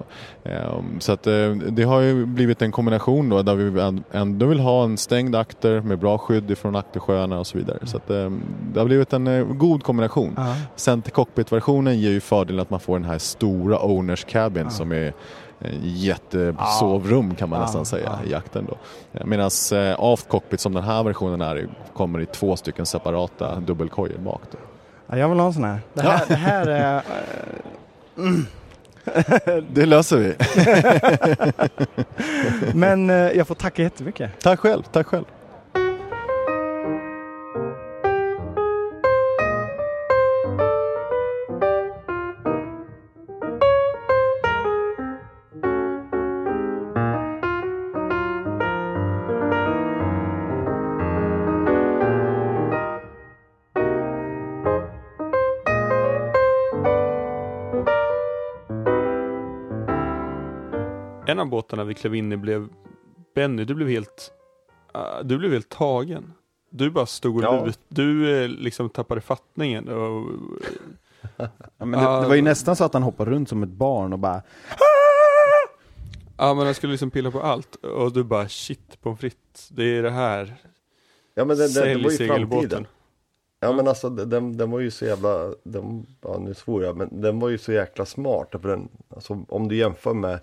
Så 1.00 1.12
att 1.12 1.28
eh, 1.28 1.50
det 1.52 1.84
har 1.84 2.02
ju 2.02 2.26
blivit 2.26 2.62
en 2.62 2.72
kombination 2.72 3.30
då 3.30 3.42
där 3.42 3.56
vi 3.56 3.80
änd- 3.80 4.04
ändå 4.12 4.46
vill 4.46 4.60
ha 4.60 4.84
en 4.84 4.98
stängd 4.98 5.36
akter 5.36 5.82
med 5.82 6.00
bra 6.00 6.18
skydd 6.18 6.52
ifrån 6.52 6.76
aktersjöarna 6.76 7.40
och 7.40 7.48
så 7.48 7.58
vidare. 7.58 7.78
Så 7.84 7.98
att 7.98 8.08
det 8.08 8.80
har 8.80 8.86
blivit 8.86 9.14
en 9.14 9.28
eh, 9.28 9.46
god 9.46 9.84
kombination. 9.84 10.34
Ja. 10.38 10.56
Center 10.76 11.12
cockpit-versionen 11.12 12.00
ger 12.00 12.10
ju 12.12 12.20
fördelen 12.20 12.62
att 12.62 12.70
man 12.70 12.80
får 12.80 13.00
den 13.00 13.10
här 13.10 13.18
stora 13.18 13.80
owners 13.80 14.24
cabin 14.26 14.64
Ja. 14.64 14.70
som 14.70 14.92
är 14.92 15.14
jättesovrum 15.82 17.36
kan 17.36 17.50
man 17.50 17.60
Ja, 17.60 17.66
nästan 17.66 17.86
säga 17.86 18.20
ja. 18.22 18.28
i 18.28 18.32
jakten 18.32 18.68
då. 18.70 18.78
Medan 19.26 19.50
eh, 19.74 19.96
aft 20.00 20.28
cockpit 20.30 20.60
som 20.60 20.74
den 20.74 20.84
här 20.84 21.04
versionen 21.04 21.42
är 21.42 21.68
kommer 21.94 22.22
i 22.22 22.26
två 22.26 22.56
stycken 22.56 22.86
separata 22.86 23.56
dubbelkojor 23.60 24.18
bak. 24.18 24.42
Då. 24.52 24.58
Ja, 25.08 25.18
jag 25.18 25.30
vill 25.30 25.40
ha 25.40 25.48
en 25.48 25.54
sån 25.54 25.64
här. 25.64 25.80
Det 25.94 26.02
här, 26.02 26.26
det 26.28 26.36
här 26.36 26.68
är... 26.68 26.96
eh, 26.96 27.02
mm. 28.18 28.46
Det 29.72 29.86
löser 29.86 30.18
vi. 30.18 30.36
Men 32.74 33.10
eh, 33.10 33.16
jag 33.16 33.48
får 33.48 33.56
tacka 33.56 33.84
jättemycket. 33.84 34.32
tack 34.40 34.60
själv, 34.60 34.84
tack 34.92 35.08
själv. 35.08 35.26
En 61.30 61.40
av 61.40 61.46
båtarna 61.50 61.84
vi 61.84 61.94
klev 61.94 62.16
in 62.16 62.32
i 62.32 62.38
blev 62.38 62.68
Benny, 63.36 63.64
du 63.66 63.76
blev 63.76 63.88
helt 63.90 64.32
ah, 64.92 65.24
Du 65.24 65.38
blev 65.38 65.52
helt 65.52 65.70
tagen. 65.70 66.34
Du 66.70 66.90
bara 66.90 67.06
stod 67.06 67.38
och 67.38 67.44
Ja. 67.44 67.66
lut, 67.66 67.80
Du 67.88 68.42
eh, 68.44 68.48
liksom 68.50 68.90
tappade 68.90 69.22
fattningen 69.22 69.88
och 69.88 70.26
Ja, 71.78 71.86
men 71.86 71.92
det, 71.92 72.22
det 72.22 72.28
var 72.28 72.36
ju 72.36 72.42
nästan 72.42 72.76
så 72.76 72.84
att 72.84 72.94
han 72.94 73.04
hoppade 73.04 73.32
runt 73.32 73.50
som 73.50 73.64
ett 73.64 73.70
barn 73.70 74.14
och 74.14 74.20
bara 74.20 74.42
Ja 76.38 76.54
men 76.54 76.66
han 76.66 76.76
skulle 76.76 76.92
liksom 76.92 77.12
pilla 77.12 77.32
på 77.32 77.42
allt 77.42 77.76
och 77.76 78.14
du 78.14 78.24
bara 78.24 78.50
shit 78.50 79.02
pommes 79.02 79.20
frites, 79.20 79.70
det 79.70 79.84
är 79.84 80.04
det 80.04 80.10
här. 80.10 80.56
Ja 81.36 81.46
men 81.46 81.58
det 81.58 81.70
Sälj 81.70 82.04
var 82.04 82.12
ju 82.12 82.28
framtiden. 82.28 82.88
Ja 83.60 83.72
men 83.72 83.88
alltså 83.88 84.10
den, 84.10 84.58
den 84.58 84.72
var 84.72 84.80
ju 84.80 84.92
så 84.92 85.06
jävla, 85.06 85.54
den, 85.64 86.06
ja 86.22 86.38
nu 86.40 86.54
svor 86.54 86.84
jag, 86.84 86.98
men 86.98 87.22
den 87.22 87.40
var 87.40 87.50
ju 87.50 87.58
så 87.58 87.72
jäkla 87.72 88.06
smart. 88.06 88.48
För 88.52 88.70
den, 88.70 88.90
alltså, 89.10 89.46
om 89.50 89.68
du 89.68 89.76
jämför 89.76 90.14
med 90.14 90.40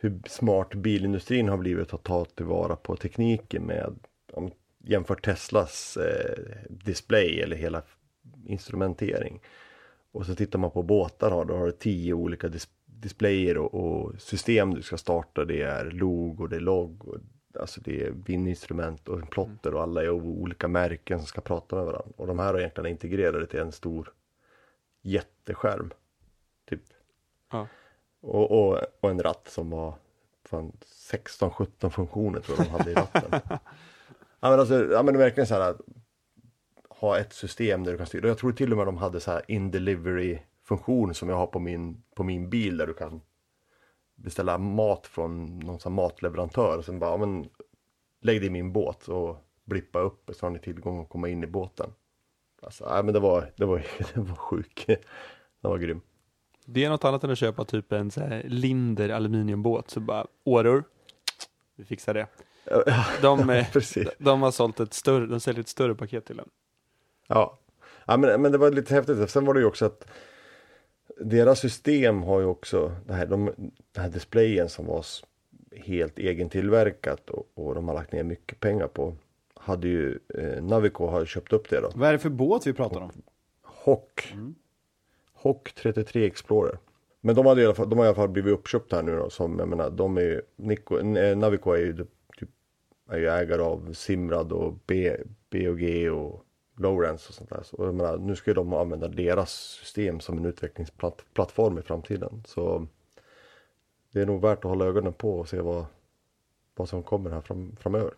hur 0.00 0.20
smart 0.26 0.74
bilindustrin 0.74 1.48
har 1.48 1.56
blivit 1.56 1.94
att 1.94 2.02
ta 2.02 2.24
tillvara 2.24 2.76
på 2.76 2.96
tekniken 2.96 3.62
med, 3.62 3.94
om, 4.32 4.50
jämför 4.78 5.14
Teslas 5.14 5.96
eh, 5.96 6.44
display 6.70 7.40
eller 7.40 7.56
hela 7.56 7.82
instrumentering. 8.46 9.40
Och 10.12 10.26
så 10.26 10.34
tittar 10.34 10.58
man 10.58 10.70
på 10.70 10.82
båtar 10.82 11.30
har, 11.30 11.44
då 11.44 11.56
har 11.56 11.66
du 11.66 11.72
tio 11.72 12.14
olika 12.14 12.48
dis 12.48 12.68
displayer 13.00 13.58
och, 13.58 13.74
och 13.74 14.20
system 14.20 14.74
du 14.74 14.82
ska 14.82 14.98
starta. 14.98 15.44
Det 15.44 15.62
är 15.62 15.90
log 15.90 16.40
och 16.40 16.48
det 16.48 16.56
är 16.56 16.60
logg. 16.60 17.08
Och, 17.08 17.16
alltså 17.60 17.80
det 17.80 18.02
är 18.02 18.10
vindinstrument 18.10 19.08
och 19.08 19.20
en 19.20 19.26
plotter 19.26 19.74
och 19.74 19.82
alla 19.82 20.02
är 20.02 20.10
olika 20.10 20.68
märken 20.68 21.18
som 21.18 21.26
ska 21.26 21.40
prata 21.40 21.76
med 21.76 21.84
varandra. 21.84 22.12
Och 22.16 22.26
de 22.26 22.38
här 22.38 22.52
har 22.52 22.58
egentligen 22.60 22.90
integrerade 22.90 23.46
till 23.46 23.60
en 23.60 23.72
stor 23.72 24.12
jätteskärm. 25.02 25.90
Typ. 26.68 26.82
Ja. 27.50 27.66
Och, 28.20 28.50
och, 28.50 28.80
och 29.00 29.10
en 29.10 29.22
ratt 29.22 29.48
som 29.48 29.70
var 29.70 29.94
fan 30.44 30.72
16-17 31.10 31.90
funktioner 31.90 32.40
tror 32.40 32.58
jag 32.58 32.66
de 32.66 32.70
hade 32.70 32.90
i 32.90 32.94
ratten. 32.94 33.30
ja 34.40 34.50
men 34.50 34.60
alltså, 34.60 34.92
ja 34.92 35.02
men 35.02 35.18
verkligen 35.18 35.46
så 35.46 35.54
här 35.54 35.70
att 35.70 35.80
ha 36.88 37.18
ett 37.18 37.32
system 37.32 37.84
där 37.84 37.92
du 37.92 37.98
kan 37.98 38.06
styra. 38.06 38.28
Jag 38.28 38.38
tror 38.38 38.52
till 38.52 38.72
och 38.72 38.78
med 38.78 38.86
de 38.86 38.96
hade 38.96 39.20
så 39.20 39.30
här 39.30 39.42
in 39.48 39.70
delivery 39.70 40.38
funktion 40.64 41.14
som 41.14 41.28
jag 41.28 41.36
har 41.36 41.46
på 41.46 41.58
min, 41.58 42.02
på 42.14 42.22
min 42.22 42.50
bil 42.50 42.76
där 42.76 42.86
du 42.86 42.94
kan 42.94 43.20
beställa 44.14 44.58
mat 44.58 45.06
från 45.06 45.58
någon 45.58 45.80
sån 45.80 45.92
matleverantör 45.92 46.78
och 46.78 46.84
sen 46.84 46.98
bara, 46.98 47.10
ja, 47.10 47.16
men 47.16 47.48
lägg 48.20 48.40
det 48.40 48.46
i 48.46 48.50
min 48.50 48.72
båt 48.72 49.08
och 49.08 49.36
blippa 49.64 49.98
upp 49.98 50.30
så 50.32 50.46
har 50.46 50.50
ni 50.50 50.58
tillgång 50.58 51.02
att 51.02 51.08
komma 51.08 51.28
in 51.28 51.44
i 51.44 51.46
båten. 51.46 51.90
Alltså, 52.62 52.84
ja, 52.84 53.02
men 53.02 53.14
det 53.14 53.20
var, 53.20 53.52
det 53.56 53.64
var, 53.64 53.86
det 54.14 54.20
var 54.20 54.36
sjuk. 54.36 54.84
Det 55.60 55.68
var 55.68 55.78
grym. 55.78 56.00
Det 56.70 56.84
är 56.84 56.90
något 56.90 57.04
annat 57.04 57.24
än 57.24 57.30
att 57.30 57.38
köpa 57.38 57.64
typ 57.64 57.92
en 57.92 58.10
så 58.10 58.20
här 58.20 58.42
Linder 58.46 59.08
aluminiumbåt 59.08 59.90
så 59.90 60.00
bara 60.00 60.26
åror. 60.44 60.84
Vi 61.76 61.84
fixar 61.84 62.14
det. 62.14 62.26
De, 63.22 63.50
eh, 63.50 63.70
precis. 63.72 64.08
de 64.18 64.42
har 64.42 64.50
sålt 64.50 64.80
ett 64.80 64.94
större, 64.94 65.26
de 65.26 65.40
säljer 65.40 65.60
ett 65.60 65.68
större 65.68 65.94
paket 65.94 66.24
till 66.24 66.38
en. 66.38 66.48
Ja, 67.26 67.58
ja 68.04 68.16
men, 68.16 68.42
men 68.42 68.52
det 68.52 68.58
var 68.58 68.70
lite 68.70 68.94
häftigt. 68.94 69.30
Sen 69.30 69.44
var 69.44 69.54
det 69.54 69.60
ju 69.60 69.66
också 69.66 69.86
att 69.86 70.04
deras 71.20 71.60
system 71.60 72.22
har 72.22 72.40
ju 72.40 72.46
också 72.46 72.92
det 73.06 73.12
här, 73.14 73.26
de, 73.26 73.44
den 73.92 74.02
här 74.02 74.10
displayen 74.10 74.68
som 74.68 74.86
var 74.86 75.04
helt 75.76 76.18
egentillverkat 76.18 77.30
och, 77.30 77.48
och 77.54 77.74
de 77.74 77.88
har 77.88 77.94
lagt 77.94 78.12
ner 78.12 78.22
mycket 78.22 78.60
pengar 78.60 78.86
på. 78.86 79.16
Hade 79.54 79.88
ju 79.88 80.18
eh, 80.34 80.62
Navico 80.62 81.06
har 81.06 81.24
köpt 81.24 81.52
upp 81.52 81.70
det 81.70 81.80
då. 81.80 81.90
Vad 81.94 82.08
är 82.08 82.12
det 82.12 82.18
för 82.18 82.30
båt 82.30 82.66
vi 82.66 82.72
pratar 82.72 83.00
om? 83.00 83.12
Hawk. 83.62 84.34
Hawk 85.42 85.74
33 85.74 86.26
Explorer. 86.26 86.78
Men 87.20 87.34
de, 87.34 87.46
hade 87.46 87.62
i 87.62 87.64
alla 87.64 87.74
fall, 87.74 87.90
de 87.90 87.98
har 87.98 88.06
i 88.06 88.08
alla 88.08 88.16
fall 88.16 88.28
blivit 88.28 88.52
uppköpta 88.52 88.96
här 88.96 89.02
nu 89.02 89.16
då. 89.16 89.30
Som, 89.30 89.58
jag 89.58 89.68
menar, 89.68 89.90
de 89.90 90.16
är 90.16 90.20
ju, 90.20 90.42
Nico, 90.56 91.02
Navico 91.36 91.70
är 91.70 91.78
ju, 91.78 92.06
typ, 92.38 92.48
är 93.10 93.18
ju 93.18 93.28
ägare 93.28 93.62
av 93.62 93.92
Simrad 93.92 94.52
och 94.52 94.74
B, 94.86 95.16
BOG 95.50 96.12
och 96.12 96.44
Lowrance 96.76 97.28
och 97.28 97.34
sånt 97.34 97.50
där. 97.50 97.62
Så 97.62 97.76
jag 97.78 97.94
menar, 97.94 98.18
nu 98.18 98.36
ska 98.36 98.50
ju 98.50 98.54
de 98.54 98.72
använda 98.72 99.08
deras 99.08 99.50
system 99.52 100.20
som 100.20 100.38
en 100.38 100.44
utvecklingsplattform 100.44 101.78
i 101.78 101.82
framtiden. 101.82 102.42
Så 102.46 102.86
det 104.12 104.20
är 104.20 104.26
nog 104.26 104.42
värt 104.42 104.58
att 104.58 104.70
hålla 104.70 104.84
ögonen 104.84 105.12
på 105.12 105.38
och 105.38 105.48
se 105.48 105.60
vad, 105.60 105.84
vad 106.74 106.88
som 106.88 107.02
kommer 107.02 107.30
här 107.30 107.40
fram, 107.40 107.76
framöver. 107.80 108.12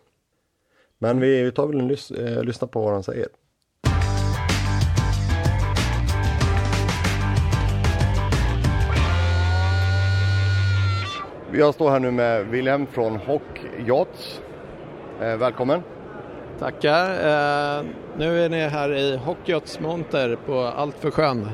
Men 0.97 1.19
vi, 1.19 1.43
vi 1.43 1.51
tar 1.51 1.67
väl 1.67 1.79
en 1.79 1.87
lys, 1.87 2.11
eh, 2.11 2.43
lyssna 2.43 2.67
på 2.67 2.81
vad 2.81 2.93
han 2.93 3.03
säger. 3.03 3.27
Jag 11.53 11.73
står 11.73 11.89
här 11.89 11.99
nu 11.99 12.11
med 12.11 12.47
Wilhelm 12.47 12.87
från 12.87 13.15
Hock 13.15 13.61
Yachts. 13.87 14.41
Eh, 15.21 15.37
välkommen! 15.37 15.81
Tackar. 16.59 17.09
Eh, 17.09 17.85
nu 18.17 18.45
är 18.45 18.49
ni 18.49 18.59
här 18.67 18.93
i 18.93 19.17
Hockeyats 19.17 19.79
monter 19.79 20.37
på 20.45 20.59
Allt-för-sjön. 20.59 21.49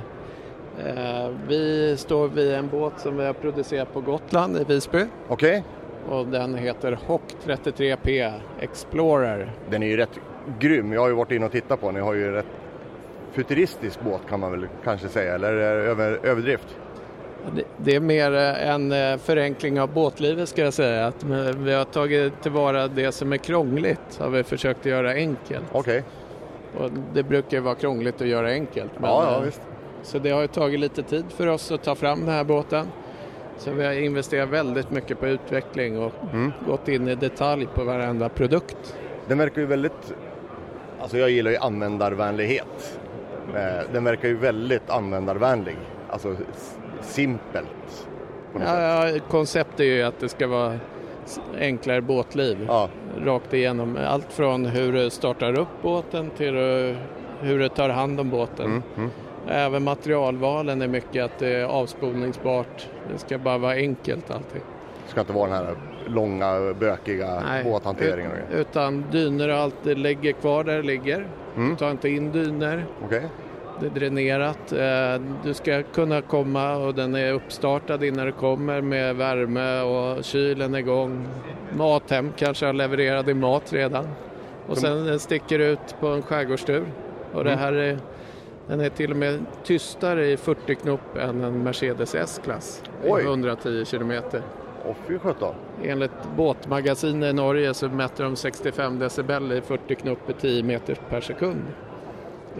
Eh, 0.85 1.29
vi 1.47 1.95
står 1.97 2.27
vid 2.27 2.53
en 2.53 2.67
båt 2.69 2.93
som 2.97 3.17
vi 3.17 3.25
har 3.25 3.33
producerat 3.33 3.93
på 3.93 4.01
Gotland 4.01 4.57
i 4.57 4.63
Visby 4.63 5.05
Okej, 5.27 5.63
och 6.09 6.27
den 6.27 6.55
heter 6.55 6.99
Hock 7.05 7.35
33P 7.45 8.33
Explorer. 8.59 9.51
den 9.69 9.83
är 9.83 9.87
ju 9.87 9.97
rätt 9.97 10.19
grym. 10.59 10.93
Jag 10.93 11.01
har 11.01 11.07
ju 11.07 11.15
varit 11.15 11.31
inne 11.31 11.45
och 11.45 11.51
tittat 11.51 11.81
på 11.81 11.85
den. 11.85 11.95
Ni 11.95 12.01
har 12.01 12.13
ju 12.13 12.27
en 12.27 12.33
rätt 12.33 12.45
futuristisk 13.31 14.01
båt 14.01 14.21
kan 14.29 14.39
man 14.39 14.51
väl 14.51 14.67
kanske 14.83 15.07
säga, 15.07 15.35
eller 15.35 15.53
är 15.53 15.77
det 15.77 15.83
över, 15.83 16.19
överdrift? 16.23 16.77
Det- 17.77 17.95
är 17.95 17.99
mer 17.99 18.33
eh, 18.35 18.69
en 18.69 18.91
eh, 18.91 19.17
förenkling 19.17 19.81
av 19.81 19.93
båtlivet 19.93 20.49
ska 20.49 20.61
jag 20.61 20.73
säga. 20.73 21.07
Att 21.07 21.23
eh, 21.23 21.29
vi 21.57 21.73
har 21.73 21.83
tagit 21.85 22.41
tillvara 22.43 22.87
det 22.87 23.11
som 23.11 23.33
är 23.33 23.37
krångligt 23.37 24.17
har 24.19 24.29
vi 24.29 24.43
försökt 24.43 24.85
göra 24.85 25.11
enkelt. 25.11 25.65
Okej, 25.71 26.03
Och 26.77 26.89
det 27.13 27.23
brukar 27.23 27.59
vara 27.59 27.75
krångligt 27.75 28.21
att 28.21 28.27
göra 28.27 28.49
enkelt. 28.49 28.91
ja, 29.01 29.31
ja 29.31 29.39
visst. 29.39 29.61
Så 30.03 30.19
det 30.19 30.29
har 30.29 30.41
ju 30.41 30.47
tagit 30.47 30.79
lite 30.79 31.03
tid 31.03 31.25
för 31.29 31.47
oss 31.47 31.71
att 31.71 31.83
ta 31.83 31.95
fram 31.95 32.19
den 32.19 32.29
här 32.29 32.43
båten. 32.43 32.87
Så 33.57 33.71
vi 33.71 33.85
har 33.85 33.93
investerat 33.93 34.49
väldigt 34.49 34.91
mycket 34.91 35.19
på 35.19 35.27
utveckling 35.27 35.99
och 36.03 36.11
Mm. 36.33 36.51
gått 36.67 36.87
in 36.87 37.07
i 37.07 37.15
detalj 37.15 37.67
på 37.75 37.83
varenda 37.83 38.29
produkt. 38.29 38.95
Den 39.27 39.37
verkar 39.37 39.61
ju 39.61 39.67
väldigt, 39.67 40.13
alltså 41.01 41.17
jag 41.17 41.29
gillar 41.29 41.51
ju 41.51 41.57
användarvänlighet. 41.57 42.99
Den 43.93 44.03
verkar 44.03 44.27
ju 44.27 44.37
väldigt 44.37 44.89
användarvänlig, 44.89 45.77
alltså 46.09 46.35
simpelt. 47.01 48.07
Ja, 48.59 49.07
ja, 49.09 49.19
konceptet 49.29 49.79
är 49.79 49.83
ju 49.83 50.03
att 50.03 50.19
det 50.19 50.29
ska 50.29 50.47
vara 50.47 50.79
enklare 51.59 52.01
båtliv. 52.01 52.65
Ja. 52.67 52.89
Rakt 53.25 53.53
igenom. 53.53 53.97
Allt 54.07 54.33
från 54.33 54.65
hur 54.65 54.93
du 54.93 55.09
startar 55.09 55.59
upp 55.59 55.67
båten 55.81 56.29
till 56.29 56.53
hur 57.39 57.59
du 57.59 57.69
tar 57.69 57.89
hand 57.89 58.19
om 58.19 58.29
båten. 58.29 58.65
Mm, 58.65 58.81
mm. 58.97 59.09
Även 59.49 59.83
materialvalen 59.83 60.81
är 60.81 60.87
mycket 60.87 61.25
att 61.25 61.39
det 61.39 61.47
är 61.55 61.63
avspolningsbart. 61.65 62.87
Det 63.13 63.17
ska 63.17 63.37
bara 63.37 63.57
vara 63.57 63.73
enkelt 63.73 64.31
allting. 64.31 64.61
Det 65.05 65.11
ska 65.11 65.19
inte 65.19 65.33
vara 65.33 65.49
den 65.49 65.57
här 65.65 65.75
långa 66.07 66.73
bökiga 66.79 67.43
båthanteringen. 67.63 68.31
och 68.31 68.37
ut- 68.37 68.59
utan 68.59 69.05
dyner 69.11 69.49
och 69.49 69.55
allt 69.55 69.75
det 69.83 69.95
ligger 69.95 70.31
kvar 70.31 70.63
där 70.63 70.75
det 70.77 70.83
ligger. 70.83 71.27
Mm. 71.55 71.75
Ta 71.75 71.91
inte 71.91 72.09
in 72.09 72.31
dyner. 72.31 72.85
Okej. 73.05 73.23
Dränerat. 73.81 74.71
Eh, 74.71 75.21
Du 75.43 75.53
ska 75.53 75.83
kunna 75.83 76.21
komma 76.21 76.75
och 76.77 76.93
den 76.95 77.15
är 77.15 77.33
uppstartad 77.33 78.03
innan 78.03 78.25
du 78.25 78.31
kommer 78.31 78.81
med 78.81 79.15
värme 79.15 79.81
och 79.81 80.23
kylen 80.23 80.75
är 80.75 80.79
igång. 80.79 81.27
Mathem 81.77 82.31
kanske 82.37 82.65
har 82.65 82.73
levererat 82.73 83.25
din 83.25 83.39
mat 83.39 83.73
redan. 83.73 84.07
Och 84.67 84.77
sen 84.77 85.09
eh, 85.09 85.17
sticker 85.17 85.59
ut 85.59 85.95
på 85.99 86.07
en 86.07 86.21
skärgårdstur. 86.21 86.85
Och 87.33 87.43
det 87.43 87.49
Mm. 87.51 87.59
här 87.63 87.73
är, 87.73 87.97
den 88.67 88.79
är 88.81 88.89
till 88.89 89.11
och 89.11 89.17
med 89.17 89.39
tystare 89.63 90.27
i 90.31 90.37
40 90.37 90.75
knop 90.75 91.17
än 91.19 91.43
en 91.43 91.63
Mercedes 91.63 92.15
S-klass. 92.15 92.83
i 93.03 93.09
Oj. 93.09 93.23
110 93.23 93.85
kilometer. 93.85 94.41
Åh 94.85 94.95
fy 95.07 95.19
sjutton. 95.19 95.55
Enligt 95.83 96.11
båtmagasin 96.37 97.23
i 97.23 97.33
Norge 97.33 97.73
så 97.73 97.89
mäter 97.89 98.23
de 98.23 98.35
65 98.35 98.99
decibel 98.99 99.51
i 99.51 99.61
40 99.61 99.95
knop 99.95 100.29
i 100.29 100.33
10 100.33 100.63
meter 100.63 100.97
per 101.09 101.21
sekund. 101.21 101.61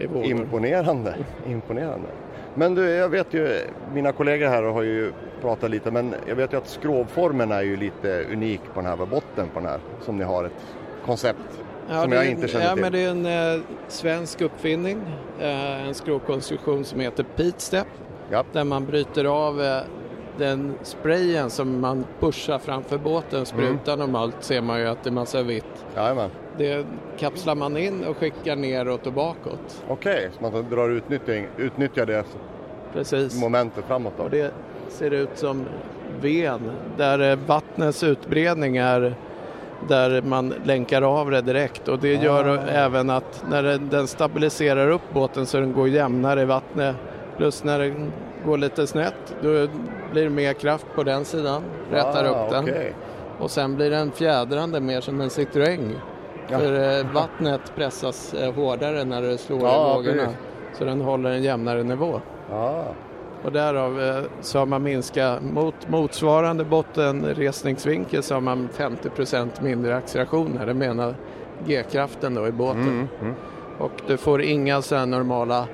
Imponerande, 0.00 1.14
imponerande. 1.48 2.08
Men 2.54 2.74
du, 2.74 2.90
jag 2.90 3.08
vet 3.08 3.34
ju, 3.34 3.60
mina 3.94 4.12
kollegor 4.12 4.46
här 4.46 4.62
har 4.62 4.82
ju 4.82 5.12
pratat 5.40 5.70
lite, 5.70 5.90
men 5.90 6.14
jag 6.28 6.36
vet 6.36 6.52
ju 6.52 6.56
att 6.56 6.68
skrovformen 6.68 7.52
är 7.52 7.62
ju 7.62 7.76
lite 7.76 8.24
unik 8.32 8.60
på 8.74 8.80
den 8.80 8.86
här, 8.90 8.96
botten 8.96 9.48
på 9.54 9.60
den 9.60 9.68
här, 9.68 9.80
som 10.00 10.16
ni 10.16 10.24
har 10.24 10.44
ett 10.44 10.52
koncept 11.06 11.38
som 11.88 12.10
det 12.10 12.16
jag 12.16 12.26
är- 12.26 12.30
inte 12.30 12.48
känner 12.48 12.64
ja, 12.66 12.72
till. 12.72 12.82
Men 12.82 12.92
det 12.92 12.98
är 13.04 13.10
en 13.10 13.54
eh, 13.56 13.60
svensk 13.88 14.40
uppfinning, 14.40 14.98
eh, 15.40 15.86
en 15.88 15.94
skrovkonstruktion 15.94 16.84
som 16.84 17.00
heter 17.00 17.24
Pitstep. 17.36 17.86
Där 18.52 18.64
man 18.64 18.86
bryter 18.86 19.24
av 19.24 19.62
eh, 19.62 19.80
den 20.38 20.74
sprayen 20.82 21.50
som 21.50 21.80
man 21.80 22.04
pushar 22.20 22.58
framför 22.58 22.98
båten, 22.98 23.46
sprutar 23.46 23.96
normalt 23.96 24.36
ser 24.40 24.60
man 24.60 24.80
ju 24.80 24.86
att 24.86 25.04
det 25.04 25.10
är 25.10 25.12
massa 25.12 25.42
vitt. 25.42 25.86
Jajamän. 25.96 26.30
Det 26.58 26.86
kapslar 27.18 27.54
man 27.54 27.76
in 27.76 28.04
och 28.04 28.16
skickar 28.16 28.56
neråt 28.56 29.06
och 29.06 29.12
bakåt. 29.12 29.84
Okej, 29.88 30.30
så 30.38 30.42
man 30.50 30.66
drar 30.70 30.88
utnyttjning, 30.88 31.46
utnyttjar 31.56 32.06
det 32.06 32.24
Precis. 32.92 33.40
momentet 33.40 33.84
framåt 33.84 34.12
då? 34.16 34.22
Och 34.22 34.30
det 34.30 34.52
ser 34.88 35.10
ut 35.10 35.30
som 35.38 35.64
ven 36.20 36.60
där 36.96 37.30
eh, 37.30 37.38
vattnets 37.46 38.02
utbredning 38.02 38.76
är 38.76 39.14
där 39.88 40.22
man 40.22 40.54
länkar 40.64 41.02
av 41.02 41.30
det 41.30 41.40
direkt 41.40 41.88
och 41.88 41.98
det 41.98 42.14
gör 42.14 42.44
Ah. 42.58 42.68
även 42.70 43.10
att 43.10 43.44
när 43.50 43.62
den- 43.90 44.06
stabiliserar 44.06 44.90
upp 44.90 45.02
båten 45.14 45.46
så 45.46 45.60
den 45.60 45.72
går 45.72 45.88
jämnare 45.88 46.42
i 46.42 46.44
vattnet 46.44 46.96
plus 47.36 47.64
när 47.64 47.78
den 47.78 48.12
går 48.46 48.58
lite 48.58 48.86
snett 48.86 49.34
då 49.42 49.48
blir 50.12 50.24
det 50.24 50.30
mer 50.30 50.52
kraft 50.52 50.86
på 50.94 51.02
den 51.02 51.24
sidan, 51.24 51.62
rättar 51.90 52.24
Ah, 52.24 52.28
upp 52.44 52.50
den 52.50 52.64
okej. 52.64 52.92
och 53.38 53.50
sen 53.50 53.76
blir 53.76 53.90
den 53.90 54.10
fjädrande 54.12 54.80
mer 54.80 55.00
som 55.00 55.20
en 55.20 55.28
Citroën 55.28 55.90
Ja. 56.50 56.58
för 56.58 56.98
eh, 56.98 57.06
vattnet 57.12 57.72
pressas 57.76 58.34
eh, 58.34 58.54
hårdare 58.54 59.04
när 59.04 59.22
det 59.22 59.38
slår 59.38 59.62
Ja, 59.62 59.92
i 59.92 59.96
vågorna 59.96 60.22
precis. 60.24 60.78
så 60.78 60.84
den 60.84 61.00
håller 61.00 61.30
en 61.30 61.42
jämnare 61.42 61.82
nivå. 61.82 62.20
Ah. 62.52 62.82
Och 63.44 63.52
därav 63.52 64.00
eh, 64.02 64.22
så 64.40 64.58
har 64.58 64.66
man 64.66 64.82
minskat 64.82 65.42
mot 65.42 65.88
motsvarande 65.88 66.64
bottenresningsvinkel 66.64 68.22
så 68.22 68.34
har 68.34 68.40
man 68.40 68.68
50% 68.76 69.48
mindre 69.62 69.96
acceleration 69.96 70.56
här. 70.58 70.66
Det 70.66 70.74
menar 70.74 71.14
G-kraften 71.66 72.34
då 72.34 72.46
i 72.46 72.52
båten. 72.52 72.82
Mm, 72.82 73.08
mm. 73.20 73.34
Och 73.78 73.92
du 74.06 74.16
får 74.16 74.42
inga 74.42 74.82
sådana 74.82 75.16
normala 75.16 75.66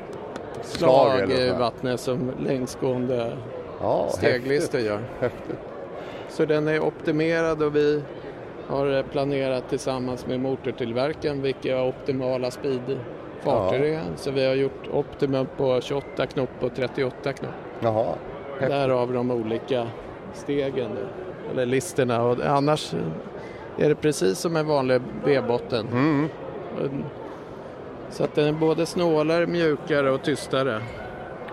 Slag 0.63 1.19
slag 1.19 1.31
i 1.31 1.49
så 1.51 1.59
vattnet 1.59 2.01
som 2.01 2.31
längsgående 2.47 3.33
Ja, 3.81 4.09
steglister 4.11 4.79
häftigt. 4.79 4.87
gör. 4.87 5.01
Häftigt. 5.21 5.59
Så 6.29 6.45
den 6.45 6.69
är 6.69 6.81
optimerad 6.81 7.63
och 7.63 7.77
vi 7.77 8.03
har 8.69 8.97
eh, 8.97 9.03
planerat 9.03 9.69
tillsammans 9.69 10.27
med 10.27 10.41
motortillverkaren 10.41 11.43
vilka 11.43 11.83
optimala 11.83 12.51
speedfarter 12.51 13.85
Ja. 13.85 13.99
är. 13.99 14.01
Så 14.17 14.31
vi 14.31 14.47
har 14.47 14.55
gjort 14.55 14.89
optimum 14.93 15.47
på 15.57 15.81
28 15.81 16.27
knop 16.27 16.49
och 16.61 16.75
38 16.75 17.33
knop. 17.33 17.51
Jaha. 17.81 18.07
Därav 18.61 19.13
de 19.13 19.31
olika 19.31 19.87
stegen, 20.33 20.91
eller 21.51 21.67
listerna. 21.67 22.23
Och 22.23 22.37
annars 22.47 22.95
är 23.79 23.89
det 23.89 23.95
precis 23.95 24.39
som 24.39 24.57
en 24.57 24.67
vanlig 24.67 25.01
V-botten. 25.25 25.87
Mm. 25.93 26.29
Och- 26.77 26.91
Så 28.11 28.25
att 28.25 28.35
den 28.35 28.49
är 28.49 28.53
både 28.53 28.87
snålare, 28.87 29.47
mjukare 29.47 30.11
och 30.11 30.23
tystare. 30.23 30.81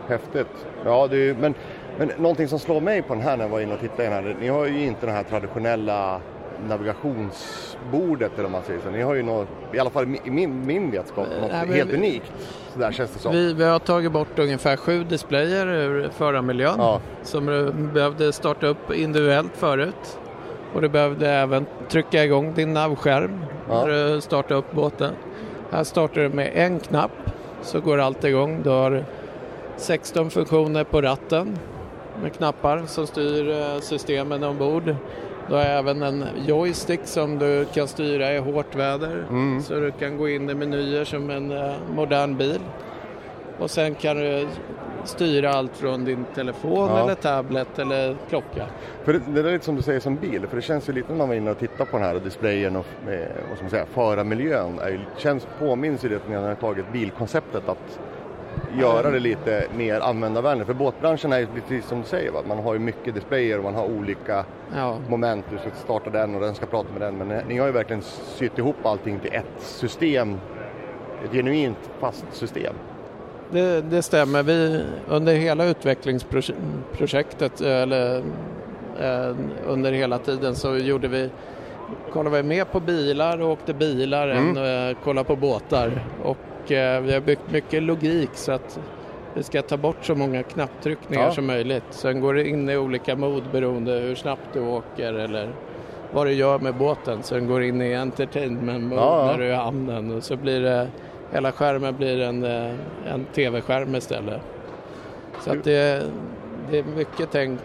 Häftigt. 0.07 0.47
Ja, 0.85 1.07
det 1.07 1.29
är, 1.29 1.33
men, 1.33 1.53
men 1.97 2.11
någonting 2.17 2.47
som 2.47 2.59
slår 2.59 2.81
mig 2.81 3.01
på 3.01 3.13
den 3.13 3.23
här 3.23 3.37
när 3.37 3.43
jag 3.43 3.49
var 3.49 3.59
inne 3.59 3.73
och 3.73 3.79
tittade 3.79 4.03
i 4.03 4.05
den 4.05 4.13
här, 4.23 4.35
ni 4.41 4.47
har 4.47 4.65
ju 4.65 4.83
inte 4.85 5.05
det 5.05 5.11
här 5.11 5.23
traditionella 5.23 6.21
navigationsbordet 6.67 8.31
eller 8.33 8.43
vad 8.43 8.51
man 8.51 8.63
säger 8.63 8.79
så. 8.81 8.89
Ni 8.89 9.01
har 9.01 9.13
ju 9.15 9.23
något, 9.23 9.47
i 9.73 9.79
alla 9.79 9.89
fall 9.89 10.03
i 10.25 10.31
min, 10.31 10.65
min 10.65 10.91
vetskap, 10.91 11.27
något 11.41 11.51
nej, 11.51 11.67
helt 11.77 11.89
vi- 11.89 11.97
unikt. 11.97 12.31
Så 12.73 12.79
där 12.79 12.91
känns 12.91 13.11
det 13.11 13.19
som. 13.19 13.31
Vi, 13.31 13.53
vi 13.53 13.63
har 13.63 13.79
tagit 13.79 14.11
bort 14.11 14.39
ungefär 14.39 14.75
sju 14.77 15.03
displayer 15.03 15.67
ur 15.67 16.09
förarmiljön 16.09 16.75
Ja. 16.77 17.01
som 17.23 17.45
du 17.45 17.71
behövde 17.71 18.33
starta 18.33 18.67
upp 18.67 18.91
individuellt 18.93 19.57
förut. 19.57 20.19
Och 20.73 20.81
du 20.81 20.89
behövde 20.89 21.29
även 21.29 21.65
trycka 21.89 22.23
igång 22.23 22.53
din 22.53 22.73
navskärm 22.73 23.39
Ja. 23.69 23.85
när 23.85 24.13
du 24.13 24.21
startar 24.21 24.55
upp 24.55 24.71
båten. 24.71 25.13
Här 25.71 25.83
startar 25.83 26.21
du 26.21 26.29
med 26.29 26.51
en 26.55 26.79
knapp 26.79 27.11
så 27.61 27.79
går 27.81 27.97
allt 27.97 28.23
igång. 28.23 28.61
Du 28.63 28.69
har 28.69 29.05
16 29.77 30.29
funktioner 30.29 30.83
på 30.83 31.01
ratten 31.01 31.57
med 32.21 32.33
knappar 32.33 32.83
som 32.87 33.07
styr 33.07 33.49
eh, 33.49 33.79
systemen 33.79 34.43
ombord. 34.43 34.95
Du 35.47 35.53
har 35.55 35.61
även 35.61 36.03
en 36.03 36.25
joystick 36.47 36.99
som 37.03 37.39
du 37.39 37.65
kan 37.73 37.87
styra 37.87 38.33
i 38.33 38.37
hårt 38.37 38.75
väder 38.75 39.25
Mm. 39.29 39.61
så 39.61 39.73
du 39.73 39.91
kan 39.91 40.17
gå 40.17 40.29
in 40.29 40.49
i 40.49 40.53
menyer 40.55 41.03
som 41.03 41.29
en 41.29 41.51
eh, 41.51 41.73
modern 41.95 42.37
bil. 42.37 42.59
Och 43.59 43.71
sen 43.71 43.95
kan 43.95 44.17
du 44.17 44.47
styra 45.03 45.49
allt 45.53 45.77
från 45.77 46.05
din 46.05 46.25
telefon 46.35 46.89
Ja. 46.89 47.03
eller 47.03 47.15
tablet 47.15 47.79
eller 47.79 48.15
klocka. 48.29 48.65
För 49.03 49.13
det, 49.13 49.19
det 49.27 49.39
är 49.49 49.53
lite 49.53 49.65
som 49.65 49.75
du 49.75 49.81
säger 49.81 49.99
som 49.99 50.15
bil, 50.15 50.47
för 50.47 50.55
det 50.55 50.61
känns 50.61 50.89
ju 50.89 50.93
lite 50.93 51.11
när 51.11 51.17
man 51.17 51.27
var 51.27 51.35
inne 51.35 51.51
och 51.51 51.59
tittade 51.59 51.91
på 51.91 51.97
den 51.97 52.05
här 52.05 52.19
displayen 52.19 52.75
och 52.75 52.85
med, 53.05 53.27
vad 53.49 53.57
ska 53.57 53.63
man 53.63 53.69
säga, 53.69 53.85
förarmiljön. 53.93 54.79
Är, 54.79 55.07
känns, 55.17 55.47
påminns 55.59 56.05
ju 56.05 56.09
det 56.09 56.19
när 56.29 56.35
jag 56.35 56.41
har 56.41 56.55
tagit 56.55 56.85
bilkonceptet 56.93 57.69
att 57.69 57.99
göra 58.79 59.11
det 59.11 59.19
lite 59.19 59.63
mer 59.77 59.99
användarvänligt. 59.99 60.67
För 60.67 60.73
båtbranschen 60.73 61.33
är 61.33 61.39
ju 61.39 61.47
precis 61.47 61.85
som 61.85 62.01
du 62.01 62.07
säger, 62.07 62.31
va? 62.31 62.39
man 62.47 62.57
har 62.59 62.73
ju 62.73 62.79
mycket 62.79 63.13
displayer 63.15 63.57
och 63.57 63.63
man 63.63 63.75
har 63.75 63.85
olika 63.85 64.45
Ja. 64.75 64.97
moment. 65.09 65.45
Du 65.51 65.57
ska 65.57 65.69
starta 65.83 66.09
den 66.09 66.35
och 66.35 66.41
den 66.41 66.55
ska 66.55 66.65
prata 66.65 66.87
med 66.91 67.01
den. 67.01 67.15
Men 67.17 67.27
ni- 67.27 67.41
ni 67.47 67.57
har 67.57 67.65
ju 67.67 67.71
verkligen 67.73 68.01
sytt 68.01 68.57
ihop 68.57 68.75
allting 68.85 69.19
till 69.19 69.33
ett 69.33 69.45
system, 69.61 70.37
ett 71.25 71.31
genuint 71.31 71.89
fast 71.99 72.25
system. 72.31 72.73
Det, 73.51 73.81
det 73.81 74.01
stämmer. 74.01 74.43
Vi, 74.43 74.83
under 75.09 75.33
hela 75.33 75.65
utvecklingsprojektet, 75.65 77.61
eller 77.61 78.17
eh, 78.99 79.35
under 79.67 79.91
hela 79.91 80.17
tiden 80.17 80.55
så 80.55 80.77
gjorde 80.77 81.07
vi, 81.07 81.29
kollade 82.13 82.41
vi 82.41 82.43
mer 82.49 82.65
på 82.65 82.79
bilar 82.79 83.41
och 83.41 83.49
åkte 83.49 83.73
bilar 83.73 84.29
Mm. 84.29 84.57
än 84.57 84.89
eh, 84.89 84.97
kolla 85.03 85.23
på 85.23 85.35
båtar. 85.35 86.05
Och 86.23 86.37
eh, 86.37 86.50
vi 86.69 87.13
har 87.13 87.19
byggt 87.21 87.51
mycket 87.51 87.83
logik 87.83 88.29
så 88.33 88.51
att 88.51 88.79
vi 89.33 89.43
ska 89.43 89.61
ta 89.61 89.77
bort 89.77 89.97
så 90.05 90.15
många 90.15 90.43
knapptryckningar 90.43 91.25
Ja. 91.25 91.31
som 91.31 91.45
möjligt. 91.47 91.83
Sen 91.89 92.21
går 92.21 92.33
det 92.33 92.47
in 92.47 92.69
i 92.69 92.77
olika 92.77 93.15
mod 93.15 93.43
beroende 93.51 93.91
hur 93.91 94.15
snabbt 94.15 94.47
du 94.53 94.59
åker 94.59 95.13
eller 95.13 95.49
vad 96.13 96.27
du 96.27 96.33
gör 96.33 96.59
med 96.59 96.75
båten. 96.75 97.23
Så 97.23 97.35
den 97.35 97.47
går 97.47 97.63
in 97.63 97.81
i 97.81 97.93
entertainment 97.93 98.83
mode 98.83 99.01
Ja, 99.01 99.25
ja. 99.25 99.31
när 99.31 99.37
du 99.37 99.45
är 99.45 99.51
i 99.51 99.55
hamnen 99.55 100.15
och 100.17 100.23
så 100.23 100.35
blir 100.35 100.61
det 100.61 100.87
Hela 101.33 101.51
skärmen 101.51 101.95
blir 101.97 102.21
en, 102.21 102.43
eh, 102.43 102.73
en 103.13 103.25
tv-skärm 103.33 103.95
istället. 103.95 104.41
Så 105.39 105.51
att 105.51 105.63
det, 105.63 106.03
det 106.71 106.79
är 106.79 106.83
mycket 106.83 107.29
tänk 107.31 107.59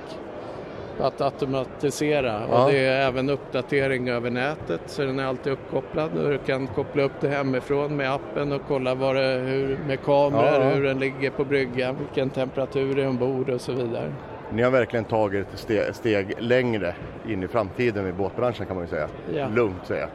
att 1.01 1.21
automatisera 1.21 2.43
Ja. 2.51 2.65
och 2.65 2.71
det 2.71 2.79
är 2.79 3.07
även 3.09 3.31
uppdatering 3.31 4.09
över 4.09 4.31
nätet 4.31 4.81
så 4.87 5.03
den 5.03 5.19
är 5.19 5.25
alltid 5.25 5.53
uppkopplad 5.53 6.11
och 6.19 6.31
du 6.31 6.39
kan 6.39 6.67
koppla 6.67 7.03
upp 7.03 7.13
det 7.21 7.29
hemifrån 7.29 7.97
med 7.97 8.13
appen 8.13 8.53
och 8.53 8.63
kolla 8.69 8.95
vad 8.95 9.17
det, 9.17 9.43
hur, 9.47 9.79
med 9.87 10.03
kameror, 10.05 10.65
ja. 10.65 10.71
hur 10.71 10.83
den 10.83 10.99
ligger 10.99 11.31
på 11.31 11.45
bryggan, 11.45 11.97
vilken 11.99 12.31
temperatur 12.31 12.95
det 12.95 13.03
är 13.03 13.09
ombord 13.09 13.51
och 13.51 13.61
så 13.61 13.73
vidare. 13.73 14.13
ni 14.53 14.63
har 14.63 14.71
verkligen 14.71 15.05
tagit 15.05 15.53
ett 15.53 15.59
steg, 15.59 15.95
steg 15.95 16.35
längre 16.39 16.95
in 17.29 17.43
i 17.43 17.49
framtiden 17.49 18.07
i 18.09 18.13
båtbranschen 18.13 18.67
kan 18.67 18.77
man 18.77 18.85
ju 18.85 18.91
säga. 18.91 19.09
Ja. 19.35 19.49
Lugnt 19.49 19.87
säga. 19.87 20.09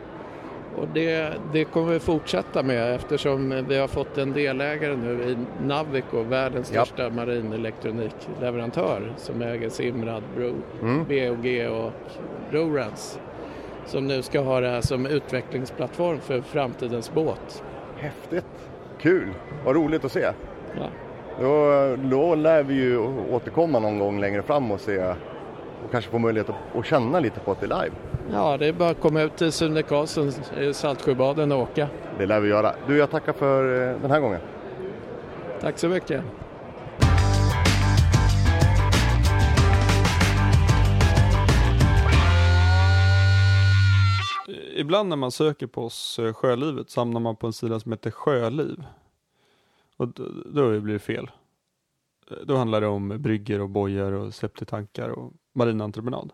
Och 0.75 0.87
det, 0.93 1.33
det 1.53 1.65
kommer 1.65 1.93
vi 1.93 1.99
fortsätta 1.99 2.63
med 2.63 2.95
eftersom 2.95 3.65
vi 3.67 3.77
har 3.77 3.87
fått 3.87 4.17
en 4.17 4.33
delägare 4.33 4.95
nu 4.95 5.23
i 5.23 5.37
Navico, 5.65 6.23
världens 6.23 6.71
Ja. 6.73 6.85
största 6.85 7.09
marinelektronikleverantör 7.09 9.13
som 9.17 9.41
äger 9.41 9.69
Simrad, 9.69 10.23
Bro, 10.35 10.53
Mm. 10.81 11.05
BOG 11.05 11.67
och 11.81 11.91
Rorans. 12.53 13.19
Som 13.85 14.07
nu 14.07 14.21
ska 14.21 14.39
ha 14.39 14.59
det 14.59 14.69
här 14.69 14.81
som 14.81 15.05
utvecklingsplattform 15.05 16.19
för 16.19 16.41
framtidens 16.41 17.13
båt. 17.13 17.63
Häftigt! 17.97 18.45
Kul! 18.99 19.27
Vad 19.65 19.75
roligt 19.75 20.05
att 20.05 20.11
se. 20.11 20.27
Ja. 20.77 20.87
Då, 21.41 21.95
då 21.95 22.35
lär 22.35 22.63
vi 22.63 22.73
ju 22.73 22.97
återkomma 23.31 23.79
någon 23.79 23.99
gång 23.99 24.19
längre 24.19 24.41
fram 24.41 24.71
och 24.71 24.79
se 24.79 25.03
och 25.85 25.91
kanske 25.91 26.11
få 26.11 26.19
möjlighet 26.19 26.49
att, 26.49 26.75
att 26.79 26.85
känna 26.85 27.19
lite 27.19 27.39
på 27.39 27.51
att 27.51 27.59
det 27.59 27.65
är 27.65 27.83
live. 27.83 27.95
Ja, 28.31 28.57
det 28.57 28.67
är 28.67 28.73
bara 28.73 28.89
att 28.89 28.99
komma 29.01 29.21
ut 29.21 29.35
till 29.37 29.51
Sune 29.51 29.81
Karlsson 29.81 30.31
Saltsjöbaden 30.73 31.51
och 31.51 31.59
åka. 31.59 31.87
Det 32.17 32.25
lär 32.25 32.39
vi 32.39 32.49
göra. 32.49 32.75
Du, 32.87 32.97
jag 32.97 33.11
tackar 33.11 33.33
för 33.33 33.89
eh, 33.93 34.01
den 34.01 34.11
här 34.11 34.19
gången. 34.19 34.39
Tack 35.61 35.77
så 35.79 35.87
mycket. 35.87 36.23
Ibland 44.75 45.09
när 45.09 45.15
man 45.15 45.31
söker 45.31 45.67
på 45.67 45.85
oss 45.85 46.19
eh, 46.19 46.33
Sjölivet 46.33 46.89
så 46.89 47.01
hamnar 47.01 47.19
man 47.19 47.35
på 47.35 47.47
en 47.47 47.53
sida 47.53 47.79
som 47.79 47.91
heter 47.91 48.11
Sjöliv. 48.11 48.83
Och 49.97 50.07
då 50.45 50.63
har 50.63 50.71
det 50.71 50.81
blivit 50.81 51.01
fel. 51.01 51.31
Eh, 52.31 52.37
Då 52.45 52.55
handlar 52.55 52.81
det 52.81 52.87
om 52.87 53.09
brygger 53.21 53.61
och 53.61 53.69
bojar 53.69 54.11
och 54.11 54.33
släpp 54.33 54.57
till 54.57 54.67
tankar 54.67 55.09
och 55.09 55.33
marinentreprenad. 55.55 56.31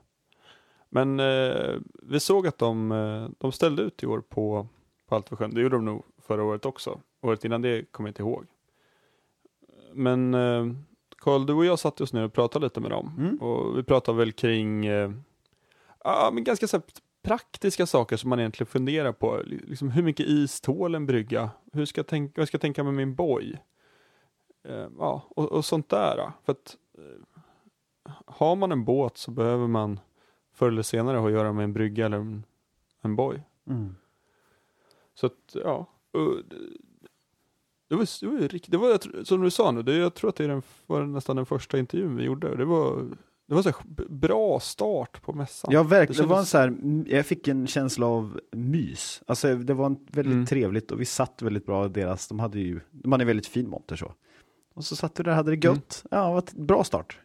Men 0.90 1.20
eh, 1.20 1.76
vi 2.02 2.20
såg 2.20 2.48
att 2.48 2.58
de, 2.58 2.92
eh, 2.92 3.30
de 3.38 3.52
ställde 3.52 3.82
ut 3.82 4.04
i 4.04 4.06
år 4.06 4.22
på, 4.22 4.68
på 5.08 5.16
Allt 5.16 5.30
för 5.30 5.36
sjön. 5.36 5.54
Det 5.54 5.62
gjorde 5.62 5.76
de 5.76 5.86
nog 5.86 6.04
förra 6.22 6.44
året 6.44 6.66
också. 6.66 7.00
Året 7.22 7.46
innan 7.46 7.62
det 7.62 7.92
kommer 7.92 8.08
jag 8.08 8.12
inte 8.12 8.22
ihåg. 8.22 8.46
Men 9.94 10.34
eh, 10.34 10.66
Karl, 11.18 11.46
du 11.46 11.54
och 11.54 11.66
jag 11.66 11.80
satte 11.80 12.04
oss 12.04 12.14
ner 12.14 12.24
och 12.24 12.34
pratade 12.34 12.66
lite 12.66 12.80
med 12.80 12.92
dem. 12.92 13.16
Mm. 13.18 13.38
Och 13.38 13.78
vi 13.78 13.84
pratade 13.84 14.18
väl 14.18 14.32
kring 14.32 14.86
eh, 14.86 15.12
ja, 16.04 16.30
men 16.34 16.44
ganska 16.44 16.68
så 16.68 16.82
praktiska 17.24 17.86
saker 17.86 18.18
som 18.18 18.30
man 18.30 18.40
egentligen 18.40 18.68
funderar 18.68 19.12
på. 19.12 19.42
Liksom, 19.46 19.92
hur 19.92 20.04
mycket 20.04 20.26
is 20.26 20.62
tål 20.62 20.96
en 20.96 21.06
brygga? 21.06 21.50
Hur 21.74 21.86
ska 21.86 22.00
jag 22.00 22.08
tänka, 22.08 22.42
vad 22.42 22.48
ska 22.48 22.56
jag 22.56 22.62
tänka 22.62 22.84
med 22.84 22.94
min 22.94 23.16
boj? 23.16 23.62
Eh, 24.68 24.88
ja, 24.98 25.28
och, 25.30 25.52
och 25.52 25.66
sånt 25.66 25.90
där. 25.90 26.32
För 26.46 26.52
att 26.52 26.78
eh, 26.98 28.14
har 28.26 28.56
man 28.56 28.72
en 28.72 28.86
båt 28.86 29.18
så 29.18 29.32
behöver 29.32 29.68
man 29.68 30.00
förr 30.58 30.68
eller 30.68 30.82
senare 30.82 31.18
ha 31.18 31.28
att 31.28 31.34
göra 31.34 31.54
med 31.54 31.64
en 31.64 31.74
brygga 31.74 32.06
eller 32.06 32.18
en, 32.18 32.44
en 33.02 33.16
boj. 33.16 33.44
Mm. 33.70 33.96
Så 35.14 35.26
att, 35.26 35.56
ja. 35.64 35.86
och 36.12 36.36
det- 37.90 37.96
var, 37.96 38.22
det 38.22 38.28
var 38.28 38.40
det 38.72 38.78
var, 38.78 39.24
som 39.24 39.42
du 39.42 39.50
sa 39.52 39.72
nu, 39.72 39.82
det, 39.84 39.96
jag 39.98 40.14
tror 40.14 40.30
att 40.30 40.36
det 40.36 40.44
är 40.44 40.48
den, 40.48 40.62
var 40.86 41.06
nästan 41.06 41.36
den 41.36 41.46
första 41.46 41.80
intervjun 41.80 42.16
vi 42.16 42.24
gjorde. 42.24 42.56
Det 42.56 42.66
var, 42.66 43.06
det 43.48 43.56
var 43.56 43.62
så 43.62 43.72
bra 44.10 44.60
start 44.60 45.22
på 45.22 45.34
mässan. 45.34 45.72
Ja, 45.74 45.84
verkligen. 45.84 46.22
Det, 46.22 46.28
var 46.30 46.40
en 46.40 46.46
så 46.46 46.58
här, 46.58 46.78
jag 47.08 47.26
fick 47.26 47.48
en 47.48 47.68
känsla 47.68 48.06
av 48.08 48.40
mys. 48.52 49.24
Alltså 49.28 49.56
det 49.56 49.74
var 49.74 49.86
en 49.86 49.98
väldigt 50.12 50.34
Mm. 50.34 50.46
trevligt 50.46 50.92
och 50.92 51.02
vi 51.02 51.06
satt 51.06 51.42
väldigt 51.42 51.66
bra. 51.66 51.88
Deras, 51.88 52.28
de 52.28 52.40
hade 52.40 52.60
ju, 52.60 52.80
de 52.92 53.12
hade 53.12 53.22
en 53.24 53.28
väldigt 53.28 53.48
fin 53.48 53.70
monter 53.70 53.96
så. 53.96 54.14
Och 54.74 54.86
så 54.86 54.96
satt 54.96 55.20
vi 55.20 55.24
där, 55.24 55.32
hade 55.32 55.56
det 55.56 55.68
gött. 55.68 56.06
Ja, 56.12 56.26
det 56.26 56.32
var 56.32 56.38
ett 56.40 56.54
bra 56.54 56.84
start. 56.84 57.20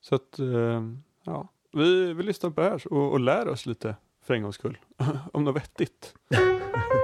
Så 0.00 0.14
att, 0.14 0.38
eh, 0.38 0.82
ja, 1.24 1.48
vi, 1.72 2.12
vi 2.12 2.22
lyssnar 2.22 2.50
på 2.50 2.60
det 2.60 2.68
här 2.68 2.92
och, 2.92 3.12
och 3.12 3.20
lär 3.20 3.48
oss 3.48 3.66
lite 3.66 3.96
för 4.22 4.34
en 4.34 4.42
gångs 4.42 4.54
skull. 4.54 4.78
Om 5.32 5.44
något 5.44 5.56
vettigt. 5.56 6.14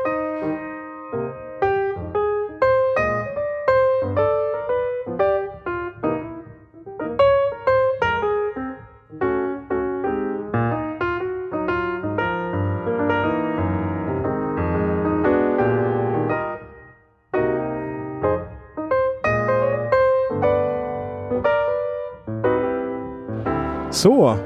Så, 23.97 24.36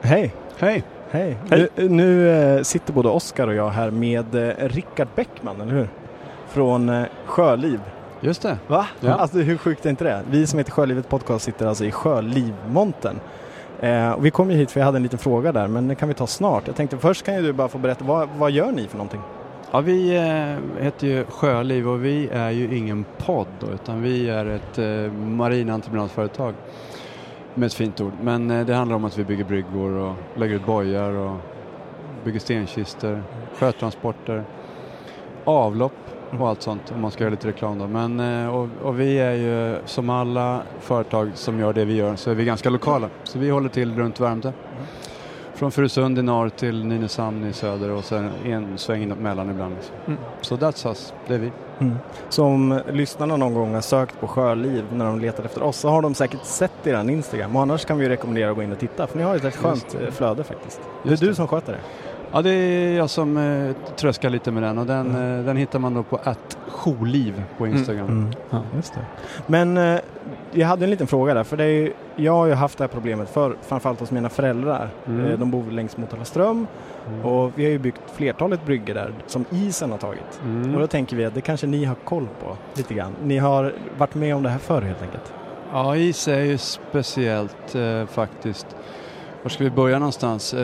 hej. 0.00 0.34
Hej! 0.58 0.84
Hej. 1.10 1.38
Hej. 1.50 1.68
Nu, 1.76 1.88
nu 1.88 2.30
eh, 2.30 2.62
sitter 2.62 2.92
både 2.92 3.08
Oskar 3.08 3.48
och 3.48 3.54
jag 3.54 3.70
här 3.70 3.90
med 3.90 4.34
eh, 4.34 4.68
Rickard 4.68 5.08
Bäckman, 5.14 5.60
eller 5.60 5.72
hur? 5.72 5.88
Från 6.48 6.88
eh, 6.88 7.04
Sjöliv. 7.26 7.80
Just 8.20 8.42
det. 8.42 8.58
Va? 8.66 8.86
Ja. 9.00 9.12
Alltså 9.12 9.38
hur 9.38 9.56
sjukt 9.56 9.86
är 9.86 9.90
inte 9.90 10.04
det? 10.04 10.22
Vi 10.30 10.46
som 10.46 10.58
heter 10.58 10.72
Sjölivet 10.72 11.08
Podcast 11.08 11.44
sitter 11.44 11.66
alltså 11.66 11.84
i 11.84 11.90
Sjölivmonten. 11.90 13.20
Eh, 13.80 14.18
vi 14.20 14.30
kom 14.30 14.50
ju 14.50 14.56
hit 14.56 14.70
för 14.70 14.80
jag 14.80 14.84
hade 14.84 14.98
en 14.98 15.02
liten 15.02 15.18
fråga 15.18 15.52
där, 15.52 15.68
men 15.68 15.88
det 15.88 15.94
kan 15.94 16.08
vi 16.08 16.14
ta 16.14 16.26
snart. 16.26 16.66
Jag 16.66 16.76
tänkte 16.76 16.98
först 16.98 17.24
kan 17.24 17.34
ju 17.34 17.42
du 17.42 17.52
bara 17.52 17.68
få 17.68 17.78
berätta, 17.78 18.04
vad, 18.04 18.28
vad 18.38 18.50
gör 18.50 18.72
ni 18.72 18.88
för 18.88 18.96
någonting? 18.96 19.20
Ja, 19.70 19.80
vi 19.80 20.16
eh, 20.16 20.82
heter 20.84 21.06
ju 21.06 21.24
Sjöliv 21.24 21.88
och 21.88 22.04
vi 22.04 22.28
är 22.32 22.50
ju 22.50 22.76
ingen 22.76 23.04
podd 23.18 23.46
utan 23.74 24.02
vi 24.02 24.28
är 24.28 24.46
ett 24.46 24.78
eh, 24.78 25.12
marinentreprenadföretag 25.12 26.54
med 27.54 27.66
ett 27.66 27.74
fint 27.74 28.00
ord. 28.00 28.12
Men 28.22 28.50
eh, 28.50 28.66
det 28.66 28.74
handlar 28.74 28.96
om 28.96 29.04
att 29.04 29.18
vi 29.18 29.24
bygger 29.24 29.44
bryggor 29.44 29.90
och 29.90 30.14
lägger 30.36 30.54
ut 30.54 30.66
bojar 30.66 31.12
och 31.12 31.36
bygger 32.24 32.40
stenkistor, 32.40 33.22
sjötransporter, 33.54 34.44
avlopp 35.44 35.92
och 36.38 36.48
allt 36.48 36.62
sånt 36.62 36.92
om 36.94 37.00
man 37.00 37.10
ska 37.10 37.24
göra 37.24 37.30
lite 37.30 37.48
reklam 37.48 37.78
då. 37.78 37.86
Men, 37.86 38.20
eh, 38.20 38.54
och, 38.54 38.68
och 38.82 39.00
vi 39.00 39.18
är 39.18 39.32
ju 39.32 39.76
som 39.84 40.10
alla 40.10 40.62
företag 40.80 41.30
som 41.34 41.60
gör 41.60 41.72
det 41.72 41.84
vi 41.84 41.94
gör 41.94 42.16
så 42.16 42.30
är 42.30 42.34
vi 42.34 42.44
ganska 42.44 42.70
lokala. 42.70 43.08
Så 43.24 43.38
vi 43.38 43.50
håller 43.50 43.68
till 43.68 43.94
runt 43.94 44.20
Värmdö. 44.20 44.48
Mm. 44.48 44.84
Från 45.62 45.72
Furusund 45.72 46.18
i 46.18 46.22
norr 46.22 46.48
till 46.48 46.84
Nynäshamn 46.84 47.44
i 47.44 47.52
söder 47.52 47.90
och 47.90 48.04
sen 48.04 48.30
en 48.44 48.78
sväng 48.78 49.02
emellan 49.02 49.50
ibland. 49.50 49.74
Liksom. 49.74 49.94
Mm. 50.06 50.20
Så 50.40 50.56
that's 50.56 50.88
us, 50.88 51.14
det 51.26 51.34
är 51.34 51.38
vi. 51.38 51.50
Så 52.28 52.44
om 52.44 52.80
lyssnarna 52.92 53.36
någon 53.36 53.54
gång 53.54 53.74
har 53.74 53.80
sökt 53.80 54.20
på 54.20 54.28
Sjöliv 54.28 54.84
när 54.92 55.04
de 55.04 55.20
letar 55.20 55.44
efter 55.44 55.62
oss 55.62 55.76
så 55.76 55.88
har 55.88 56.02
de 56.02 56.14
säkert 56.14 56.44
sett 56.44 56.86
er 56.86 57.10
Instagram 57.10 57.56
och 57.56 57.62
annars 57.62 57.84
kan 57.84 57.98
vi 57.98 58.08
rekommendera 58.08 58.50
att 58.50 58.56
gå 58.56 58.62
in 58.62 58.72
och 58.72 58.78
titta 58.78 59.06
för 59.06 59.18
ni 59.18 59.24
har 59.24 59.36
ett 59.36 59.44
rätt 59.44 59.56
skönt 59.56 59.96
eh, 60.00 60.10
flöde 60.10 60.44
faktiskt. 60.44 60.80
Det 61.02 61.08
är 61.08 61.10
Just 61.10 61.22
du 61.22 61.34
som 61.34 61.48
sköter 61.48 61.72
det. 61.72 61.80
Ja, 62.32 62.42
det 62.42 62.50
är 62.50 62.96
jag 62.96 63.10
som 63.10 63.36
eh, 63.36 63.96
tröskar 63.96 64.30
lite 64.30 64.50
med 64.50 64.62
den 64.62 64.78
och 64.78 64.86
den, 64.86 65.38
eh, 65.38 65.44
den 65.44 65.56
hittar 65.56 65.78
man 65.78 65.94
då 65.94 66.02
på 66.02 66.20
attjoliv 66.86 67.42
på 67.58 67.66
Instagram. 67.66 68.30
Ja, 68.50 68.62
just 68.76 68.94
det. 68.94 69.00
Men 69.46 69.76
eh, 69.76 70.00
jag 70.52 70.66
hade 70.68 70.84
en 70.84 70.90
liten 70.90 71.06
fråga 71.06 71.34
där, 71.34 71.44
för 71.44 71.56
det 71.56 71.70
ju- 71.70 71.92
jag 72.16 72.32
har 72.32 72.46
ju 72.46 72.52
haft 72.52 72.78
det 72.78 72.84
här 72.84 72.88
problemet 72.88 73.28
för 73.30 73.56
framförallt 73.62 74.00
hos 74.00 74.10
mina 74.10 74.28
föräldrar. 74.28 74.88
Mm. 75.06 75.24
Eh, 75.26 75.38
de 75.38 75.50
bor 75.50 75.70
längs 75.70 75.96
Motala 75.96 76.24
ström 76.24 76.66
och 77.22 77.50
vi 77.54 77.64
har 77.64 77.70
ju 77.70 77.78
byggt 77.78 78.00
flertalet 78.14 78.66
bryggor 78.66 78.94
där 78.94 79.12
som 79.26 79.44
isen 79.50 79.90
har 79.90 79.98
tagit. 79.98 80.40
Mm. 80.44 80.74
Och 80.74 80.80
då 80.80 80.86
tänker 80.86 81.16
vi 81.16 81.24
att 81.24 81.34
det 81.34 81.40
kanske 81.40 81.66
ni 81.66 81.84
har 81.84 81.94
koll 81.94 82.28
på 82.44 82.56
lite 82.74 82.94
grann. 82.94 83.12
Ni 83.24 83.38
har 83.38 83.72
varit 83.98 84.14
med 84.14 84.36
om 84.36 84.42
det 84.42 84.48
här 84.50 84.58
förr 84.58 84.82
helt 84.82 85.02
enkelt. 85.02 85.32
Ja, 85.72 85.96
is 85.96 86.28
är 86.28 86.40
ju 86.40 86.58
speciellt 86.58 87.74
eh, 87.74 88.06
faktiskt. 88.06 88.66
Var 89.42 89.50
ska 89.50 89.64
vi 89.64 89.70
börja 89.70 89.98
någonstans? 89.98 90.54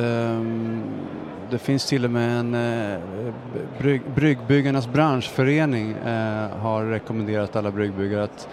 Det 1.50 1.58
finns 1.58 1.86
till 1.86 2.04
och 2.04 2.10
med 2.10 2.40
en 2.40 2.54
eh, 2.54 3.00
brygg, 3.78 4.02
bryggbyggarnas 4.14 4.88
branschförening 4.88 5.90
eh, 5.92 6.48
har 6.50 6.84
rekommenderat 6.84 7.56
alla 7.56 7.70
bryggbyggare 7.70 8.22
att, 8.22 8.48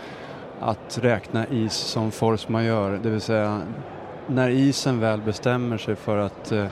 att 0.60 1.00
räkna 1.02 1.48
is 1.48 1.74
som 1.74 2.12
force 2.12 2.52
majeure, 2.52 3.00
det 3.04 3.10
vill 3.10 3.22
säga 3.22 3.62
när 4.28 4.50
isen 4.50 5.00
väl 5.00 5.22
bestämmer 5.22 5.78
sig 5.78 5.96
för 5.96 6.18
att, 6.18 6.52
eh, 6.52 6.66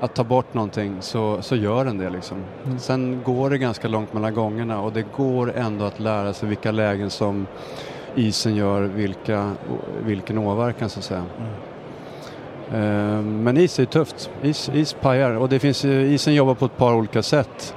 att 0.00 0.14
ta 0.14 0.24
bort 0.24 0.54
någonting 0.54 0.96
så, 1.00 1.42
så 1.42 1.56
gör 1.56 1.84
den 1.84 1.98
det 1.98 2.10
liksom. 2.10 2.44
Sen 2.78 3.22
går 3.24 3.50
det 3.50 3.58
ganska 3.58 3.88
långt 3.88 4.12
mellan 4.12 4.34
gångerna 4.34 4.80
och 4.80 4.92
det 4.92 5.06
går 5.16 5.56
ändå 5.56 5.84
att 5.84 6.00
lära 6.00 6.32
sig 6.32 6.48
vilka 6.48 6.70
lägen 6.70 7.10
som 7.10 7.46
isen 8.14 8.54
gör 8.54 8.82
vilka, 8.82 9.52
vilken 10.04 10.38
åverkan 10.38 10.88
så 10.88 10.98
att 10.98 11.04
säga. 11.04 11.24
Eh, 11.38 11.71
Men 13.22 13.56
is 13.56 13.78
är 13.78 13.84
tufft. 13.84 14.30
Is, 14.42 14.70
is 14.74 14.92
pajar 14.92 15.30
och 15.30 15.48
det 15.48 15.58
finns, 15.58 15.84
ju- 15.84 16.06
isen 16.14 16.34
jobbar 16.34 16.54
på 16.54 16.64
ett 16.64 16.76
par 16.76 16.94
olika 16.94 17.22
sätt. 17.22 17.74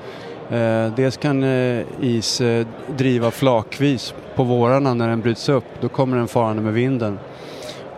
Eh, 0.49 0.87
Dels 0.95 1.17
kan 1.17 1.43
eh, 1.43 1.81
is 2.01 2.41
eh, 2.41 2.67
driva 2.97 3.31
flakvis 3.31 4.13
på 4.35 4.43
vårarna 4.43 4.93
när 4.93 5.07
den 5.07 5.21
bryts 5.21 5.49
upp. 5.49 5.63
Då 5.81 5.89
kommer 5.89 6.17
den 6.17 6.27
farande 6.27 6.61
med 6.61 6.73
vinden 6.73 7.19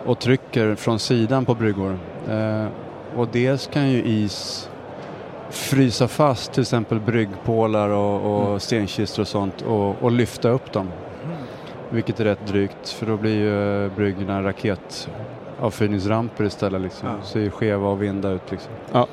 och 0.06 0.20
trycker 0.20 0.76
från 0.76 1.00
sidan 1.00 1.45
på 1.45 1.56
bryggor. 1.56 2.00
Eh, 2.30 2.66
Och 3.16 3.28
dels 3.32 3.68
kan 3.74 3.89
ju 3.89 4.04
is 4.04 4.70
frysa 5.50 6.08
fast 6.08 6.52
till 6.54 6.62
exempel 6.62 7.00
bryggpålar 7.00 7.89
och, 7.89 8.52
och 8.54 8.62
stenkistor 8.62 9.22
och 9.24 9.28
sånt 9.28 9.62
och, 9.62 9.95
och 10.04 10.12
lyfta 10.12 10.50
upp 10.50 10.72
dem. 10.74 10.88
vilket 11.89 12.20
är 12.20 12.24
rätt 12.24 12.48
drygt 12.48 12.89
för 12.89 13.06
då 13.06 13.18
blir 13.18 13.36
ju 13.36 13.86
eh, 13.86 13.91
bryggorna 13.95 14.54
raketavfyrningsramper 15.58 16.43
istället 16.43 16.82
liksom. 16.82 17.10
Ja. 17.10 17.26
Ser 17.26 17.49
skeva 17.49 17.88
och 17.88 18.01
vinda 18.01 18.30
ut 18.30 18.51
liksom. 18.51 18.72
Ja. 18.91 19.08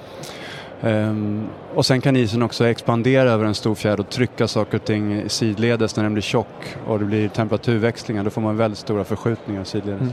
Ehm, 0.82 1.46
och 1.74 1.86
sen 1.86 2.00
kan 2.00 2.16
isen 2.16 2.42
också 2.42 2.66
expandera 2.66 3.30
över 3.30 3.44
en 3.44 3.54
stor 3.54 3.74
fjärd 3.74 4.00
och 4.00 4.10
trycka 4.10 4.48
saker 4.48 4.76
och 4.76 4.84
ting 4.84 5.28
sidledes 5.28 5.96
när 5.96 6.04
den 6.04 6.12
blir 6.12 6.22
tjock 6.22 6.76
och 6.86 6.98
det 6.98 7.04
blir 7.04 7.28
temperaturväxlingar. 7.28 8.24
Då 8.24 8.30
får 8.30 8.40
man 8.40 8.56
väldigt 8.56 8.78
stora 8.78 9.04
förskjutningar 9.04 9.64
sidledes. 9.64 10.00
Mm. 10.00 10.12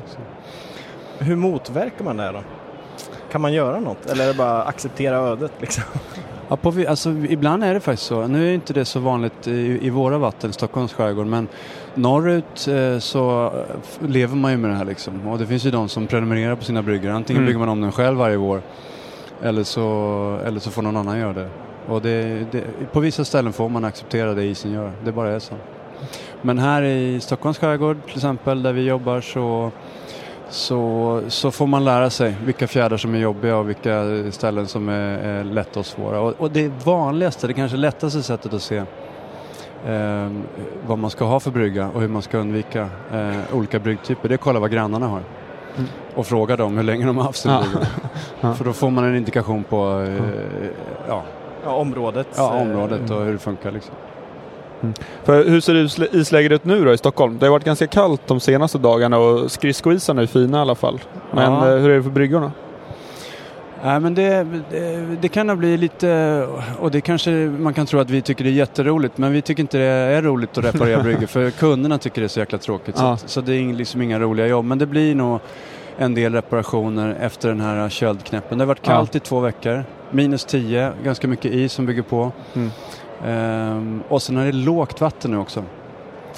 Hur 1.19 1.35
motverkar 1.35 2.05
man 2.05 2.17
det 2.17 2.23
här 2.23 2.33
då? 2.33 2.43
Kan 3.31 3.41
man 3.41 3.53
göra 3.53 3.79
något 3.79 4.05
eller 4.05 4.23
är 4.23 4.27
det 4.27 4.33
bara 4.33 4.63
acceptera 4.63 5.15
ödet 5.15 5.51
liksom? 5.59 5.83
Ja, 6.51 6.57
på, 6.57 6.73
alltså, 6.87 7.09
ibland 7.09 7.63
är 7.63 7.73
det 7.73 7.79
faktiskt 7.79 8.07
så. 8.07 8.27
Nu 8.27 8.49
är 8.49 8.53
inte 8.53 8.73
det 8.73 8.85
så 8.85 8.99
vanligt 8.99 9.47
i, 9.47 9.79
i 9.81 9.89
våra 9.89 10.17
vatten, 10.17 10.53
Stockholms 10.53 10.93
skärgård, 10.93 11.27
men 11.27 11.47
norrut 11.95 12.67
eh, 12.67 12.99
så 12.99 13.53
lever 14.07 14.35
man 14.35 14.51
ju 14.51 14.57
med 14.57 14.69
det 14.69 14.75
här 14.75 14.85
liksom. 14.85 15.27
Och 15.27 15.37
det 15.37 15.47
finns 15.47 15.65
ju 15.65 15.71
de 15.71 15.89
som 15.89 16.07
prenumererar 16.07 16.55
på 16.55 16.63
sina 16.63 16.81
bryggor. 16.81 17.09
Antingen 17.09 17.37
Mm. 17.41 17.45
brygger 17.45 17.59
man 17.59 17.69
om 17.69 17.81
den 17.81 17.91
själv 17.91 18.17
varje 18.17 18.37
vår 18.37 18.61
eller 19.43 19.63
så, 19.63 20.39
eller 20.45 20.59
så 20.59 20.71
får 20.71 20.81
någon 20.81 20.97
annan 20.97 21.19
göra 21.19 21.33
det. 21.33 21.49
Och 21.87 22.01
det, 22.01 22.45
det, 22.51 22.63
på 22.91 22.99
vissa 22.99 23.25
ställen 23.25 23.53
får 23.53 23.69
man 23.69 23.85
acceptera 23.85 24.33
det 24.33 24.43
isen 24.43 24.71
gör. 24.71 24.91
Det 25.03 25.11
bara 25.11 25.29
är 25.29 25.39
så. 25.39 25.55
Men 26.41 26.59
här 26.59 26.81
i 26.81 27.19
Stockholms 27.19 27.57
skärgård 27.57 27.97
till 28.05 28.15
exempel, 28.15 28.63
där 28.63 28.73
vi 28.73 28.81
jobbar 28.81 29.21
så 29.21 29.71
så, 30.51 31.21
så 31.27 31.51
får 31.51 31.67
man 31.67 31.85
lära 31.85 32.09
sig 32.09 32.35
vilka 32.45 32.67
fjärdar 32.67 32.97
som 32.97 33.15
är 33.15 33.19
jobbiga 33.19 33.57
och 33.57 33.69
vilka 33.69 34.03
ställen 34.31 34.67
som 34.67 34.89
är, 34.89 35.17
är 35.17 35.43
lätta 35.43 35.79
och 35.79 35.85
svåra. 35.85 36.19
Och, 36.19 36.33
och 36.37 36.51
det 36.51 36.71
vanligaste, 36.85 37.47
det 37.47 37.53
kanske 37.53 37.77
lättaste 37.77 38.23
sättet 38.23 38.53
att 38.53 38.61
se 38.61 38.77
eh, 39.85 40.31
vad 40.87 40.97
man 40.99 41.09
ska 41.09 41.25
ha 41.25 41.39
för 41.39 41.51
brygga 41.51 41.89
och 41.93 42.01
hur 42.01 42.07
man 42.07 42.21
ska 42.21 42.37
undvika 42.37 42.89
eh, 43.13 43.55
olika 43.55 43.79
bryggtyper, 43.79 44.29
det 44.29 44.33
är 44.33 44.35
att 44.37 44.41
kolla 44.41 44.59
vad 44.59 44.71
grannarna 44.71 45.07
har. 45.07 45.21
Mm. 45.77 45.89
Och 46.15 46.25
fråga 46.27 46.55
dem 46.55 46.77
hur 46.77 46.83
länge 46.83 47.05
de 47.05 47.17
har 47.17 47.23
haft 47.23 47.39
sin 47.39 47.51
Ja. 47.51 47.59
brygga. 47.71 47.87
Ja. 48.41 48.53
För 48.53 48.65
då 48.65 48.73
får 48.73 48.89
man 48.89 49.03
en 49.05 49.15
indikation 49.15 49.63
på 49.63 49.99
eh, 50.07 50.23
ja, 51.07 51.23
Ja, 51.63 51.75
området. 51.75 52.27
ja, 52.35 52.55
eh, 52.55 52.61
området 52.61 53.09
och 53.11 53.21
hur 53.25 53.33
det 53.33 53.39
funkar. 53.39 53.71
Liksom. 53.71 53.95
För 55.23 55.45
hur 55.49 55.59
ser 55.61 55.73
isl- 55.73 56.15
isläget 56.15 56.51
ut 56.51 56.65
nu 56.65 56.85
då 56.85 56.93
i 56.93 56.97
Stockholm? 56.97 57.37
Det 57.39 57.45
har 57.45 57.51
varit 57.51 57.63
ganska 57.65 57.87
kallt 57.87 58.21
de 58.27 58.39
senaste 58.39 58.77
dagarna 58.77 59.17
och 59.17 59.51
skridskoisarna 59.51 60.21
är 60.21 60.25
fina 60.25 60.57
i 60.57 60.61
alla 60.61 60.75
fall. 60.75 60.99
Men 61.33 61.53
Ja. 61.53 61.69
eh, 61.71 61.75
hur 61.77 61.89
är 61.89 61.95
det 61.97 62.03
för 62.03 62.09
bryggorna? 62.09 62.51
Nej, 63.83 63.99
men 63.99 64.15
det, 64.15 64.47
det, 64.71 65.17
det 65.21 65.27
kan 65.27 65.57
bli 65.57 65.77
lite, 65.77 66.47
och 66.79 66.91
det 66.91 67.01
kanske 67.01 67.31
man 67.59 67.73
kan 67.73 67.85
tro 67.85 67.99
att 67.99 68.09
vi 68.09 68.21
tycker 68.21 68.43
det 68.43 68.49
är 68.49 68.53
jätteroligt, 68.53 69.17
men 69.17 69.31
vi 69.33 69.41
tycker 69.41 69.61
inte 69.63 69.77
det 69.77 69.83
är 69.83 70.21
roligt 70.21 70.57
att 70.57 70.65
reparera 70.65 71.03
bryggor 71.03 71.27
för 71.27 71.49
kunderna 71.51 71.97
tycker 71.97 72.21
det 72.21 72.25
är 72.25 72.29
så 72.29 72.39
jäkla 72.39 72.57
tråkigt. 72.57 72.97
Så, 72.97 73.03
Ja. 73.03 73.13
att, 73.13 73.29
så 73.29 73.41
det 73.41 73.53
är 73.55 73.73
liksom 73.73 74.01
inga 74.01 74.19
roliga 74.19 74.47
jobb, 74.47 74.65
men 74.65 74.77
det 74.77 74.85
blir 74.85 75.15
nog 75.15 75.39
en 75.97 76.13
del 76.13 76.33
reparationer 76.33 77.15
efter 77.21 77.49
den 77.49 77.61
här 77.61 77.89
köldknäppen. 77.89 78.57
Det 78.57 78.61
har 78.61 78.67
varit 78.67 78.81
kallt 78.81 79.15
i 79.15 79.19
två 79.19 79.39
veckor, 79.39 79.83
minus 80.11 80.45
10, 80.45 80.91
ganska 81.03 81.27
mycket 81.27 81.51
is 81.53 81.73
som 81.73 81.85
bygger 81.85 82.01
på. 82.03 82.31
Mm. 82.53 82.71
Ehm, 83.25 84.03
och 84.09 84.21
sen 84.21 84.37
är 84.37 84.45
det 84.45 84.51
lågt 84.51 85.01
vatten 85.01 85.31
nu 85.31 85.37
också. 85.37 85.63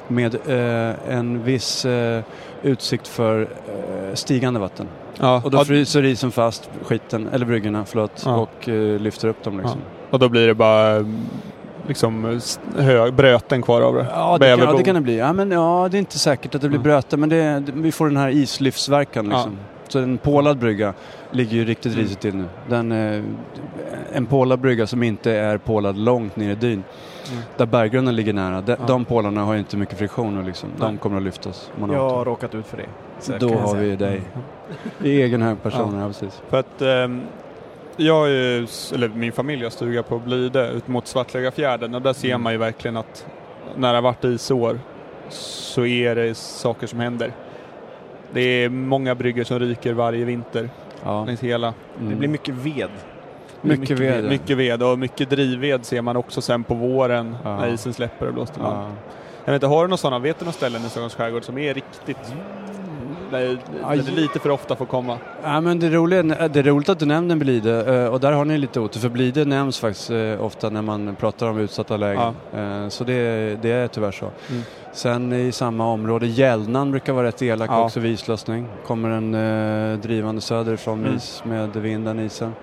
Med 0.08 0.36
eh, 0.36 0.96
en 1.18 1.44
viss 1.44 1.86
eh, 1.86 2.24
utsikt 2.64 3.08
för 3.08 3.42
eh, 3.42 4.14
stigande 4.14 4.60
vatten. 4.60 4.88
Ja, 5.20 5.42
Och 5.46 5.52
då 5.52 5.58
ja, 5.58 5.66
fryser 5.66 6.06
isen 6.06 6.32
fast 6.32 6.70
skiten, 6.84 7.30
eller 7.34 7.46
bryggorna, 7.46 7.86
förlåt, 7.86 8.24
Ja. 8.26 8.36
och 8.36 8.70
eh, 8.70 9.00
lyfter 9.00 9.28
upp 9.28 9.44
dem 9.44 9.58
liksom. 9.60 9.80
och 10.10 10.20
då 10.20 10.30
blir 10.30 10.48
det 10.48 10.54
bara 10.54 10.90
mm, 10.92 11.26
liksom 11.88 12.40
hög, 12.78 13.14
bröten 13.14 13.62
kvar 13.62 13.82
av 13.82 13.94
det. 13.96 14.08
Ja, 14.12 14.38
det 14.40 14.58
kan, 14.58 14.60
ja, 14.60 14.74
det 14.78 14.84
kan 14.84 14.96
det 14.96 15.02
bli. 15.02 15.18
Ja, 15.18 15.34
men, 15.34 15.52
ja, 15.52 15.88
det 15.92 15.98
är 15.98 16.00
inte 16.00 16.20
säkert 16.20 16.56
att 16.56 16.62
det 16.62 16.68
blir 16.70 16.78
Mm. 16.80 16.84
bröte, 16.84 17.18
men 17.18 17.30
det, 17.30 17.64
vi 17.74 17.92
får 17.92 18.08
den 18.08 18.18
här 18.18 18.30
islyftsverkan 18.30 19.30
liksom. 19.30 19.58
Så 19.88 20.00
en 20.00 20.18
pålad 20.18 20.58
brygga 20.58 20.94
ligger 21.34 21.56
ju 21.58 21.66
riktigt 21.66 21.92
Mm. 21.94 22.04
risigt 22.04 22.20
till 22.22 22.36
nu. 22.36 22.46
Den, 22.70 22.92
eh, 22.92 23.24
en 24.14 24.26
pålad 24.26 24.60
brygga 24.60 24.88
som 24.88 25.04
inte 25.04 25.32
är 25.32 25.58
pålad 25.58 25.98
långt 25.98 26.36
ner 26.36 26.52
i 26.52 26.56
dyn, 26.56 26.84
Mm. 27.32 27.44
där 27.58 27.66
berggrunden 27.66 28.16
ligger 28.16 28.34
nära, 28.34 28.62
de, 28.62 28.72
Ja. 28.72 28.78
de 28.88 29.06
pålarna 29.06 29.44
har 29.44 29.56
inte 29.56 29.78
mycket 29.78 29.98
friktion 29.98 30.46
liksom. 30.46 30.70
De 30.80 30.88
Nej. 30.92 30.98
kommer 30.98 31.18
att 31.18 31.24
lyftas. 31.24 31.72
man 31.80 31.92
Jag 31.92 32.10
har 32.10 32.26
råkat 32.26 32.56
ut 32.56 32.66
för 32.68 32.78
det. 32.78 32.86
Så 33.20 33.34
Då 33.40 33.54
har 33.54 33.76
vi 33.76 33.96
dig. 33.96 34.22
I 35.04 35.22
egen 35.22 35.42
hög 35.42 35.64
person, 35.64 36.00
ja. 36.00 36.08
precis. 36.08 36.42
För 36.50 36.60
att 36.60 36.82
ehm, 36.82 37.22
jag 37.98 38.26
är 38.28 38.32
ju, 38.32 38.68
eller 38.94 39.08
min 39.10 39.32
familj 39.32 39.64
har 39.64 39.70
stuga 39.70 40.04
på 40.04 40.20
Blide 40.20 40.70
ut 40.72 40.88
mot 40.88 41.08
Svartläggarfjärden 41.08 41.96
och 41.96 42.02
där 42.02 42.14
ser 42.14 42.28
Mm. 42.30 42.42
man 42.44 42.52
ju 42.54 42.58
verkligen 42.60 42.98
att 42.98 43.26
när 43.76 43.90
det 43.90 43.98
har 43.98 44.02
varit 44.02 44.24
isår 44.24 44.80
så 45.30 45.86
är 45.86 46.16
det 46.16 46.36
saker 46.38 46.88
som 46.88 47.00
händer. 47.00 47.32
Det 48.34 48.42
är 48.42 48.70
många 48.70 49.16
bryggor 49.16 49.44
som 49.44 49.60
ryker 49.60 49.94
varje 49.94 50.26
vinter 50.26 50.70
Ja. 51.04 51.26
längs 51.26 51.40
hela. 51.42 51.74
Mm. 52.00 52.10
Det 52.10 52.16
blir 52.16 52.30
mycket 52.30 52.56
ved. 52.56 52.90
Är 53.62 53.68
Mycket 53.68 54.00
ved. 54.00 54.24
Mycket 54.24 54.58
ved 54.58 54.84
och 54.84 55.00
mycket 55.00 55.30
drivved 55.30 55.86
ser 55.86 56.02
man 56.02 56.16
också 56.18 56.42
sen 56.42 56.64
på 56.64 56.74
våren 56.74 57.36
Ja. 57.44 57.58
när 57.58 57.68
isen 57.74 57.94
släpper 57.94 58.28
och 58.28 58.34
blåser. 58.34 58.54
Ja. 58.60 58.88
Jag 59.46 59.54
vet 59.54 59.58
inte, 59.64 59.68
har 59.68 59.82
du 59.84 59.88
några 59.88 59.98
sådana, 59.98 60.20
vet 60.20 60.40
du 60.40 60.46
några 60.46 60.54
ställen 60.54 60.82
i 60.86 60.90
Stockholms 60.90 61.16
skärgård 61.16 61.44
som 61.44 61.58
är 61.58 61.74
riktigt 61.74 62.34
där 63.34 63.58
Aj. 63.84 63.98
det 63.98 64.12
lite 64.12 64.40
för 64.40 64.50
ofta 64.50 64.76
får 64.76 64.86
komma? 64.86 65.18
Ja, 65.44 65.62
men 65.62 65.80
det, 65.80 65.90
roliga, 65.90 66.24
det 66.24 66.60
är 66.60 66.64
roligt 66.64 66.90
att 66.90 67.00
du 67.00 67.06
nämner 67.06 67.36
Blide 67.36 67.96
eh, 68.04 68.08
och 68.14 68.20
där 68.20 68.32
har 68.32 68.46
ni 68.46 68.58
lite 68.58 68.80
otur 68.80 69.00
för 69.00 69.10
Blide 69.10 69.46
nämns 69.46 69.80
faktiskt 69.80 70.10
eh, 70.10 70.46
ofta 70.46 70.70
när 70.70 70.82
man 70.82 71.16
pratar 71.16 71.48
om 71.50 71.58
utsatta 71.58 71.98
lägen. 71.98 72.34
Eh, 72.54 72.88
Så 72.90 73.04
det, 73.04 73.14
det 73.62 73.72
är 73.72 73.88
tyvärr 73.88 74.12
så. 74.12 74.26
Mm. 74.50 74.62
Sen 74.94 75.34
i 75.34 75.52
samma 75.52 75.88
område, 75.88 76.28
Hjälnan 76.28 76.92
brukar 76.92 77.14
vara 77.14 77.28
rätt 77.28 77.42
elak 77.42 77.70
Ja. 77.70 77.84
också 77.86 78.00
vid 78.00 78.12
islossning. 78.12 78.68
Kommer 78.88 79.10
en 79.10 79.34
eh, 79.94 80.00
drivande 80.00 80.42
söderifrån 80.42 81.00
Mm. 81.00 81.16
is 81.16 81.44
med 81.46 81.76
vinden, 81.76 82.20
isen. 82.20 82.54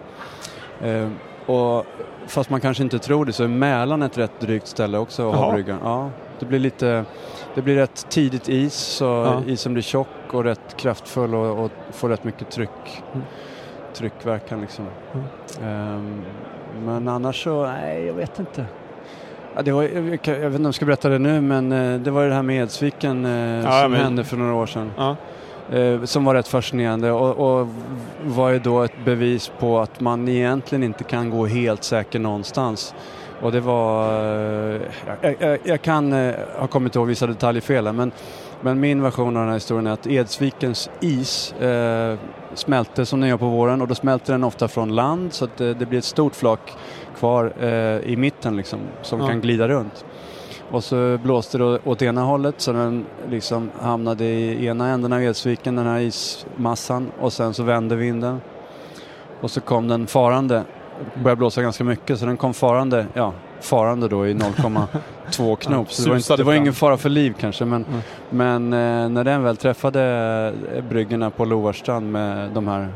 Eh, 0.83 1.09
och 1.47 1.85
fast 2.27 2.51
man 2.51 2.61
kanske 2.61 2.83
inte 2.83 2.99
tror 2.99 3.25
det 3.25 3.33
så 3.33 3.45
är 3.45 3.49
Mälaren 3.49 4.03
ett 4.03 4.18
rätt 4.18 4.41
drygt 4.41 4.66
ställe 4.66 4.99
också 4.99 5.31
att 5.31 5.37
ha 5.37 5.53
bryggan. 5.53 5.79
Ja, 5.85 6.11
det 6.39 6.47
blir 6.47 6.59
lite 6.59 7.05
det 7.55 7.63
blir 7.63 7.75
rätt 7.75 8.07
tidigt 8.11 8.49
is 8.49 8.75
så 8.75 9.05
Ja. 9.05 9.43
isen 9.47 9.73
blir 9.73 9.83
tjock 9.83 10.09
och 10.33 10.45
rätt 10.45 10.77
kraftfull 10.77 11.35
och, 11.35 11.65
och 11.65 11.71
får 11.91 12.09
rätt 12.09 12.25
mycket 12.25 12.51
tryck. 12.51 13.03
Mm. 13.15 13.27
Tryckverkan 13.95 14.61
liksom. 14.61 14.85
Mm. 15.15 15.27
Ehm, 15.71 16.23
men 16.85 17.09
annars 17.09 17.45
så, 17.45 17.67
nej 17.67 18.05
jag 18.07 18.15
vet 18.15 18.39
inte. 18.39 18.65
Ja, 19.57 19.63
det 19.63 19.73
var, 19.73 19.83
jag, 19.83 20.03
vet 20.03 20.29
inte 20.29 20.57
om 20.57 20.65
jag 20.65 20.75
ska 20.75 20.87
berätta 20.87 21.09
det 21.09 21.19
nu 21.19 21.41
men 21.41 21.73
eh, 21.73 22.01
det 22.01 22.11
var 22.11 22.27
det 22.27 22.35
här 22.35 22.43
med 22.43 22.63
Edsviken 22.63 23.27
eh, 23.27 23.65
Ja, 23.65 23.83
som 23.83 23.93
men- 23.93 24.01
hände 24.01 24.25
för 24.25 24.37
några 24.37 24.55
år 24.55 24.67
sedan. 24.67 24.93
Ja. 24.97 25.17
Eh, 25.77 26.05
som 26.05 26.25
var 26.25 26.35
rätt 26.35 26.49
fascinerande 26.49 27.13
och, 27.13 27.61
och 27.61 27.69
var 28.25 28.51
ju 28.51 28.59
då 28.59 28.83
ett 28.83 29.05
bevis 29.05 29.53
på 29.59 29.79
att 29.79 30.01
man 30.01 30.29
egentligen 30.29 30.83
inte 30.83 31.05
kan 31.05 31.31
gå 31.31 31.47
helt 31.47 31.85
säker 31.85 32.19
någonstans. 32.19 32.95
Och 33.43 33.53
det 33.53 33.61
var, 33.61 34.12
eh, 34.74 34.80
jag, 35.22 35.36
jag, 35.38 35.59
jag 35.64 35.82
kan 35.82 36.12
eh, 36.12 36.34
ha 36.59 36.66
kommit 36.66 36.97
ihåg 36.97 37.07
vissa 37.07 37.26
detaljer 37.26 37.61
fel 37.62 37.93
men, 37.93 38.12
men 38.61 38.80
min 38.80 39.03
version 39.03 39.36
av 39.36 39.43
den 39.43 39.49
här 39.49 39.55
historien 39.55 39.86
är 39.86 39.93
att 39.93 40.07
Edsvikens 40.07 40.91
is 41.01 41.53
eh, 41.53 42.18
smälte 42.55 43.07
som 43.07 43.20
den 43.20 43.28
gör 43.28 43.36
på 43.36 43.49
våren 43.49 43.82
och 43.82 43.88
då 43.88 43.95
smälter 43.95 44.32
den 44.32 44.45
ofta 44.45 44.68
från 44.68 44.95
land 44.95 45.32
så 45.32 45.45
att 45.45 45.57
det, 45.57 45.74
det 45.74 45.86
blir 45.86 45.99
ett 45.99 46.05
stort 46.05 46.34
flak 46.34 46.61
kvar 47.18 47.53
eh, 47.61 47.68
i 48.12 48.14
mitten 48.18 48.57
liksom 48.57 48.78
som 49.03 49.20
Ja. 49.20 49.26
kan 49.28 49.41
glida 49.41 49.68
runt. 49.68 50.05
Och 50.70 50.84
så 50.84 51.18
blåste 51.22 51.59
det 51.59 51.78
åt 51.84 52.03
ena 52.03 52.22
hållet 52.22 52.55
så 52.59 52.72
den 52.72 53.07
liksom 53.30 53.70
hamnade 53.80 54.24
i 54.24 54.66
ena 54.66 54.88
änden 54.88 55.12
av 55.12 55.22
Edsviken, 55.22 55.76
den 55.76 55.86
här 55.86 55.99
ismassan 56.01 57.11
och 57.20 57.32
sen 57.32 57.55
så 57.55 57.62
vände 57.62 57.97
vinden. 57.97 58.41
Och 59.41 59.51
så 59.51 59.61
kom 59.61 59.88
den 59.88 60.07
farande, 60.07 60.62
började 61.15 61.37
blåsa 61.39 61.63
ganska 61.63 61.85
mycket 61.85 62.19
så 62.19 62.27
den 62.27 62.37
kom 62.37 62.55
farande, 62.55 63.07
ja 63.15 63.33
farande 63.61 64.09
då 64.09 64.27
i 64.27 64.35
0,2 64.35 65.57
knop. 65.61 65.93
Så 65.93 66.03
det 66.03 66.09
var, 66.11 66.17
inte, 66.17 66.37
det 66.37 66.45
var 66.45 66.55
ingen 66.55 66.73
fara 66.73 66.97
för 66.97 67.09
liv 67.09 67.35
kanske 67.41 67.65
men, 67.65 67.85
Mm. 67.85 68.01
men 68.31 68.73
eh, 68.73 69.09
när 69.09 69.25
den 69.25 69.43
väl 69.43 69.57
träffade 69.57 70.53
bryggorna 70.89 71.31
på 71.31 71.45
Lovarstrand 71.45 72.13
med 72.13 72.51
de 72.51 72.69
här 72.69 72.89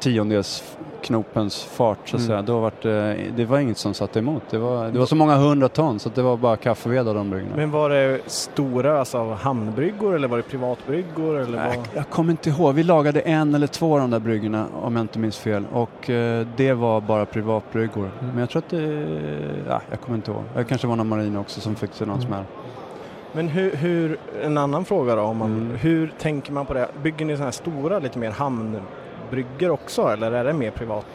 tiondels 0.00 0.64
knopens 1.02 1.62
fart 1.64 1.98
så 2.08 2.16
att 2.16 2.20
Mm. 2.22 2.26
säga, 2.28 2.42
då 2.42 2.60
var 2.60 2.72
det, 2.82 3.16
det 3.36 3.44
var 3.44 3.58
inget 3.58 3.78
som 3.78 3.94
satte 3.94 4.18
emot. 4.18 4.42
Det 4.50 4.58
var, 4.58 4.88
det 4.88 4.98
var 4.98 5.06
så 5.06 5.16
många 5.16 5.34
hundra 5.36 5.68
ton 5.68 5.98
så 5.98 6.08
det 6.14 6.22
var 6.22 6.36
bara 6.36 6.56
kaffeved 6.56 7.08
av 7.08 7.14
de 7.14 7.30
bryggorna. 7.30 7.56
Men 7.56 7.70
var 7.70 7.90
det 7.90 8.20
stora 8.26 8.98
alltså, 8.98 9.32
hamnbryggor 9.40 10.14
eller 10.14 10.28
var 10.28 10.36
det 10.36 10.42
privatbryggor? 10.42 11.38
Eller 11.38 11.58
Nej, 11.58 11.76
vad? 11.78 11.86
jag 11.94 12.10
kommer 12.10 12.30
inte 12.30 12.50
ihåg. 12.50 12.74
Vi 12.74 12.82
lagade 12.82 13.20
en 13.20 13.54
eller 13.54 13.66
två 13.66 13.94
av 13.94 14.00
de 14.00 14.10
där 14.10 14.18
bryggorna 14.18 14.66
om 14.82 14.96
jag 14.96 15.04
inte 15.04 15.18
minns 15.18 15.38
fel. 15.38 15.64
Och 15.72 16.10
eh, 16.10 16.46
det 16.56 16.72
var 16.72 17.00
bara 17.00 17.26
privatbryggor. 17.26 18.10
Men 18.20 18.38
jag 18.38 18.50
tror 18.50 18.62
att 18.62 18.70
det... 18.70 19.06
Ja, 19.68 19.80
jag 19.90 20.00
kommer 20.00 20.16
inte 20.16 20.30
ihåg. 20.30 20.42
Det 20.56 20.64
kanske 20.64 20.86
var 20.86 20.96
någon 20.96 21.08
marin 21.08 21.36
också 21.36 21.60
som 21.60 21.74
fick 21.74 21.92
sig 21.94 22.06
någon 22.06 22.16
Mm. 22.16 22.28
smäll. 22.28 22.44
Men 23.34 23.48
hur, 23.48 23.76
hur, 23.76 24.18
en 24.42 24.58
annan 24.58 24.84
fråga 24.84 25.14
då, 25.16 25.22
om 25.22 25.36
man, 25.36 25.52
Mm. 25.52 25.76
hur 25.76 26.12
tänker 26.18 26.52
man 26.52 26.66
på 26.66 26.74
det? 26.74 26.88
Bygger 27.02 27.24
ni 27.26 27.32
sådana 27.32 27.44
här 27.46 27.52
stora, 27.52 27.98
lite 27.98 28.18
mer 28.18 28.30
hamnbryggor 29.32 29.70
också 29.70 30.08
eller 30.08 30.32
är 30.32 30.44
det 30.44 30.52
mer 30.52 30.70
privat? 30.70 31.06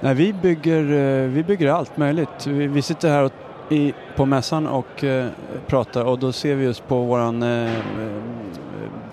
Nej, 0.00 0.14
vi 0.14 0.32
bygger, 0.32 0.82
eh, 0.82 1.28
vi 1.28 1.42
bygger 1.44 1.68
allt 1.72 1.96
möjligt. 1.96 2.46
Vi, 2.46 2.66
vi 2.66 2.82
sitter 2.82 3.08
här 3.10 3.22
och 3.24 3.32
i, 3.68 3.94
på 4.16 4.26
mässan 4.26 4.66
och 4.66 5.04
eh, 5.04 5.26
pratar 5.66 6.04
och 6.04 6.18
då 6.18 6.32
ser 6.32 6.54
vi 6.54 6.64
just 6.64 6.88
på 6.88 6.98
våran 6.98 7.42
eh, 7.42 7.64
eh, 7.76 7.78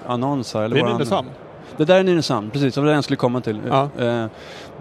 annons 0.08 0.54
här. 0.54 0.62
Eller 0.64 0.76
Det 0.76 0.82
är 0.82 0.84
våran- 0.84 0.94
Nynäshamn. 0.98 1.30
Det 1.78 1.86
där 1.86 2.00
är 2.00 2.04
Nynäshamn, 2.04 2.50
precis. 2.50 2.76
Det 2.76 2.82
var 2.82 2.88
det 2.88 2.94
jag 2.94 3.04
skulle 3.04 3.18
komma 3.18 3.42
till. 3.42 3.62
Ja. 3.70 3.90
Eh, 4.00 4.26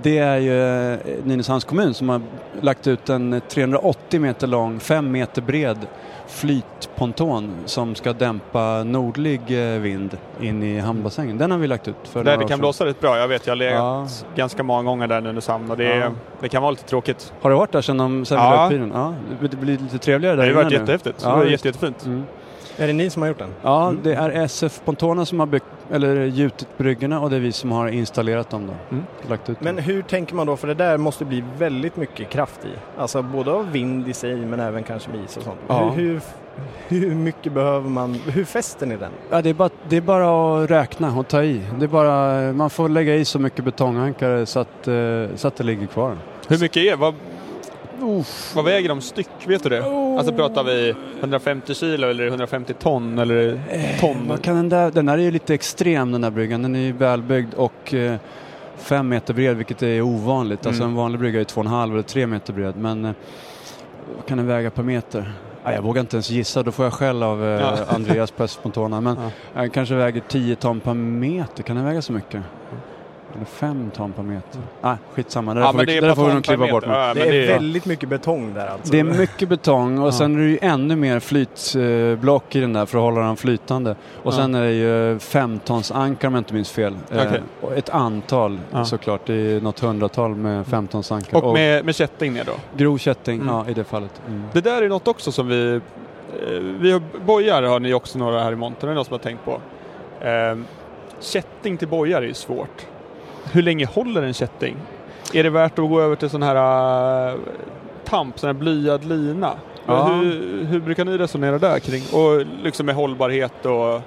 Det 0.03 0.19
är 0.19 0.37
ju 0.39 0.93
eh, 0.93 0.99
Nynäshamns 1.25 1.65
kommun 1.65 1.95
som 1.95 2.09
har 2.09 2.21
lagt 2.61 2.87
ut 2.87 3.09
en 3.09 3.41
380 3.49 4.21
meter 4.21 4.47
lång, 4.47 4.81
5 4.81 5.11
meter 5.11 5.43
bred 5.43 5.79
flytponton 6.29 7.55
som 7.65 7.95
ska 7.95 8.13
dämpa 8.13 8.85
nordlig 8.85 9.41
eh, 9.75 9.81
vind 9.81 10.17
in 10.41 10.63
i 10.63 10.79
hamnbassängen. 10.81 11.39
Den 11.39 11.51
har 11.51 11.59
vi 11.59 11.67
lagt 11.67 11.89
ut 11.89 11.97
för 12.05 12.25
Där 12.25 12.37
det 12.37 12.45
kan 12.45 12.59
blåsa 12.59 12.87
rätt 12.87 13.01
bra. 13.01 13.19
Jag 13.19 13.29
vet, 13.29 13.47
jag 13.47 13.51
har 13.51 13.57
legat 13.57 13.75
Ja. 13.79 14.07
ganska 14.37 14.63
många 14.63 14.83
gånger 14.83 15.07
där 15.07 15.21
Nynäshamn 15.21 15.71
och 15.71 15.77
det, 15.77 15.97
Ja. 15.97 16.11
det 16.41 16.49
kan 16.49 16.63
vara 16.63 16.71
lite 16.71 16.85
tråkigt. 16.85 17.33
Har 17.41 17.51
du 17.51 17.57
varit 17.57 17.73
där 17.73 17.81
sedan 17.83 17.99
de 17.99 18.25
sen 18.25 18.39
Ja. 18.39 18.55
ja. 18.55 18.65
upp 18.65 18.71
bilen? 18.71 18.91
Ja. 18.95 19.15
Det 19.51 19.57
blir 19.57 19.79
lite 19.79 19.99
trevligare 19.99 20.37
där 20.37 20.47
Det 20.47 20.55
har 20.55 20.63
varit 20.63 20.73
nu. 20.73 20.79
jättehäftigt. 20.79 21.21
Ja, 21.23 21.31
det 21.31 21.37
var 21.37 21.45
jätte, 21.45 21.69
jättefint. 21.69 22.07
Mm. 22.07 22.25
Är 22.79 22.87
det 22.87 22.93
ni 22.93 23.11
som 23.11 23.23
har 23.23 23.29
gjort 23.29 23.39
den? 23.39 23.55
Ja, 23.63 23.95
det 24.03 24.15
är 24.15 24.31
SF 24.31 24.81
Pontona 24.85 25.27
som 25.27 25.41
har 25.41 25.47
byggt, 25.47 25.67
eller 25.91 26.25
gjutit 26.25 26.79
bryggorna 26.79 27.21
och 27.21 27.31
det 27.31 27.37
är 27.37 27.41
vi 27.41 27.53
som 27.53 27.73
har 27.73 27.89
installerat 27.89 28.51
dem 28.51 28.67
då. 28.67 28.73
Mm. 28.91 29.05
Lagt 29.29 29.51
ut 29.51 29.61
dem. 29.61 29.65
Men 29.65 29.79
hur 29.85 30.03
tänker 30.03 30.35
man 30.35 30.47
då? 30.47 30.57
För 30.57 30.69
det 30.69 30.75
där 30.75 30.99
måste 30.99 31.25
bli 31.25 31.45
väldigt 31.59 31.97
mycket 31.97 32.31
kraft 32.31 32.65
i. 32.65 33.01
Alltså 33.01 33.23
både 33.23 33.53
av 33.53 33.73
vind 33.73 34.09
i 34.09 34.13
sig 34.13 34.37
men 34.37 34.61
även 34.61 34.83
kanske 34.83 35.11
med 35.11 35.25
is 35.25 35.37
och 35.37 35.43
sånt. 35.43 35.59
Ja. 35.69 35.91
Hur, 35.91 36.21
hur, 36.89 37.01
hur 37.01 37.15
mycket 37.15 37.53
behöver 37.53 37.91
man? 37.91 38.15
Hur 38.15 38.45
fäster 38.45 38.87
ni 38.87 38.97
den? 38.97 39.13
Ja, 39.31 39.43
det, 39.43 39.51
är 39.51 39.55
bara, 39.55 39.71
det 39.89 39.97
är 39.97 40.01
bara 40.01 40.63
att 40.63 40.71
räkna 40.71 41.19
och 41.19 41.29
ta 41.29 41.43
i. 41.43 41.63
Det 41.79 41.85
är 41.85 41.89
bara, 41.89 42.53
man 42.53 42.71
får 42.71 42.89
lägga 42.89 43.15
i 43.15 43.25
så 43.25 43.39
mycket 43.39 43.65
betongankare 43.65 44.47
så 44.47 44.61
att, 44.61 44.89
eh, 44.89 45.25
så 45.37 45.49
att 45.49 45.57
det 45.57 45.65
ligger 45.65 45.87
kvar. 45.87 46.17
Hur 46.49 46.59
mycket 46.59 46.77
är 46.77 46.97
vad, 46.97 47.15
vad 48.55 48.65
väger 48.65 48.89
de 48.89 49.01
styck? 49.01 49.29
Vet 49.47 49.63
du 49.63 49.69
det? 49.69 49.85
Alltså 50.19 50.33
pratar 50.33 50.65
vi 50.65 50.95
150 51.21 51.75
kilo 51.75 52.07
eller 52.09 52.27
150 52.27 52.75
ton 52.75 53.19
eller 53.19 53.61
ton? 54.01 54.29
Vad 54.29 54.43
kan 54.43 54.57
den 54.57 54.69
där, 54.69 54.91
den 54.91 55.07
där 55.07 55.15
är 55.19 55.23
ju 55.23 55.31
lite 55.31 55.55
extrem 55.55 56.13
den 56.13 56.21
där 56.21 56.31
bryggan. 56.31 56.63
Den 56.63 56.75
är 56.77 56.81
ju 56.81 56.93
välbyggd 56.93 57.55
och 57.55 57.95
eh, 57.95 58.17
fem 58.77 59.09
meter 59.09 59.35
bred 59.35 59.57
vilket 59.57 59.83
är 59.83 60.03
ovanligt. 60.03 60.67
Alltså 60.67 60.83
Mm. 60.83 60.91
en 60.93 60.97
vanlig 60.97 61.21
brygga 61.21 61.41
är 61.41 61.45
två 61.45 61.61
och 61.61 61.65
en 61.67 61.73
halv 61.73 61.93
eller 61.95 62.03
tre 62.03 62.27
meter 62.27 62.53
bred. 62.53 62.77
Men 62.77 63.05
eh, 63.05 63.13
vad 64.17 64.27
kan 64.27 64.39
den 64.39 64.47
väga 64.47 64.71
per 64.71 64.83
meter? 64.83 65.33
Ja, 65.65 65.73
jag 65.73 65.83
vågar 65.83 66.01
inte 66.01 66.17
ens 66.17 66.31
gissa, 66.31 66.63
då 66.63 66.71
får 66.73 66.85
jag 66.87 66.93
skäll 66.93 67.23
av 67.23 67.45
eh, 67.45 67.49
Ja. 67.61 67.77
Andreas 67.89 68.31
på 68.31 68.49
Spontana. 68.49 69.01
Men 69.01 69.17
Ja. 69.55 69.61
den 69.61 69.71
kanske 69.71 69.95
väger 69.95 70.23
10 70.29 70.57
ton 70.57 70.81
per 70.81 70.95
meter. 70.95 71.63
Kan 71.63 71.77
den 71.77 71.85
väga 71.85 72.03
så 72.03 72.13
mycket? 72.13 72.43
Eller 73.37 73.45
5 73.45 73.91
ton 73.97 74.13
per 74.13 74.23
meter? 74.23 74.61
Nej, 74.83 74.97
skitsamma. 75.15 75.55
Det 75.55 75.61
där 75.61 75.67
Ja, 75.67 75.73
får, 75.73 75.79
vi, 75.79 75.85
det 75.85 75.97
är 75.97 76.03
där 76.03 76.15
får 76.15 76.27
vi 76.27 76.35
nog 76.35 76.45
klippa 76.45 76.67
bort. 76.71 76.85
Ja, 76.87 77.15
det 77.15 77.21
är 77.29 77.33
det- 77.33 77.47
väldigt 77.47 77.85
mycket 77.87 78.09
betong 78.09 78.55
där 78.55 78.67
alltså. 78.67 78.93
Det 78.93 78.99
är 79.01 79.05
mycket 79.05 79.49
betong 79.49 79.99
och 79.99 80.07
Ja. 80.07 80.13
sen 80.13 80.37
är 80.37 80.41
det 80.41 80.49
ju 80.51 80.59
ännu 80.63 80.97
mer 80.97 81.21
flytblock 81.21 82.57
i 82.57 82.61
den 82.61 82.73
där 82.73 82.87
för 82.87 82.99
att 82.99 83.05
hålla 83.05 83.21
den 83.21 83.37
flytande. 83.37 83.91
Och 84.23 84.33
Ja. 84.33 84.37
sen 84.37 84.55
är 84.55 84.63
det 84.65 84.73
ju 84.73 85.19
15 85.19 85.83
ankar 85.95 86.29
om 86.29 86.35
jag 86.35 86.41
inte 86.41 86.55
minns 86.55 86.71
fel. 86.71 86.97
Eh, 87.11 87.33
och 87.61 87.73
ett 87.77 87.89
antal 87.91 88.59
Ja. 88.73 88.85
såklart, 88.85 89.21
det 89.27 89.35
är 89.35 89.61
något 89.61 89.81
hundratal 89.81 90.35
med 90.35 90.67
15 90.67 91.03
ankar. 91.11 91.45
Och 91.45 91.55
med, 91.55 91.85
med 91.85 91.95
kätting 91.95 92.33
ner 92.33 92.45
då? 92.45 92.53
grov 92.77 92.99
kätting, 92.99 93.41
Mm. 93.41 93.55
ja 93.55 93.65
i 93.69 93.75
det 93.75 93.85
fallet. 93.85 94.21
Mm. 94.29 94.43
Det 94.53 94.61
där 94.61 94.83
är 94.83 94.89
något 94.89 95.09
också 95.09 95.33
som 95.33 95.49
vi... 95.49 95.75
eh, 95.75 95.81
vi 96.81 96.93
har, 96.93 97.03
bojar 97.27 97.63
har 97.63 97.81
ni 97.81 97.95
också 97.95 98.19
några 98.19 98.43
här 98.43 98.53
i 98.53 98.57
montern, 98.57 98.89
är 98.89 98.93
det 98.93 98.95
någon 98.95 99.05
som 99.05 99.13
har 99.13 99.19
tänkt 99.19 99.45
på. 99.45 99.61
Eh, 100.27 100.59
kätting 101.21 101.77
till 101.77 101.89
bojar 101.89 102.23
är 102.23 102.27
ju 102.27 102.35
svårt. 102.35 102.87
Hur 103.53 103.63
länge 103.63 103.87
håller 103.87 104.23
en 104.23 104.35
kätting? 104.35 104.77
Är 105.35 105.43
det 105.43 105.51
värt 105.51 105.79
att 105.79 105.89
gå 105.89 106.01
över 106.01 106.17
till 106.17 106.31
sån 106.31 106.43
här 106.43 106.57
uh, 107.33 107.39
tamp, 108.05 108.39
sån 108.39 108.47
här 108.47 108.55
blyad 108.55 109.05
lina? 109.05 109.51
Ja. 109.87 110.05
Hur, 110.07 110.65
hur 110.65 110.81
brukar 110.81 111.05
ni 111.05 111.19
resonera 111.19 111.59
där 111.59 111.79
kring? 111.79 112.03
Och 112.13 112.47
liksom 112.63 112.87
med 112.87 112.95
hållbarhet 112.95 113.67
och... 113.67 114.01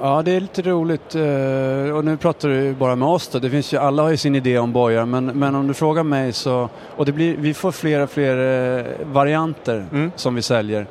Ja, 0.00 0.22
det 0.24 0.32
är 0.32 0.40
lite 0.40 0.62
roligt. 0.62 1.14
eh, 1.14 1.96
Och 1.96 2.04
nu 2.04 2.16
pratar 2.16 2.48
du 2.48 2.72
bara 2.74 2.96
med 2.96 3.08
oss 3.08 3.28
då. 3.28 3.38
Det 3.38 3.50
finns 3.50 3.74
ju, 3.74 3.78
alla 3.78 4.02
har 4.02 4.10
ju 4.10 4.16
sin 4.16 4.34
idé 4.34 4.58
om 4.58 4.72
bojar. 4.72 5.04
Men, 5.06 5.26
men 5.26 5.54
om 5.54 5.68
du 5.68 5.74
frågar 5.74 6.02
mig 6.02 6.32
så... 6.32 6.68
Och 6.96 7.04
det 7.06 7.12
blir, 7.12 7.36
vi 7.38 7.54
får 7.54 7.72
fler 7.72 8.00
och 8.02 8.10
fler 8.10 8.36
eh, 8.78 8.84
varianter 9.12 9.86
Mm. 9.92 10.12
som 10.16 10.34
vi 10.34 10.42
säljer. 10.42 10.86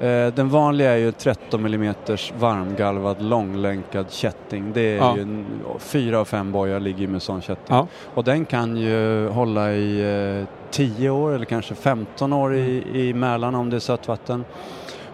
Eh, 0.00 0.26
Den 0.34 0.48
vanliga 0.48 0.92
är 0.92 0.96
ju 0.96 1.12
13 1.12 1.66
mm 1.66 1.94
varmgalvad 2.38 3.22
långlänkad 3.22 4.06
kätting. 4.10 4.72
Det 4.74 4.80
är 4.80 4.96
Ja. 4.96 5.16
ju 5.16 5.44
fyra 5.78 6.18
av 6.20 6.24
fem 6.24 6.52
bojar 6.52 6.80
ligger 6.80 7.08
med 7.08 7.22
sån 7.22 7.40
kätting. 7.40 7.64
Ja. 7.76 7.86
Och 8.14 8.24
den 8.24 8.44
kan 8.44 8.76
ju 8.76 9.28
hålla 9.28 9.72
i 9.72 10.00
eh, 10.40 10.48
10 10.70 11.10
år 11.10 11.32
eller 11.34 11.44
kanske 11.44 11.74
15 11.74 12.32
år 12.32 12.54
i, 12.54 12.82
i 12.94 13.14
Mälaren 13.14 13.54
om 13.54 13.70
det 13.70 13.76
är 13.76 13.80
sötvatten. 13.80 14.44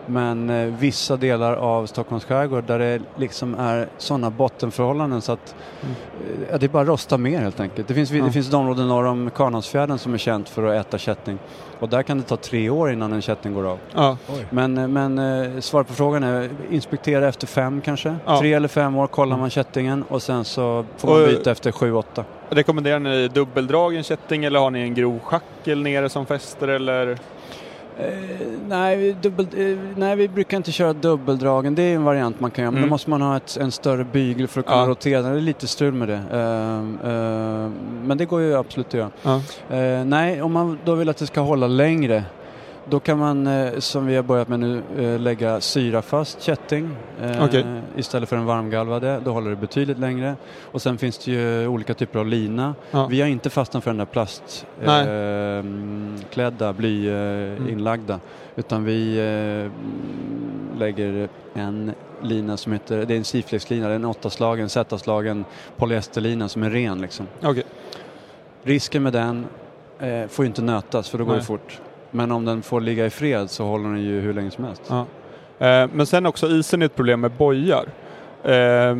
Men 0.06 0.50
eh, 0.50 0.74
vissa 0.78 1.16
delar 1.16 1.52
av 1.56 1.86
Stockholms 1.86 2.24
skärgård 2.24 2.64
där 2.66 2.78
det 2.78 3.00
liksom 3.16 3.54
är 3.54 3.88
sådana 3.98 4.30
bottenförhållanden 4.30 5.20
så 5.20 5.32
att 5.32 5.54
Mm. 5.82 5.94
eh, 6.42 6.48
ja, 6.52 6.58
det 6.58 6.66
är 6.66 6.68
bara 6.68 6.84
rosta 6.84 7.18
mer 7.18 7.38
helt 7.40 7.60
enkelt. 7.60 7.88
Det 7.88 7.94
finns, 7.94 8.10
Ja. 8.10 8.24
det 8.24 8.32
finns 8.32 8.48
ett 8.48 8.54
område 8.54 8.84
norr 8.84 9.04
om 9.04 9.30
Karnholmsfjärden 9.30 9.98
som 9.98 10.14
är 10.14 10.18
känt 10.18 10.48
för 10.48 10.66
att 10.66 10.86
äta 10.86 10.98
kätting. 10.98 11.38
Och 11.80 11.88
där 11.88 12.02
kan 12.02 12.16
det 12.18 12.22
ta 12.24 12.36
tre 12.36 12.70
år 12.70 12.92
innan 12.92 13.12
en 13.12 13.22
kätting 13.22 13.54
går 13.54 13.66
av. 13.70 13.78
Ja. 13.94 14.16
Men, 14.50 14.78
eh, 14.78 14.88
men 14.88 15.18
eh, 15.18 15.60
svar 15.60 15.82
på 15.82 15.92
frågan 15.92 16.22
är 16.24 16.50
inspektera 16.70 17.28
efter 17.28 17.46
fem 17.46 17.80
kanske. 17.84 18.16
Ja. 18.26 18.38
Tre 18.38 18.52
eller 18.54 18.68
fem 18.68 18.96
år 18.96 19.06
kollar 19.06 19.36
man 19.36 19.50
kättingen 19.50 20.02
och 20.08 20.22
sen 20.22 20.44
så 20.44 20.84
får 20.96 21.08
man 21.08 21.22
Och- 21.22 21.28
byta 21.28 21.50
efter 21.50 21.72
sju, 21.72 21.92
åtta. 21.94 22.24
Rekommenderar 22.50 22.98
ni 22.98 23.28
dubbeldragen 23.28 24.02
kätting 24.02 24.44
eller 24.44 24.60
har 24.60 24.70
ni 24.70 24.80
en 24.80 24.94
grov 24.94 25.18
schackel 25.20 25.82
nere 25.82 26.08
som 26.08 26.26
fäster 26.26 26.68
eller? 26.68 27.18
Eh, 27.98 28.04
nej, 28.68 28.96
vi 28.96 29.12
dubbel, 29.12 29.46
eh, 29.56 29.78
nej, 29.96 30.16
vi 30.16 30.28
brukar 30.28 30.56
inte 30.56 30.72
köra 30.72 30.92
dubbeldragen. 30.92 31.74
Det 31.74 31.82
är 31.82 31.94
en 31.94 32.04
variant 32.04 32.40
man 32.40 32.50
kan 32.50 32.62
göra. 32.62 32.70
Men 32.70 32.78
Mm. 32.78 32.88
då 32.88 32.94
måste 32.94 33.10
man 33.10 33.22
ha 33.22 33.36
ett, 33.36 33.56
en 33.60 33.70
större 33.72 34.04
bygel 34.04 34.48
för 34.48 34.60
att 34.60 34.66
kunna 34.66 34.78
Ja. 34.80 34.86
rotera. 34.86 35.22
Det 35.22 35.28
är 35.28 35.40
lite 35.40 35.66
strul 35.66 35.92
med 35.94 36.08
det. 36.08 36.14
Eh, 36.14 37.70
men 38.06 38.18
det 38.18 38.24
går 38.24 38.40
ju 38.40 38.54
absolut 38.56 38.86
att 38.86 38.94
göra. 38.94 39.10
Ja. 39.22 39.40
Eh, 39.76 40.04
nej, 40.04 40.42
om 40.42 40.52
man 40.52 40.78
då 40.84 40.94
vill 40.94 41.08
att 41.08 41.16
det 41.16 41.26
ska 41.26 41.40
hålla 41.40 41.66
längre 41.66 42.24
då 42.88 43.00
kan 43.00 43.18
man, 43.18 43.46
eh, 43.46 43.78
som 43.78 44.06
vi 44.06 44.16
har 44.16 44.22
börjat 44.22 44.48
med 44.48 44.60
nu, 44.60 44.82
eh, 44.98 45.18
lägga 45.20 45.60
syrafast 45.60 46.42
kätting 46.42 46.90
eh, 47.20 47.44
Okej. 47.44 47.64
istället 47.96 48.28
för 48.28 48.36
den 48.36 48.44
varmgalvade. 48.46 49.20
Då 49.24 49.32
håller 49.32 49.50
det 49.50 49.56
betydligt 49.56 49.98
längre. 49.98 50.36
Och 50.62 50.82
sen 50.82 50.98
finns 50.98 51.18
det 51.18 51.30
ju 51.32 51.66
olika 51.66 51.94
typer 51.94 52.18
av 52.18 52.26
lina. 52.26 52.74
Ja. 52.90 53.06
Vi 53.06 53.20
har 53.20 53.28
inte 53.28 53.50
fastnat 53.50 53.84
för 53.84 53.90
den 53.90 53.98
där 53.98 54.04
plastklädda, 54.04 55.00
eh, 56.68 56.72
Mm. 57.56 57.68
inlagda. 57.68 58.20
Utan 58.56 58.84
vi 58.84 59.14
lägger 60.78 61.28
en 61.54 61.92
lina 62.22 62.56
som 62.56 62.72
heter, 62.72 63.06
det 63.06 63.14
är 63.14 63.18
en 63.18 63.24
siflexlina, 63.24 63.86
det 63.86 63.92
är 63.92 63.96
en 63.96 64.04
åttaslagen, 64.04 64.68
Z-slagen 64.68 65.44
polyesterlina 65.76 66.48
som 66.48 66.62
är 66.62 66.70
ren 66.70 67.00
liksom. 67.00 67.26
Okej. 67.42 67.62
Risken 68.62 69.02
med 69.02 69.12
den 69.12 69.46
eh, 69.98 70.26
får 70.28 70.44
ju 70.44 70.46
inte 70.46 70.62
nötas 70.62 71.08
för 71.08 71.18
då 71.18 71.24
går 71.24 71.32
Nej. 71.32 71.40
det 71.40 71.46
fort. 71.46 71.80
Men 72.14 72.32
om 72.32 72.44
den 72.44 72.62
får 72.62 72.80
ligga 72.80 73.06
i 73.06 73.10
fred 73.10 73.50
så 73.50 73.64
håller 73.64 73.88
den 73.88 74.02
ju 74.02 74.20
hur 74.20 74.34
länge 74.34 74.50
som 74.50 74.64
helst. 74.64 74.82
Ja. 74.88 75.00
Eh, 75.66 75.88
men 75.92 76.06
sen 76.06 76.26
också 76.26 76.46
isen 76.48 76.82
är 76.82 76.86
ett 76.86 76.96
problem 76.96 77.20
med 77.20 77.30
bojar. 77.30 77.84
Eh, 78.44 78.96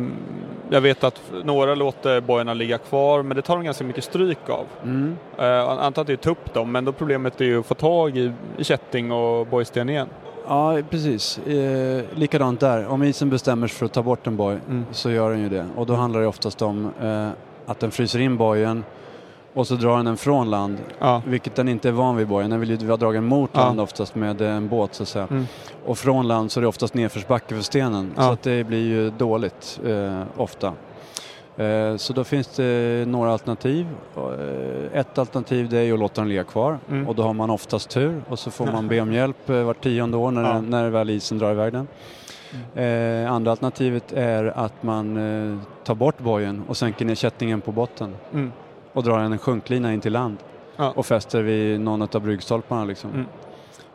jag 0.69 0.81
vet 0.81 1.03
att 1.03 1.21
några 1.43 1.75
låter 1.75 2.21
bojarna 2.21 2.53
ligga 2.53 2.77
kvar 2.77 3.23
men 3.23 3.35
det 3.35 3.41
tar 3.41 3.55
de 3.55 3.63
ganska 3.65 3.83
mycket 3.83 4.03
stryk 4.03 4.49
av. 4.49 4.65
Mm. 4.83 5.17
Eh, 5.37 5.69
antar 5.69 6.01
att 6.01 6.07
det 6.07 6.13
är 6.13 6.17
tupp 6.17 6.53
dem 6.53 6.71
men 6.71 6.85
då 6.85 6.91
problemet 6.91 7.41
är 7.41 7.45
ju 7.45 7.59
att 7.59 7.65
få 7.65 7.73
tag 7.75 8.17
i, 8.17 8.31
i 8.57 8.63
kätting 8.63 9.11
och 9.11 9.47
bojsten 9.47 9.89
igen. 9.89 10.07
Ja, 10.47 10.77
precis. 10.89 11.37
Eh, 11.37 12.03
likadant 12.15 12.59
där. 12.59 12.87
Om 12.87 13.03
isen 13.03 13.29
bestämmer 13.29 13.67
sig 13.67 13.77
för 13.77 13.85
att 13.85 13.93
ta 13.93 14.03
bort 14.03 14.27
en 14.27 14.37
boj 14.37 14.57
Mm. 14.69 14.85
så 14.91 15.11
gör 15.11 15.29
den 15.31 15.39
ju 15.39 15.49
det. 15.49 15.65
Och 15.75 15.85
då 15.85 15.93
handlar 15.93 16.21
det 16.21 16.27
oftast 16.27 16.61
om 16.61 16.91
eh, 17.01 17.29
att 17.65 17.79
den 17.79 17.91
fryser 17.91 18.19
in 18.19 18.37
bojen 18.37 18.83
och 19.53 19.67
så 19.67 19.75
drar 19.75 19.95
den 19.95 20.05
den 20.05 20.17
från 20.17 20.49
land. 20.49 20.77
Ja. 20.99 21.21
Vilket 21.27 21.55
den 21.55 21.67
inte 21.69 21.87
är 21.87 21.91
van 21.91 22.15
vid 22.15 22.27
bojen. 22.27 22.49
Den 22.49 22.59
vill 22.59 22.69
ju 22.69 22.77
dra 22.77 22.97
dragen 22.97 23.23
mot 23.25 23.49
Ja. 23.53 23.59
land 23.59 23.79
oftast 23.81 24.15
med 24.15 24.41
eh, 24.41 24.49
en 24.55 24.67
båt 24.69 24.93
så 24.93 25.03
att 25.03 25.09
säga. 25.09 25.27
Mm. 25.31 25.45
Och 25.85 25.97
från 25.97 26.27
land 26.27 26.51
så 26.51 26.59
är 26.59 26.61
det 26.61 26.67
oftast 26.67 26.93
nedförsbacke 26.93 27.55
för 27.55 27.61
stenen. 27.61 28.13
Ja. 28.15 28.21
Så 28.23 28.31
att 28.31 28.41
det 28.43 28.63
blir 28.63 28.87
ju 28.87 29.09
dåligt 29.09 29.79
eh, 29.85 30.21
ofta. 30.37 30.73
Eh, 31.57 31.95
så 31.97 32.13
då 32.13 32.23
finns 32.23 32.47
det 32.47 33.05
några 33.07 33.31
alternativ. 33.31 33.87
Eh, 34.17 34.99
Ett 34.99 35.17
alternativ 35.17 35.69
det 35.69 35.77
är 35.77 35.83
ju 35.83 35.93
att 35.93 35.99
låta 35.99 36.21
den 36.21 36.29
ligga 36.29 36.43
kvar 36.43 36.79
Mm. 36.89 37.07
och 37.07 37.15
då 37.15 37.23
har 37.23 37.33
man 37.33 37.49
oftast 37.49 37.89
tur 37.89 38.21
och 38.29 38.39
så 38.39 38.51
får 38.51 38.65
man 38.65 38.87
be 38.87 39.01
om 39.01 39.13
hjälp 39.13 39.49
eh, 39.49 39.63
vart 39.63 39.83
tionde 39.83 40.17
år 40.17 40.31
när, 40.31 40.43
Ja. 40.43 40.61
när 40.61 40.89
väl 40.89 41.09
isen 41.09 41.37
drar 41.37 41.51
iväg 41.51 41.73
den. 41.73 41.87
Eh, 42.75 43.31
andra 43.31 43.51
alternativet 43.51 44.13
är 44.13 44.45
att 44.55 44.83
man 44.83 45.17
eh, 45.17 45.57
tar 45.83 45.95
bort 45.95 46.19
bojen 46.19 46.63
och 46.67 46.77
sänker 46.77 47.05
ner 47.05 47.15
kättingen 47.15 47.61
på 47.61 47.71
botten 47.71 48.15
Mm. 48.33 48.51
Och 48.93 49.03
drar 49.03 49.19
en 49.19 49.37
sjunklina 49.37 49.93
in 49.93 50.01
till 50.01 50.13
land 50.13 50.37
Ja. 50.75 50.93
och 50.95 51.05
fäster 51.05 51.43
vid 51.43 51.79
någon 51.81 52.01
av 52.01 52.21
bryggstolparna. 52.21 52.83
Liksom. 52.85 53.09
Mm. 53.11 53.25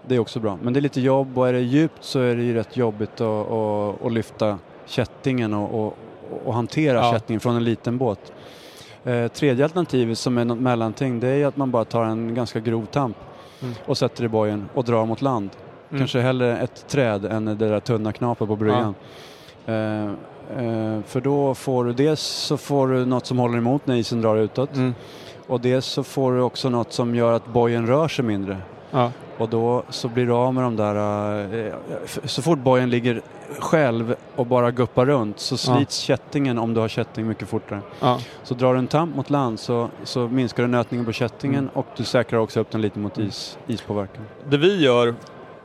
Det 0.07 0.15
är 0.15 0.19
också 0.19 0.41
bra. 0.41 0.59
Men 0.63 0.73
det 0.73 0.79
är 0.79 0.83
lite 0.83 1.01
jobb 1.01 1.39
och 1.39 1.49
är 1.49 1.53
det 1.53 1.61
djupt 1.61 2.05
så 2.05 2.21
är 2.21 2.37
det 2.37 2.43
ju 2.43 2.55
rätt 2.55 2.77
jobbigt 2.77 3.21
att, 3.21 3.51
att, 3.51 4.05
att 4.07 4.13
lyfta 4.13 4.59
kättingen 4.87 5.55
och, 5.55 5.85
och, 5.87 5.97
och 6.45 6.55
hantera 6.55 6.97
Ja. 6.99 7.13
kättingen 7.13 7.41
från 7.41 7.57
en 7.57 7.65
liten 7.65 7.99
båt. 7.99 8.33
Eh, 9.05 9.29
tredje 9.29 9.65
alternativet 9.65 10.19
som 10.19 10.39
är 10.39 10.45
något 10.45 10.59
mellanting 10.59 11.21
det 11.21 11.29
är 11.29 11.47
att 11.47 11.57
man 11.57 11.71
bara 11.71 11.85
tar 11.85 12.05
en 12.05 12.35
ganska 12.35 12.61
grov 12.61 12.87
tamp 12.87 13.17
Mm. 13.63 13.75
och 13.87 13.99
sätter 13.99 14.25
i 14.25 14.29
bojen 14.29 14.69
och 14.75 14.85
drar 14.85 15.07
mot 15.07 15.23
land. 15.23 15.51
Mm. 15.91 16.01
Kanske 16.01 16.21
hellre 16.21 16.59
ett 16.59 16.89
träd 16.89 17.25
än 17.25 17.45
det 17.45 17.55
där 17.55 17.81
tunna 17.81 18.13
knapet 18.13 18.49
på 18.49 18.57
bryggan. 18.57 18.95
Eh, 19.67 19.75
eh, 19.75 20.11
för 21.07 21.21
då 21.21 21.55
får 21.55 21.85
du 21.85 21.93
dels 21.93 22.21
så 22.21 22.57
får 22.57 22.89
du 22.89 23.05
något 23.07 23.27
som 23.27 23.39
håller 23.39 23.59
emot 23.59 23.87
när 23.87 23.97
isen 23.97 24.21
drar 24.23 24.37
utåt 24.37 24.75
Mm. 24.77 24.95
och 25.47 25.61
dels 25.61 25.87
så 25.87 26.03
får 26.03 26.33
du 26.33 26.41
också 26.41 26.69
något 26.69 26.93
som 26.93 27.15
gör 27.15 27.33
att 27.33 27.47
bojen 27.47 27.87
rör 27.87 28.09
sig 28.09 28.25
mindre. 28.25 28.57
Ja. 28.91 29.13
Och 29.39 29.49
då 29.49 29.83
så 29.89 30.09
blir 30.09 30.27
du 30.27 30.33
av 30.33 30.55
med 30.55 30.65
de 30.65 30.77
där, 30.77 30.95
eh, 31.67 31.73
f- 32.05 32.19
så 32.25 32.43
fort 32.43 32.59
bojen 32.59 32.91
ligger 32.91 33.23
själv 33.59 34.15
och 34.37 34.47
bara 34.47 34.71
guppar 34.71 35.07
runt 35.07 35.39
så 35.41 35.57
slits 35.57 35.99
kättingen 35.99 36.59
om 36.59 36.75
du 36.75 36.81
har 36.81 36.89
kätting 36.89 37.27
mycket 37.29 37.49
fortare. 37.49 37.81
Ja. 38.01 38.19
Så 38.43 38.55
drar 38.55 38.73
du 38.73 38.79
en 38.79 38.87
tamp 38.87 39.17
mot 39.17 39.31
land 39.31 39.61
så, 39.61 39.89
så 40.05 40.29
minskar 40.29 40.63
du 40.63 40.69
nötningen 40.69 41.07
på 41.07 41.13
kättingen 41.13 41.59
Mm. 41.59 41.71
och 41.75 41.87
du 41.97 42.05
säkrar 42.05 42.39
också 42.39 42.61
upp 42.61 42.71
den 42.71 42.81
lite 42.81 42.99
mot 42.99 43.19
is, 43.19 43.59
ispåverkan. 43.67 44.25
Det 44.49 44.57
vi 44.57 44.83
gör 44.85 45.15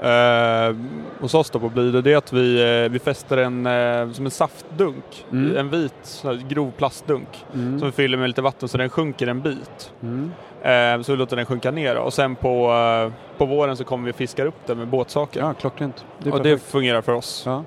eh, 0.03 0.75
hos 1.21 1.33
oss 1.33 1.49
då 1.49 1.59
på 1.59 1.69
Blidö, 1.69 2.01
det 2.01 2.13
är 2.13 2.17
att 2.17 2.33
vi, 2.33 2.61
eh, 2.83 2.91
vi 2.91 2.99
fäster 2.99 3.37
en, 3.37 3.65
eh, 3.65 4.11
som 4.11 4.25
en 4.25 4.31
saftdunk, 4.31 5.25
Mm. 5.31 5.57
en 5.57 5.69
vit 5.69 5.93
sån 6.01 6.35
här 6.35 6.43
grov 6.49 6.71
plastdunk 6.77 7.45
Mm. 7.53 7.79
som 7.79 7.87
vi 7.87 7.91
fyller 7.91 8.17
med 8.17 8.27
lite 8.29 8.41
vatten 8.41 8.69
så 8.69 8.77
den 8.77 8.89
sjunker 8.89 9.27
en 9.27 9.41
bit. 9.41 9.93
Mm. 10.01 10.31
Eh, 10.61 11.03
så 11.03 11.11
vi 11.11 11.17
låter 11.17 11.35
den 11.35 11.45
sjunka 11.45 11.71
ner 11.71 11.95
och 11.97 12.13
sen 12.13 12.35
på, 12.35 12.71
eh, 12.73 13.37
på 13.37 13.45
våren 13.45 13.77
så 13.77 13.83
kommer 13.83 14.05
vi 14.05 14.13
fiska 14.13 14.45
upp 14.45 14.65
den 14.65 14.77
med 14.77 14.87
båtsaker. 14.87 15.39
Ja, 15.39 15.53
klockrent. 15.53 16.05
Det 16.19 16.31
och 16.31 16.37
det 16.37 16.43
perfekt. 16.43 16.71
fungerar 16.71 17.01
för 17.01 17.11
oss. 17.11 17.43
Ja, 17.45 17.63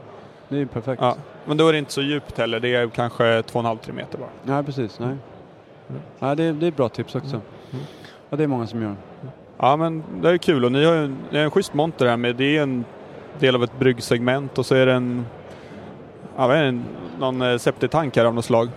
det 0.48 0.58
är 0.60 0.66
perfekt. 0.66 1.02
Ja. 1.02 1.16
Men 1.44 1.56
då 1.56 1.68
är 1.68 1.72
det 1.72 1.78
inte 1.78 1.92
så 1.92 2.02
djupt 2.02 2.38
heller, 2.38 2.60
det 2.60 2.74
är 2.74 2.88
kanske 2.88 3.42
2,5-3 3.42 3.92
meter 3.92 4.18
bara. 4.18 4.28
Nej, 4.42 4.64
precis. 4.64 4.98
Nej. 4.98 5.08
Mm. 5.08 6.02
Ja, 6.18 6.34
det, 6.34 6.44
är, 6.44 6.52
det 6.52 6.66
är 6.66 6.68
ett 6.68 6.76
bra 6.76 6.88
tips 6.88 7.14
också. 7.14 7.40
Mm. 7.72 7.84
Ja, 8.30 8.36
det 8.36 8.42
är 8.42 8.46
många 8.48 8.66
som 8.66 8.82
gör. 8.82 8.94
Ja 9.58 9.76
men 9.76 10.02
det 10.22 10.30
är 10.30 10.38
kul 10.38 10.64
och 10.64 10.72
ni 10.72 10.84
har 10.84 10.94
ju 10.94 11.04
en, 11.04 11.18
ni 11.30 11.38
har 11.38 11.44
en 11.44 11.50
schysst 11.50 11.74
monter 11.74 12.06
här 12.06 12.16
med, 12.16 12.36
det 12.36 12.56
är 12.56 12.62
en 12.62 12.84
del 13.38 13.54
av 13.54 13.64
ett 13.64 13.78
bryggsegment 13.78 14.58
och 14.58 14.66
så 14.66 14.74
är 14.74 14.86
det 14.86 14.92
en, 14.92 15.26
ja, 16.36 16.54
en 16.54 16.84
någon 17.18 17.42
eh, 17.42 17.58
septitank 17.58 18.16
här 18.16 18.24
av 18.24 18.34
något 18.34 18.44
slag. 18.44 18.68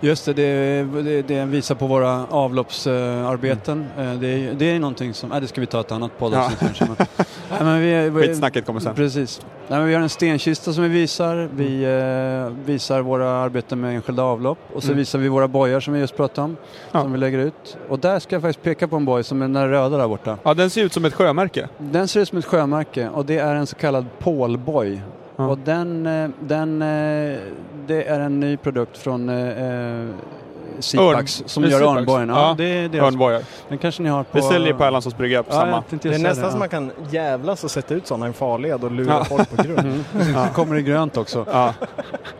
Just 0.00 0.24
det, 0.24 0.32
det, 0.32 0.84
det, 1.02 1.22
det 1.22 1.44
visar 1.44 1.74
på 1.74 1.86
våra 1.86 2.26
avloppsarbeten. 2.26 3.86
Eh, 3.98 4.12
Det, 4.14 4.26
är- 4.28 4.54
det 4.54 4.70
är 4.70 4.78
någonting 4.78 5.14
som, 5.14 5.28
nej 5.30 5.40
det 5.40 5.46
ska 5.48 5.60
vi 5.60 5.66
ta 5.66 5.80
ett 5.80 5.92
annat 5.92 6.18
poddavsnitt 6.18 6.58
kanske. 6.58 6.84
Men, 6.84 6.96
nej, 7.50 7.64
men 7.64 7.80
vi, 7.80 8.10
vi, 8.10 8.26
Skitsnacket 8.26 8.66
kommer 8.66 8.80
sen. 8.80 8.94
Precis. 8.94 9.40
Nej, 9.68 9.78
men 9.78 9.88
vi 9.88 9.94
har 9.94 10.02
en 10.02 10.08
stenkista 10.08 10.72
som 10.72 10.82
vi 10.82 10.88
visar. 10.88 11.48
Vi 11.54 11.82
eh, 11.84 12.64
visar 12.66 13.00
våra 13.00 13.30
arbeten 13.30 13.80
med 13.80 13.94
enskilda 13.94 14.22
avlopp 14.22 14.58
och 14.74 14.82
så 14.82 14.88
Mm. 14.88 14.98
visar 14.98 15.18
vi 15.18 15.28
våra 15.28 15.48
bojar 15.48 15.80
som 15.80 15.94
vi 15.94 16.00
just 16.00 16.16
pratade 16.16 16.44
om. 16.44 16.56
Ja. 16.92 17.02
Som 17.02 17.12
vi 17.12 17.18
lägger 17.18 17.38
ut. 17.38 17.76
Och 17.88 17.98
där 17.98 18.18
ska 18.18 18.34
jag 18.34 18.42
faktiskt 18.42 18.62
peka 18.64 18.88
på 18.88 18.96
en 18.96 19.04
boj 19.04 19.24
som 19.24 19.42
är 19.42 19.48
den 19.48 19.68
röda 19.70 19.96
där 19.98 20.08
borta. 20.08 20.38
Ja 20.42 20.54
den 20.54 20.70
ser 20.70 20.82
ut 20.84 20.92
som 20.92 21.04
ett 21.04 21.14
sjömärke. 21.14 21.68
Den 21.78 22.08
ser 22.08 22.20
ut 22.20 22.28
som 22.28 22.38
ett 22.38 22.44
sjömärke 22.44 23.08
och 23.08 23.26
det 23.26 23.38
är 23.38 23.54
en 23.54 23.66
så 23.66 23.76
kallad 23.76 24.06
pålboj. 24.18 25.00
Ja. 25.36 25.46
Och 25.46 25.58
den, 25.58 26.06
eh, 26.06 26.30
den, 26.40 26.82
eh, 26.82 27.38
det 27.86 28.04
är 28.04 28.20
en 28.20 28.40
ny 28.40 28.56
produkt 28.56 28.98
från 28.98 29.28
eh, 29.28 30.06
Sipax 30.78 31.42
som 31.46 31.64
gör 31.64 31.82
örnbojen. 31.82 32.28
Ja, 32.28 32.48
Ja, 32.48 32.54
det 32.58 32.64
är 32.64 32.88
deras. 32.88 33.06
Örnbojar. 33.06 33.42
Den 33.68 33.78
kanske 33.78 34.02
ni 34.02 34.08
har 34.08 34.22
på... 34.22 34.28
Vi 34.32 34.42
säljer 34.42 34.74
på 34.74 34.84
Erlandssons 34.84 35.16
brygga 35.16 35.42
på 35.42 35.48
Ja, 35.54 35.60
samma. 35.60 35.82
Det 36.02 36.08
är 36.14 36.18
nästan 36.18 36.44
ja. 36.44 36.50
som 36.50 36.58
man 36.58 36.68
kan 36.68 36.90
jävlas 37.10 37.64
och 37.64 37.70
sätta 37.70 37.94
ut 37.94 38.06
sådana 38.06 38.26
i 38.26 38.28
en 38.28 38.34
farled 38.34 38.84
och 38.84 38.90
lura 38.92 39.12
Ja. 39.12 39.24
folk 39.24 39.56
på 39.56 39.62
grund. 39.62 39.78
Mm. 39.78 40.04
Så 40.34 40.54
kommer 40.54 40.74
det 40.74 40.82
grönt 40.82 41.16
också. 41.16 41.46
Ja. 41.52 41.74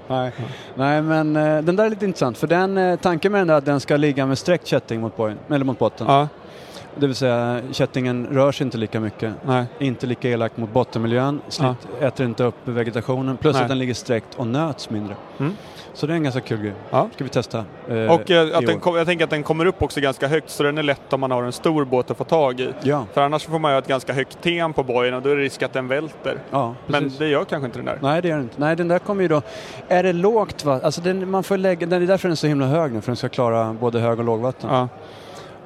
Nej. 0.08 0.32
Nej, 0.74 1.02
men 1.02 1.32
den 1.34 1.76
där 1.76 1.84
är 1.84 1.90
lite 1.90 2.04
intressant 2.04 2.38
för 2.38 2.46
den, 2.46 2.98
tanken 2.98 3.32
med 3.32 3.40
den 3.40 3.46
där 3.48 3.54
är 3.54 3.58
att 3.58 3.64
den 3.64 3.80
ska 3.80 3.96
ligga 3.96 4.26
med 4.26 4.38
sträckt 4.38 4.66
kätting 4.66 5.00
mot, 5.00 5.16
bojen, 5.16 5.38
eller 5.50 5.64
mot 5.64 5.78
botten. 5.78 6.06
Ja, 6.96 7.00
Det 7.00 7.06
vill 7.06 7.16
säga 7.16 7.60
kättingen 7.72 8.26
rör 8.30 8.52
sig 8.52 8.64
inte 8.64 8.78
lika 8.78 9.00
mycket. 9.00 9.34
nej. 9.46 9.64
Inte 9.78 10.06
lika 10.06 10.28
elakt 10.28 10.56
mot 10.56 10.72
bottenmiljön, 10.72 11.40
slit, 11.48 11.68
äter 12.00 12.26
inte 12.26 12.44
upp 12.44 12.54
vegetationen. 12.64 13.36
Plus 13.36 13.54
Nej. 13.54 13.62
att 13.62 13.68
den 13.68 13.78
ligger 13.78 13.94
sträckt 13.94 14.34
och 14.34 14.46
nöts 14.46 14.90
mindre. 14.90 15.16
Mm. 15.38 15.52
Så 15.94 16.06
det 16.06 16.12
är 16.12 16.16
en 16.16 16.22
ganska 16.22 16.40
kul 16.40 16.60
grej. 16.60 16.72
Ja. 16.90 17.08
Ska 17.14 17.24
vi 17.24 17.30
testa. 17.30 17.58
eh, 17.88 17.94
Och 17.94 18.30
eh, 18.30 18.58
att 18.58 18.66
den 18.66 18.80
kom, 18.80 18.96
jag 18.96 19.06
tänker 19.06 19.24
att 19.24 19.30
den 19.30 19.42
kommer 19.42 19.66
upp 19.66 19.82
också 19.82 20.00
ganska 20.00 20.28
högt 20.28 20.50
så 20.50 20.62
den 20.62 20.78
är 20.78 20.82
lätt 20.82 21.12
om 21.12 21.20
man 21.20 21.30
har 21.30 21.42
en 21.42 21.52
stor 21.52 21.84
båt 21.84 22.10
att 22.10 22.16
få 22.16 22.24
tag 22.24 22.60
i. 22.60 22.72
Ja, 22.82 23.06
För 23.14 23.20
annars 23.20 23.44
får 23.44 23.58
man 23.58 23.72
ju 23.72 23.78
ett 23.78 23.86
ganska 23.86 24.12
högt 24.12 24.42
tem 24.42 24.72
på 24.72 24.82
bojen 24.82 25.14
och 25.14 25.22
då 25.22 25.30
är 25.30 25.36
det 25.36 25.42
risk 25.42 25.62
att 25.62 25.72
den 25.72 25.88
välter. 25.88 26.38
ja 26.50 26.74
Men 26.86 27.12
det 27.18 27.28
gör 27.28 27.44
kanske 27.44 27.66
inte 27.66 27.78
den 27.78 27.86
där. 27.86 27.98
Nej 28.02 28.22
det 28.22 28.28
gör 28.28 28.36
den 28.36 28.44
inte. 28.44 28.60
Nej 28.60 28.76
den 28.76 28.88
där 28.88 28.98
kommer 28.98 29.22
ju 29.22 29.28
då... 29.28 29.42
Är 29.88 30.02
det 30.02 30.12
lågt 30.12 30.64
vatten? 30.64 30.84
Alltså 30.86 31.00
den, 31.00 31.30
man 31.30 31.42
får 31.42 31.56
lägga... 31.56 31.86
Den 31.86 32.02
är 32.02 32.06
därför 32.06 32.28
den 32.28 32.32
är 32.32 32.36
så 32.36 32.46
himla 32.46 32.66
hög 32.66 32.92
nu 32.92 33.00
för 33.00 33.06
den 33.08 33.16
ska 33.16 33.28
klara 33.28 33.72
både 33.80 34.00
hög 34.00 34.18
och 34.18 34.24
lågvatten. 34.24 34.70
Ja. 34.72 34.88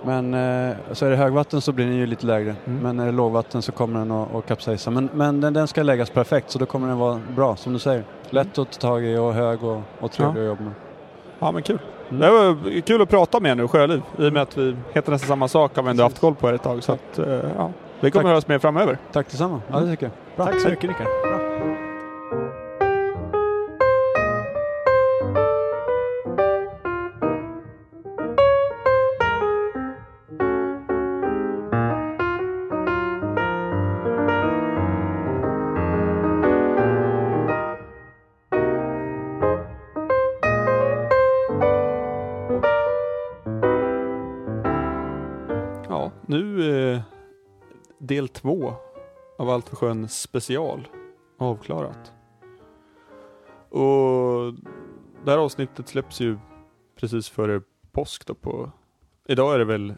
Men 0.04 0.34
eh, 0.34 0.76
så 0.92 1.06
är 1.06 1.10
det 1.10 1.16
högvatten 1.16 1.60
så 1.60 1.72
blir 1.72 1.86
den 1.86 1.96
ju 1.96 2.06
lite 2.06 2.26
lägre. 2.26 2.56
Mm. 2.64 2.82
Men 2.82 3.00
är 3.00 3.06
det 3.06 3.12
lågvatten 3.12 3.62
så 3.62 3.72
kommer 3.72 3.98
den 3.98 4.10
att, 4.10 4.34
att 4.34 4.46
kapsejsa. 4.46 4.90
Men, 4.90 5.10
men 5.12 5.40
den, 5.40 5.52
den 5.52 5.68
ska 5.68 5.82
läggas 5.82 6.10
perfekt 6.10 6.50
så 6.50 6.58
då 6.58 6.66
kommer 6.66 6.88
den 6.88 6.98
vara 6.98 7.20
bra 7.36 7.56
som 7.56 7.72
du 7.72 7.78
säger. 7.78 8.04
Lätt 8.30 8.58
att 8.58 8.72
ta 8.72 8.88
tag 8.88 9.04
i 9.04 9.16
och 9.16 9.34
hög 9.34 9.64
och, 9.64 9.80
och 10.00 10.12
trevlig 10.12 10.40
att 10.40 10.46
jobba 10.46 10.62
med. 10.62 10.72
ja, 11.38 11.52
men 11.52 11.62
kul. 11.62 11.78
Mm. 12.08 12.20
Det 12.20 12.30
var 12.30 12.80
kul 12.80 13.02
att 13.02 13.08
prata 13.08 13.40
med 13.40 13.50
er 13.50 13.54
nu, 13.54 13.68
Sjöliv. 13.68 14.02
I 14.18 14.28
och 14.28 14.32
med 14.32 14.42
att 14.42 14.58
vi 14.58 14.76
heter 14.92 15.12
nästan 15.12 15.28
samma 15.28 15.48
sak 15.48 15.76
har 15.76 15.82
vi 15.82 15.90
ändå 15.90 16.02
haft 16.02 16.20
koll 16.20 16.34
på 16.34 16.48
er 16.48 16.52
ett 16.52 16.62
tag. 16.62 16.82
Så 16.82 16.92
att, 16.92 17.18
eh, 17.18 17.26
ja. 17.56 17.70
Vi 18.00 18.10
kommer 18.10 18.22
Tack. 18.22 18.24
att 18.24 18.30
höras 18.30 18.48
mer 18.48 18.58
framöver. 18.58 18.98
Tack 19.12 19.30
detsamma. 19.30 19.60
Ja 19.72 19.80
det 19.80 19.90
tycker 19.90 20.06
jag. 20.06 20.12
Bra. 20.36 20.46
Tack 20.46 20.60
så 20.60 20.68
mycket 20.68 20.84
Rickard. 20.84 21.29
Del 48.20 48.28
två 48.28 48.74
av 49.38 49.50
Allt 49.50 49.68
för 49.68 49.76
sjön 49.76 50.08
special 50.08 50.88
avklarat. 51.38 52.12
Och 53.68 54.54
det 55.24 55.30
här 55.30 55.38
avsnittet 55.38 55.88
släpps 55.88 56.20
ju 56.20 56.38
precis 56.96 57.28
före 57.28 57.62
påsk 57.92 58.26
då 58.26 58.34
på 58.34 58.70
Idag 59.28 59.54
är 59.54 59.58
det 59.58 59.64
väl 59.64 59.90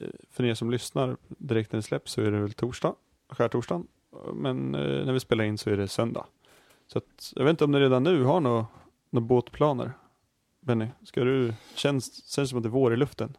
eh, 0.00 0.08
för 0.30 0.44
er 0.44 0.54
som 0.54 0.70
lyssnar 0.70 1.16
direkt 1.28 1.72
när 1.72 1.78
det 1.78 1.82
släpps 1.82 2.12
så 2.12 2.22
är 2.22 2.30
det 2.30 2.40
väl 2.40 2.52
torsdag, 2.52 2.94
skärtorsdagen. 3.28 3.86
Men 4.34 4.74
eh, 4.74 5.04
när 5.04 5.12
vi 5.12 5.20
spelar 5.20 5.44
in 5.44 5.58
så 5.58 5.70
är 5.70 5.76
det 5.76 5.88
söndag. 5.88 6.26
Så 6.86 6.98
att, 6.98 7.32
jag 7.36 7.44
vet 7.44 7.50
inte 7.50 7.64
om 7.64 7.70
ni 7.70 7.80
redan 7.80 8.02
nu 8.02 8.24
har 8.24 8.40
några 8.40 8.66
några 9.10 9.26
båtplaner? 9.26 9.92
Benny, 10.60 10.88
ska 11.04 11.24
du, 11.24 11.54
känns, 11.74 12.32
känns 12.34 12.50
som 12.50 12.58
att 12.58 12.62
det 12.62 12.68
är 12.68 12.70
vår 12.70 12.94
i 12.94 12.96
luften? 12.96 13.36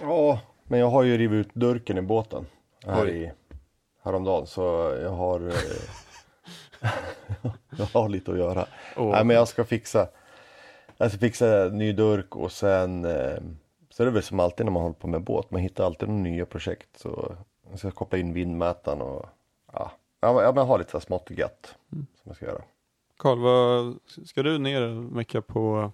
Ja, 0.00 0.40
men 0.64 0.80
jag 0.80 0.90
har 0.90 1.02
ju 1.02 1.18
rivit 1.18 1.46
ut 1.46 1.54
durken 1.54 1.98
i 1.98 2.02
båten 2.02 2.46
här 2.86 3.08
i, 3.08 3.32
häromdagen 4.02 4.46
så 4.46 4.62
jag 5.02 5.10
har 5.10 5.40
eh, 5.48 5.54
Jag 7.78 7.86
har 7.86 8.08
lite 8.08 8.30
att 8.32 8.38
göra. 8.38 8.66
Och, 8.96 9.10
Nej 9.10 9.24
men 9.24 9.36
jag 9.36 9.48
ska 9.48 9.64
fixa 9.64 10.08
Jag 10.96 11.10
ska 11.10 11.18
fixa 11.18 11.68
ny 11.72 11.92
durk 11.92 12.36
och 12.36 12.52
sen 12.52 13.04
eh, 13.04 13.38
Så 13.90 14.02
är 14.02 14.04
det 14.04 14.10
väl 14.10 14.22
som 14.22 14.40
alltid 14.40 14.66
när 14.66 14.72
man 14.72 14.82
håller 14.82 14.94
på 14.94 15.06
med 15.06 15.22
båt, 15.22 15.50
man 15.50 15.60
hittar 15.60 15.84
alltid 15.84 16.08
några 16.08 16.22
nya 16.22 16.46
projekt 16.46 16.98
så 16.98 17.36
Jag 17.70 17.78
ska 17.78 17.90
koppla 17.90 18.18
in 18.18 18.32
vindmätaren 18.32 19.00
och 19.02 19.26
Ja, 19.72 19.92
ja 20.20 20.32
men 20.32 20.44
jag 20.56 20.64
har 20.64 20.78
lite 20.78 21.00
smått 21.00 21.30
och 21.30 21.38
gött 21.38 21.74
Mm. 21.92 22.06
som 22.14 22.22
jag 22.24 22.36
ska 22.36 22.46
göra. 22.46 22.62
Karl, 23.16 23.38
vad, 23.38 23.98
ska 24.26 24.42
du 24.42 24.58
ner 24.58 24.82
och 24.82 24.94
mecka 24.96 25.42
på, 25.42 25.92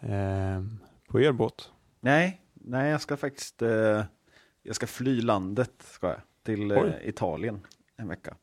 eh, 0.00 0.62
på 1.08 1.20
er 1.20 1.32
båt? 1.32 1.70
Nej, 2.00 2.40
nej 2.52 2.90
jag 2.90 3.00
ska 3.00 3.16
faktiskt 3.16 3.62
eh, 3.62 4.02
Jag 4.62 4.76
ska 4.76 4.86
fly 4.86 5.20
landet 5.20 5.72
ska 5.90 6.06
jag, 6.08 6.20
till 6.42 6.70
eh, 6.70 6.82
Oj. 6.82 7.00
Italien 7.04 7.60
en 7.96 8.08
vecka. 8.08 8.34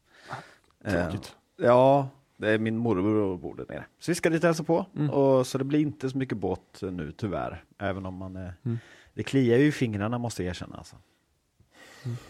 Eh, 0.83 0.93
Tråkigt. 1.03 1.35
ja, 1.57 2.09
det 2.37 2.49
är 2.49 2.59
min 2.59 2.77
morbror 2.77 3.15
och 3.15 3.39
bor 3.39 3.55
där 3.55 3.65
nere. 3.69 3.85
Så 3.99 4.11
vi 4.11 4.15
ska 4.15 4.29
dit 4.29 4.43
och 4.43 4.47
hälsa 4.47 4.63
på. 4.63 4.85
Mm. 4.95 5.09
Och, 5.09 5.47
så 5.47 5.57
det 5.57 5.63
blir 5.63 5.79
inte 5.79 6.09
så 6.09 6.17
mycket 6.17 6.37
båt 6.37 6.83
eh, 6.83 6.91
nu 6.91 7.11
tyvärr. 7.11 7.63
Även 7.77 8.05
om 8.05 8.13
man 8.15 8.35
eh, 8.35 8.49
Mm. 8.65 8.77
Det 9.13 9.23
kliar 9.23 9.57
ju 9.57 9.65
i 9.65 9.71
fingrarna 9.71 10.17
måste 10.17 10.43
jag 10.43 10.49
erkänna. 10.49 10.77
Alltså. 10.77 10.95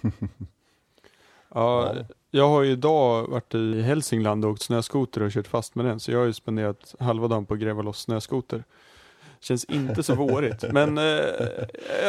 Ja, 0.02 0.10
Ja. 1.96 2.06
jag 2.32 2.48
har 2.50 2.64
ju 2.64 2.72
idag 2.72 3.28
varit 3.28 3.56
i 3.56 3.82
Hälsingland 3.82 4.46
och 4.46 4.52
åkt 4.52 4.62
snöskoter 4.62 5.22
och 5.22 5.32
kört 5.32 5.48
fast 5.48 5.76
med 5.76 5.86
den, 5.86 6.00
så 6.00 6.12
jag 6.12 6.20
har 6.20 6.26
ju 6.26 6.34
spenderat 6.34 6.96
halva 7.00 7.28
dagen 7.28 7.46
på 7.46 7.54
att 7.54 7.60
gräva 7.60 7.82
loss 7.82 8.00
snöskoter. 8.02 8.64
Känns 9.42 9.66
inte 9.66 10.04
så 10.04 10.16
vårigt, 10.16 10.64
men 10.72 10.98
eh, 10.98 11.04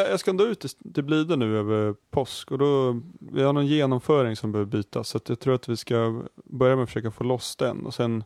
jag- 0.09 0.19
ska 0.19 0.31
ändå 0.31 0.43
ut 0.47 0.59
till- 0.93 1.03
Blidö 1.03 1.35
nu 1.35 1.57
över 1.57 1.95
påsk 2.09 2.51
och 2.51 2.57
då, 2.57 3.01
vi 3.19 3.43
har 3.43 3.53
någon 3.53 3.67
genomföring 3.67 4.35
som 4.35 4.51
behöver 4.51 4.71
bytas, 4.71 5.07
så 5.09 5.17
att 5.17 5.29
jag 5.29 5.39
tror 5.39 5.53
att 5.55 5.69
vi 5.69 5.77
ska 5.77 6.23
börja 6.45 6.75
med 6.75 6.83
att 6.83 6.89
försöka 6.89 7.11
få 7.11 7.23
loss 7.23 7.55
den 7.55 7.85
och 7.85 7.93
sen 7.93 8.23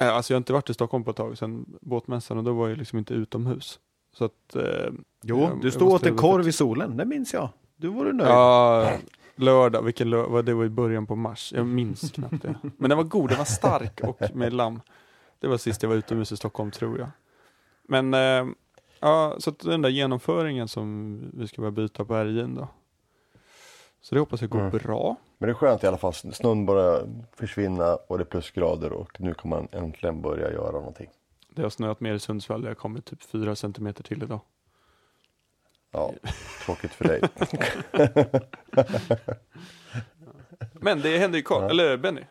eh, 0.00 0.14
Alltså 0.14 0.32
jag 0.32 0.36
har 0.36 0.40
inte 0.40 0.52
varit 0.52 0.70
i 0.70 0.74
Stockholm 0.74 1.04
på 1.04 1.10
ett 1.10 1.16
tag 1.16 1.38
sedan 1.38 1.64
båtmässan 1.80 2.38
och 2.38 2.44
då 2.44 2.52
var 2.52 2.68
jag 2.68 2.78
liksom 2.78 2.98
inte 2.98 3.14
utomhus. 3.14 3.78
Så 4.14 4.24
att, 4.24 4.56
eh, 4.56 4.62
Jo, 5.22 5.40
jag- 5.40 5.60
du 5.62 5.70
stod 5.70 5.88
åt 5.88 6.06
en 6.06 6.16
korv 6.16 6.48
i 6.48 6.52
solen, 6.52 6.96
det 6.96 7.04
minns 7.04 7.32
jag. 7.34 7.48
Du 7.76 7.88
vore 7.88 8.12
nöjd. 8.12 8.30
Ja, 8.30 8.92
lördag, 9.36 9.82
vilken 9.82 10.10
lördag, 10.10 10.44
det 10.44 10.54
var 10.54 10.64
i 10.64 10.68
början 10.68 11.06
på 11.06 11.16
mars. 11.16 11.52
Jag 11.56 11.66
minns 11.66 12.10
knappt 12.10 12.42
det. 12.42 12.54
Men 12.76 12.88
den 12.90 12.96
var 12.96 13.04
god, 13.04 13.28
den 13.28 13.38
var 13.38 13.44
stark 13.44 14.00
och 14.04 14.22
med 14.36 14.52
lamm. 14.52 14.80
Det 15.40 15.46
var 15.48 15.56
sist 15.56 15.82
jag 15.82 15.90
var 15.90 15.96
utomhus 15.96 16.32
i 16.32 16.36
Stockholm 16.36 16.70
tror 16.70 16.98
jag. 16.98 17.08
Men 17.88 18.14
eh, 18.14 18.46
ja, 19.00 19.36
så 19.38 19.50
den 19.50 19.82
där 19.82 19.90
genomföringen 19.90 20.68
som 20.68 21.18
vi 21.34 21.48
ska 21.48 21.60
börja 21.60 21.72
byta 21.72 22.04
på 22.04 22.14
RJ'n 22.14 22.56
då. 22.56 22.68
Så 24.00 24.14
det 24.14 24.18
hoppas 24.20 24.40
jag 24.40 24.50
går 24.50 24.60
Mm. 24.60 24.70
bra. 24.78 25.16
Men 25.38 25.46
det 25.48 25.52
är 25.52 25.54
skönt 25.54 25.84
i 25.84 25.86
alla 25.86 25.96
fall. 25.98 26.12
Snön 26.14 26.66
börjar 26.66 27.06
försvinna 27.36 27.94
och 27.96 28.18
det 28.18 28.22
är 28.22 28.26
plusgrader 28.26 28.92
och 28.92 29.20
nu 29.20 29.34
kan 29.34 29.48
man 29.50 29.68
äntligen 29.72 30.22
börja 30.22 30.52
göra 30.52 30.72
någonting. 30.72 31.10
Det 31.54 31.62
har 31.62 31.70
snöat 31.70 32.00
mer 32.00 32.14
i 32.14 32.18
Sundsvall, 32.18 32.62
det 32.62 32.68
har 32.68 32.74
kommit 32.74 33.04
typ 33.04 33.22
fyra 33.22 33.56
centimeter 33.56 34.02
till 34.02 34.22
idag. 34.22 34.40
Ja, 35.90 36.12
tråkigt 36.66 36.92
för 36.92 37.04
dig. 37.04 37.20
Men 40.72 41.00
det 41.00 41.18
händer 41.18 41.38
ju 41.38 41.42
Carl, 41.42 41.62
Ja. 41.62 41.70
eller 41.70 41.96
Benny. 41.96 42.22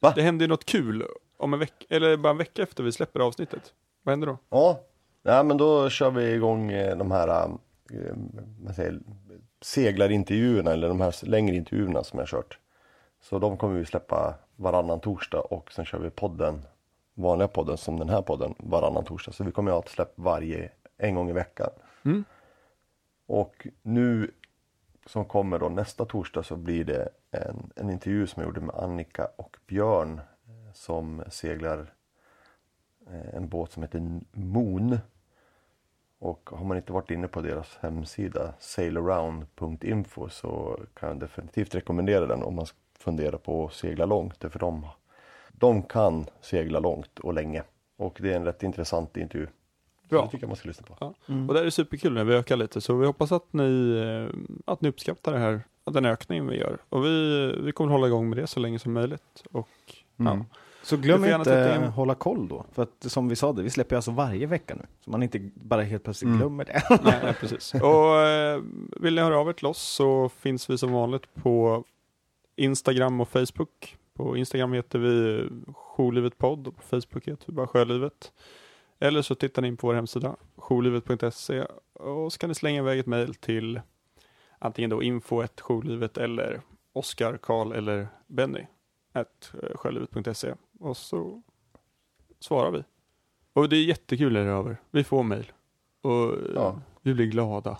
Va? 0.00 0.12
Det 0.16 0.22
händer 0.22 0.44
ju 0.44 0.48
något 0.48 0.64
kul 0.64 1.04
om 1.36 1.52
en 1.54 1.58
vecka, 1.60 1.86
eller 1.88 2.16
bara 2.16 2.30
en 2.30 2.36
vecka 2.38 2.62
efter 2.62 2.82
vi 2.84 2.92
släpper 2.92 3.20
avsnittet. 3.20 3.74
Vad 4.06 4.12
händer 4.12 4.26
då? 4.26 4.38
Ja, 4.50 4.80
ja 5.22 5.42
men 5.42 5.56
då 5.56 5.90
kör 5.90 6.10
vi 6.10 6.32
igång 6.32 6.72
eh, 6.72 6.96
de 6.96 7.10
här 7.10 7.28
eh, 7.28 8.14
vad 8.64 8.74
säger, 8.74 9.00
seglarintervjuerna 9.60 10.72
eller 10.72 10.88
de 10.88 11.00
här 11.00 11.26
längre 11.26 11.56
intervjuerna 11.56 12.04
som 12.04 12.18
jag 12.18 12.22
har 12.22 12.28
kört. 12.28 12.58
Så 13.20 13.38
de 13.38 13.56
kommer 13.56 13.78
vi 13.78 13.84
släppa 13.84 14.34
varannan 14.56 15.00
torsdag 15.00 15.40
och 15.40 15.72
sen 15.72 15.84
kör 15.84 15.98
vi 15.98 16.10
podden, 16.10 16.62
vanliga 17.14 17.48
podden 17.48 17.76
som 17.76 17.98
den 17.98 18.08
här 18.08 18.22
podden, 18.22 18.54
varannan 18.58 19.04
torsdag. 19.04 19.32
Så 19.32 19.44
vi 19.44 19.52
kommer 19.52 19.70
att 19.70 19.74
ha 19.74 19.82
ett 19.82 19.88
släpp 19.88 20.12
varje, 20.14 20.70
en 20.98 21.14
gång 21.14 21.30
i 21.30 21.32
veckan. 21.32 21.70
Mm. 22.04 22.24
Och 23.26 23.66
nu 23.82 24.30
som 25.06 25.24
kommer 25.24 25.58
då 25.58 25.68
nästa 25.68 26.04
torsdag 26.04 26.42
så 26.42 26.56
blir 26.56 26.84
det 26.84 27.08
en, 27.30 27.72
en 27.76 27.90
intervju 27.90 28.26
som 28.26 28.42
jag 28.42 28.48
gjorde 28.48 28.60
med 28.60 28.74
Annika 28.74 29.28
och 29.36 29.56
Björn 29.66 30.18
eh, 30.18 30.72
som 30.72 31.22
seglar 31.28 31.78
eh, 31.78 31.86
en 33.32 33.48
båt 33.48 33.72
som 33.72 33.82
heter 33.82 34.20
Moon. 34.32 34.98
Och 36.18 36.50
har 36.52 36.64
man 36.64 36.76
inte 36.76 36.92
varit 36.92 37.10
inne 37.10 37.28
på 37.28 37.40
deras 37.40 37.76
hemsida 37.80 38.54
sailaround.info 38.58 40.28
så 40.28 40.80
kan 40.94 41.08
jag 41.08 41.18
definitivt 41.20 41.74
rekommendera 41.74 42.26
den 42.26 42.42
om 42.42 42.54
man 42.54 42.66
funderar 42.98 43.38
på 43.38 43.66
att 43.66 43.72
segla 43.72 44.06
långt. 44.06 44.38
För 44.50 44.58
de, 44.58 44.86
de 45.52 45.82
kan 45.82 46.26
segla 46.40 46.80
långt 46.80 47.18
och 47.18 47.34
länge. 47.34 47.62
Och 47.96 48.18
det 48.22 48.32
är 48.32 48.36
en 48.36 48.44
rätt 48.44 48.62
intressant 48.62 49.16
intervju. 49.16 49.46
Så 49.46 50.08
Bra. 50.08 50.22
det 50.24 50.30
tycker 50.30 50.42
jag 50.44 50.48
man 50.48 50.56
ska 50.56 50.68
lyssna 50.68 50.86
på. 50.86 50.96
Ja. 51.00 51.06
Och 51.48 51.54
det 51.54 51.58
här 51.60 51.66
är 51.66 51.70
superkul 51.70 52.12
när 52.14 52.24
vi 52.24 52.34
ökar 52.34 52.56
lite, 52.56 52.80
så 52.80 52.96
vi 52.96 53.06
hoppas 53.06 53.32
att 53.32 53.52
ni, 53.52 53.90
eh, 54.30 54.38
att 54.64 54.80
ni 54.80 54.88
uppskattar 54.88 55.32
det 55.32 55.38
här, 55.38 55.60
den 55.84 56.04
ökningen 56.04 56.46
vi 56.46 56.58
gör. 56.58 56.78
Och 56.88 57.04
vi, 57.04 57.52
vi 57.62 57.72
kommer 57.72 57.92
hålla 57.92 58.06
igång 58.06 58.28
med 58.28 58.38
det 58.38 58.46
så 58.46 58.60
länge 58.60 58.78
som 58.78 58.92
möjligt. 58.92 59.42
Och, 59.52 59.68
Mm. 60.18 60.38
ja. 60.50 60.58
Så 60.86 60.96
glöm 60.96 61.24
inte 61.24 61.72
in. 61.76 61.82
hålla 61.82 62.14
koll 62.14 62.48
då. 62.48 62.64
För 62.72 62.82
att 62.82 62.94
som 63.10 63.28
vi 63.28 63.36
sa, 63.36 63.52
det, 63.52 63.62
vi 63.62 63.70
släpper 63.70 63.96
alltså 63.96 64.10
varje 64.10 64.46
vecka 64.46 64.74
nu. 64.74 64.82
Så 65.00 65.10
man 65.10 65.22
inte 65.22 65.50
bara 65.54 65.82
helt 65.82 66.04
plötsligt 66.04 66.26
Mm. 66.28 66.38
glömmer 66.38 66.64
det. 66.64 66.82
nej, 67.04 67.20
nej, 67.22 67.34
precis. 67.40 67.74
Och 67.74 68.20
eh, 68.20 68.62
vill 69.00 69.14
ni 69.14 69.20
höra 69.20 69.38
av 69.38 69.48
er 69.48 69.52
till 69.52 69.66
oss 69.66 69.82
så 69.82 70.28
finns 70.28 70.70
vi 70.70 70.78
som 70.78 70.92
vanligt 70.92 71.34
på 71.34 71.84
Instagram 72.56 73.20
och 73.20 73.28
Facebook. 73.28 73.96
På 74.14 74.36
Instagram 74.36 74.72
heter 74.72 74.98
vi 74.98 75.48
podd 76.38 76.66
och 76.66 76.76
på 76.76 76.82
Facebook 76.82 77.28
heter 77.28 77.44
vi 77.46 77.52
bara 77.52 77.66
Sjölivet. 77.66 78.32
Eller 78.98 79.22
så 79.22 79.34
tittar 79.34 79.62
ni 79.62 79.68
in 79.68 79.76
på 79.76 79.86
vår 79.86 79.94
hemsida 79.94 80.36
jourlivet.se 80.56 81.62
och 81.94 82.32
så 82.32 82.38
kan 82.38 82.48
ni 82.48 82.54
slänga 82.54 82.78
iväg 82.78 82.98
ett 82.98 83.06
mejl 83.06 83.34
till 83.34 83.80
antingen 84.58 84.90
då 84.90 85.02
info.jourlivet 85.02 86.18
eller 86.18 86.60
Oskar, 86.92 87.36
Karl 87.42 87.72
eller 87.72 88.08
Benny 88.26 88.66
sjölivet.se 89.74 90.54
och 90.80 90.96
så 90.96 91.42
svarar 92.40 92.70
vi. 92.70 92.84
Och 93.52 93.68
det 93.68 93.76
är 93.76 93.84
jättekul 93.84 94.32
när 94.32 94.44
det 94.44 94.50
är 94.50 94.54
över. 94.54 94.76
Vi 94.90 95.04
får 95.04 95.22
mejl 95.22 95.52
och 96.02 96.34
Ja. 96.54 96.80
vi 97.02 97.14
blir 97.14 97.26
glada. 97.26 97.78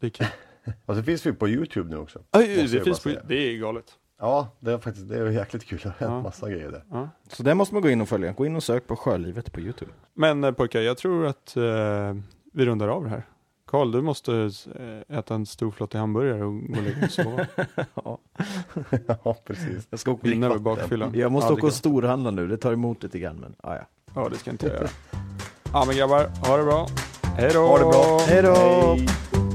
Det 0.00 0.06
är 0.06 0.10
kul. 0.10 0.26
Och 0.86 0.96
så 0.96 1.02
finns 1.02 1.26
vi 1.26 1.32
på 1.32 1.48
Youtube 1.48 1.90
nu 1.90 1.96
också. 1.96 2.18
Måste 2.18 2.62
det, 2.62 2.84
finns 2.84 3.02
på, 3.02 3.08
det 3.28 3.34
är 3.34 3.58
galet. 3.58 3.98
Ja, 4.18 4.48
det 4.60 4.72
är 4.72 4.78
faktiskt 4.78 5.08
det 5.08 5.18
är 5.18 5.30
jäkligt 5.30 5.64
kul. 5.64 5.78
Det 5.82 5.88
har 5.88 5.90
hänt 5.90 6.10
Ja. 6.12 6.22
massa 6.22 6.50
grejer 6.50 6.70
där. 6.70 6.84
Ja. 6.90 7.08
Så 7.28 7.42
där 7.42 7.54
måste 7.54 7.74
man 7.74 7.82
gå 7.82 7.90
in 7.90 8.00
och 8.00 8.08
följa. 8.08 8.32
Gå 8.32 8.46
in 8.46 8.56
och 8.56 8.62
sök 8.62 8.86
på 8.86 8.96
Sjölivet 8.96 9.52
på 9.52 9.60
Youtube. 9.60 9.90
Men 10.14 10.44
eh, 10.44 10.52
pojkar, 10.52 10.80
jag 10.80 10.98
tror 10.98 11.26
att 11.26 11.56
eh, 11.56 12.14
vi 12.52 12.66
rundar 12.66 12.88
av 12.88 13.04
det 13.04 13.10
här. 13.10 13.26
Karl, 13.70 13.92
du 13.92 14.02
måste 14.02 14.50
eh, 14.78 15.18
äta 15.18 15.34
en 15.34 15.46
stor 15.46 15.70
flottig 15.70 15.98
hamburgare 15.98 16.44
och 16.44 16.60
gå 16.60 16.78
och 16.78 16.82
lägga 16.82 16.96
dig 16.96 17.04
och 17.04 17.10
sova. 17.10 17.46
ja. 17.94 18.18
ja, 19.24 19.36
precis. 19.44 19.86
Jag 19.90 20.00
ska 20.00 20.10
åka 20.10 20.28
Vinna 20.28 20.46
över 20.46 20.58
vatten. 20.58 20.82
bakfyllan. 20.82 21.12
Jag 21.14 21.32
måste 21.32 21.50
det 21.50 21.54
åka 21.54 21.66
och 21.66 21.72
storhandla 21.72 22.30
nu. 22.30 22.46
Det 22.46 22.56
tar 22.56 22.72
emot 22.72 23.02
lite 23.02 23.18
grann 23.18 23.36
men 23.36 23.54
ja, 23.62 23.76
ja. 23.76 23.82
Ja, 24.14 24.28
det 24.28 24.36
ska 24.36 24.50
inte 24.50 24.66
jag 24.66 24.74
göra. 24.74 24.88
Ja, 25.72 25.84
men 25.86 25.96
grabbar, 25.96 26.30
ha 26.46 26.56
det 26.56 26.64
bra. 26.64 26.88
Hej 27.36 27.50
då! 27.54 27.66
Ha 27.66 27.78
det 27.78 27.84
bra. 27.84 28.18
Hej 28.26 28.42
då! 28.42 28.54
Hej. 28.54 29.47